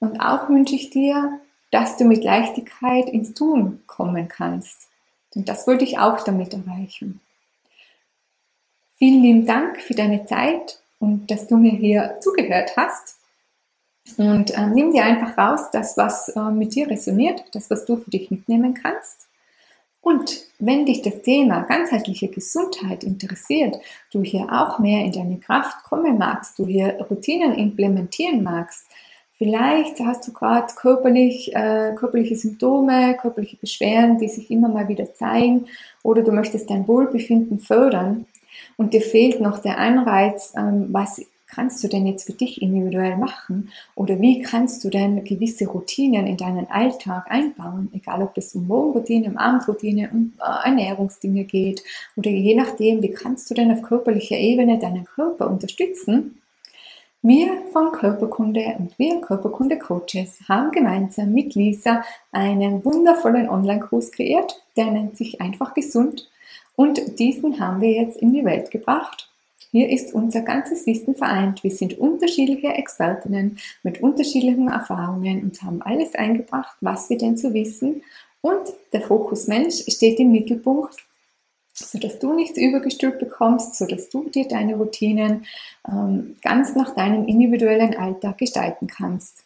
Und 0.00 0.20
auch 0.20 0.48
wünsche 0.48 0.74
ich 0.74 0.88
dir, 0.88 1.38
dass 1.74 1.96
du 1.96 2.04
mit 2.04 2.22
Leichtigkeit 2.22 3.08
ins 3.08 3.34
Tun 3.34 3.82
kommen 3.88 4.28
kannst. 4.28 4.86
Und 5.34 5.48
das 5.48 5.66
wollte 5.66 5.82
ich 5.82 5.98
auch 5.98 6.22
damit 6.22 6.54
erreichen. 6.54 7.20
Vielen 8.96 9.22
lieben 9.22 9.44
Dank 9.44 9.82
für 9.82 9.94
deine 9.94 10.24
Zeit 10.24 10.80
und 11.00 11.32
dass 11.32 11.48
du 11.48 11.56
mir 11.56 11.72
hier 11.72 12.18
zugehört 12.20 12.76
hast. 12.76 13.16
Und 14.16 14.56
äh, 14.56 14.66
nimm 14.68 14.92
dir 14.92 15.02
einfach 15.02 15.36
raus, 15.36 15.72
das, 15.72 15.96
was 15.96 16.28
äh, 16.28 16.50
mit 16.52 16.76
dir 16.76 16.88
resoniert, 16.88 17.42
das, 17.50 17.68
was 17.70 17.84
du 17.84 17.96
für 17.96 18.10
dich 18.10 18.30
mitnehmen 18.30 18.74
kannst. 18.74 19.26
Und 20.00 20.44
wenn 20.60 20.86
dich 20.86 21.02
das 21.02 21.22
Thema 21.22 21.62
ganzheitliche 21.62 22.28
Gesundheit 22.28 23.02
interessiert, 23.02 23.78
du 24.12 24.22
hier 24.22 24.46
auch 24.52 24.78
mehr 24.78 25.04
in 25.04 25.10
deine 25.10 25.38
Kraft 25.40 25.82
kommen 25.82 26.18
magst, 26.18 26.56
du 26.56 26.66
hier 26.66 27.04
Routinen 27.10 27.54
implementieren 27.54 28.44
magst, 28.44 28.86
vielleicht 29.44 30.00
hast 30.00 30.26
du 30.26 30.32
gerade 30.32 30.72
körperlich, 30.74 31.54
äh, 31.54 31.92
körperliche 31.96 32.34
Symptome, 32.34 33.14
körperliche 33.20 33.58
Beschwerden, 33.58 34.18
die 34.18 34.28
sich 34.28 34.50
immer 34.50 34.68
mal 34.68 34.88
wieder 34.88 35.12
zeigen, 35.12 35.66
oder 36.02 36.22
du 36.22 36.32
möchtest 36.32 36.70
dein 36.70 36.88
Wohlbefinden 36.88 37.58
fördern, 37.58 38.24
und 38.76 38.94
dir 38.94 39.02
fehlt 39.02 39.40
noch 39.40 39.58
der 39.58 39.78
Anreiz, 39.78 40.54
ähm, 40.56 40.88
was 40.90 41.20
kannst 41.46 41.84
du 41.84 41.88
denn 41.88 42.06
jetzt 42.06 42.24
für 42.24 42.32
dich 42.32 42.62
individuell 42.62 43.16
machen 43.16 43.70
oder 43.94 44.20
wie 44.20 44.42
kannst 44.42 44.82
du 44.82 44.90
denn 44.90 45.22
gewisse 45.22 45.68
Routinen 45.68 46.26
in 46.26 46.36
deinen 46.36 46.68
Alltag 46.68 47.26
einbauen, 47.28 47.90
egal 47.94 48.22
ob 48.22 48.36
es 48.36 48.56
um 48.56 48.66
Morgenroutine, 48.66 49.28
um 49.28 49.36
Abendroutine, 49.36 50.10
um 50.12 50.32
äh, 50.40 50.66
Ernährungsdinge 50.66 51.44
geht 51.44 51.84
oder 52.16 52.30
je 52.30 52.56
nachdem, 52.56 53.02
wie 53.02 53.12
kannst 53.12 53.50
du 53.50 53.54
denn 53.54 53.70
auf 53.70 53.82
körperlicher 53.82 54.36
Ebene 54.36 54.78
deinen 54.78 55.04
Körper 55.04 55.48
unterstützen. 55.48 56.40
Wir 57.26 57.62
von 57.72 57.90
Körperkunde 57.90 58.76
und 58.78 58.98
wir 58.98 59.18
Körperkunde 59.22 59.78
Coaches 59.78 60.40
haben 60.46 60.70
gemeinsam 60.72 61.32
mit 61.32 61.54
Lisa 61.54 62.04
einen 62.32 62.84
wundervollen 62.84 63.48
Online-Kurs 63.48 64.12
kreiert, 64.12 64.62
der 64.76 64.90
nennt 64.90 65.16
sich 65.16 65.40
einfach 65.40 65.72
gesund 65.72 66.30
und 66.76 67.18
diesen 67.18 67.58
haben 67.58 67.80
wir 67.80 67.92
jetzt 67.92 68.18
in 68.18 68.34
die 68.34 68.44
Welt 68.44 68.70
gebracht. 68.70 69.30
Hier 69.70 69.88
ist 69.88 70.12
unser 70.12 70.42
ganzes 70.42 70.86
Wissen 70.86 71.14
vereint. 71.14 71.64
Wir 71.64 71.70
sind 71.70 71.98
unterschiedliche 71.98 72.74
Expertinnen 72.74 73.56
mit 73.82 74.02
unterschiedlichen 74.02 74.68
Erfahrungen 74.68 75.44
und 75.44 75.62
haben 75.62 75.80
alles 75.80 76.14
eingebracht, 76.14 76.76
was 76.82 77.08
wir 77.08 77.16
denn 77.16 77.38
zu 77.38 77.54
wissen. 77.54 78.02
Und 78.42 78.64
der 78.92 79.00
Fokus 79.00 79.46
Mensch 79.46 79.82
steht 79.88 80.20
im 80.20 80.30
Mittelpunkt, 80.30 80.98
sodass 81.74 82.18
du 82.18 82.32
nichts 82.32 82.56
übergestülpt 82.56 83.18
bekommst, 83.18 83.76
sodass 83.76 84.08
du 84.08 84.28
dir 84.30 84.46
deine 84.46 84.76
Routinen 84.76 85.44
ähm, 85.88 86.36
ganz 86.42 86.74
nach 86.74 86.94
deinem 86.94 87.26
individuellen 87.26 87.96
Alltag 87.96 88.38
gestalten 88.38 88.86
kannst. 88.86 89.44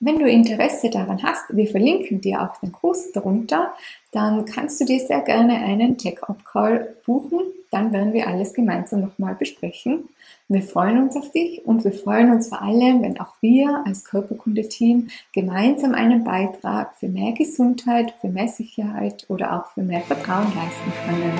Wenn 0.00 0.18
du 0.18 0.28
Interesse 0.28 0.90
daran 0.90 1.22
hast, 1.22 1.44
wir 1.56 1.66
verlinken 1.66 2.20
dir 2.20 2.42
auch 2.42 2.58
den 2.58 2.72
Kurs 2.72 3.10
darunter, 3.12 3.74
dann 4.10 4.44
kannst 4.44 4.80
du 4.80 4.84
dir 4.84 5.00
sehr 5.00 5.22
gerne 5.22 5.54
einen 5.54 5.96
Check-up-Call 5.96 6.96
buchen. 7.06 7.40
Dann 7.72 7.92
werden 7.92 8.12
wir 8.12 8.28
alles 8.28 8.52
gemeinsam 8.52 9.00
nochmal 9.00 9.34
besprechen. 9.34 10.10
Wir 10.46 10.60
freuen 10.60 11.02
uns 11.02 11.16
auf 11.16 11.32
dich 11.32 11.64
und 11.64 11.82
wir 11.84 11.92
freuen 11.92 12.30
uns 12.30 12.50
vor 12.50 12.60
allem, 12.60 13.00
wenn 13.00 13.18
auch 13.18 13.32
wir 13.40 13.82
als 13.86 14.04
Körperkunde-Team 14.04 15.08
gemeinsam 15.32 15.94
einen 15.94 16.22
Beitrag 16.22 16.94
für 16.96 17.08
mehr 17.08 17.32
Gesundheit, 17.32 18.12
für 18.20 18.28
mehr 18.28 18.48
Sicherheit 18.48 19.24
oder 19.28 19.56
auch 19.56 19.68
für 19.72 19.82
mehr 19.82 20.02
Vertrauen 20.02 20.52
leisten 20.54 20.92
können. 21.06 21.32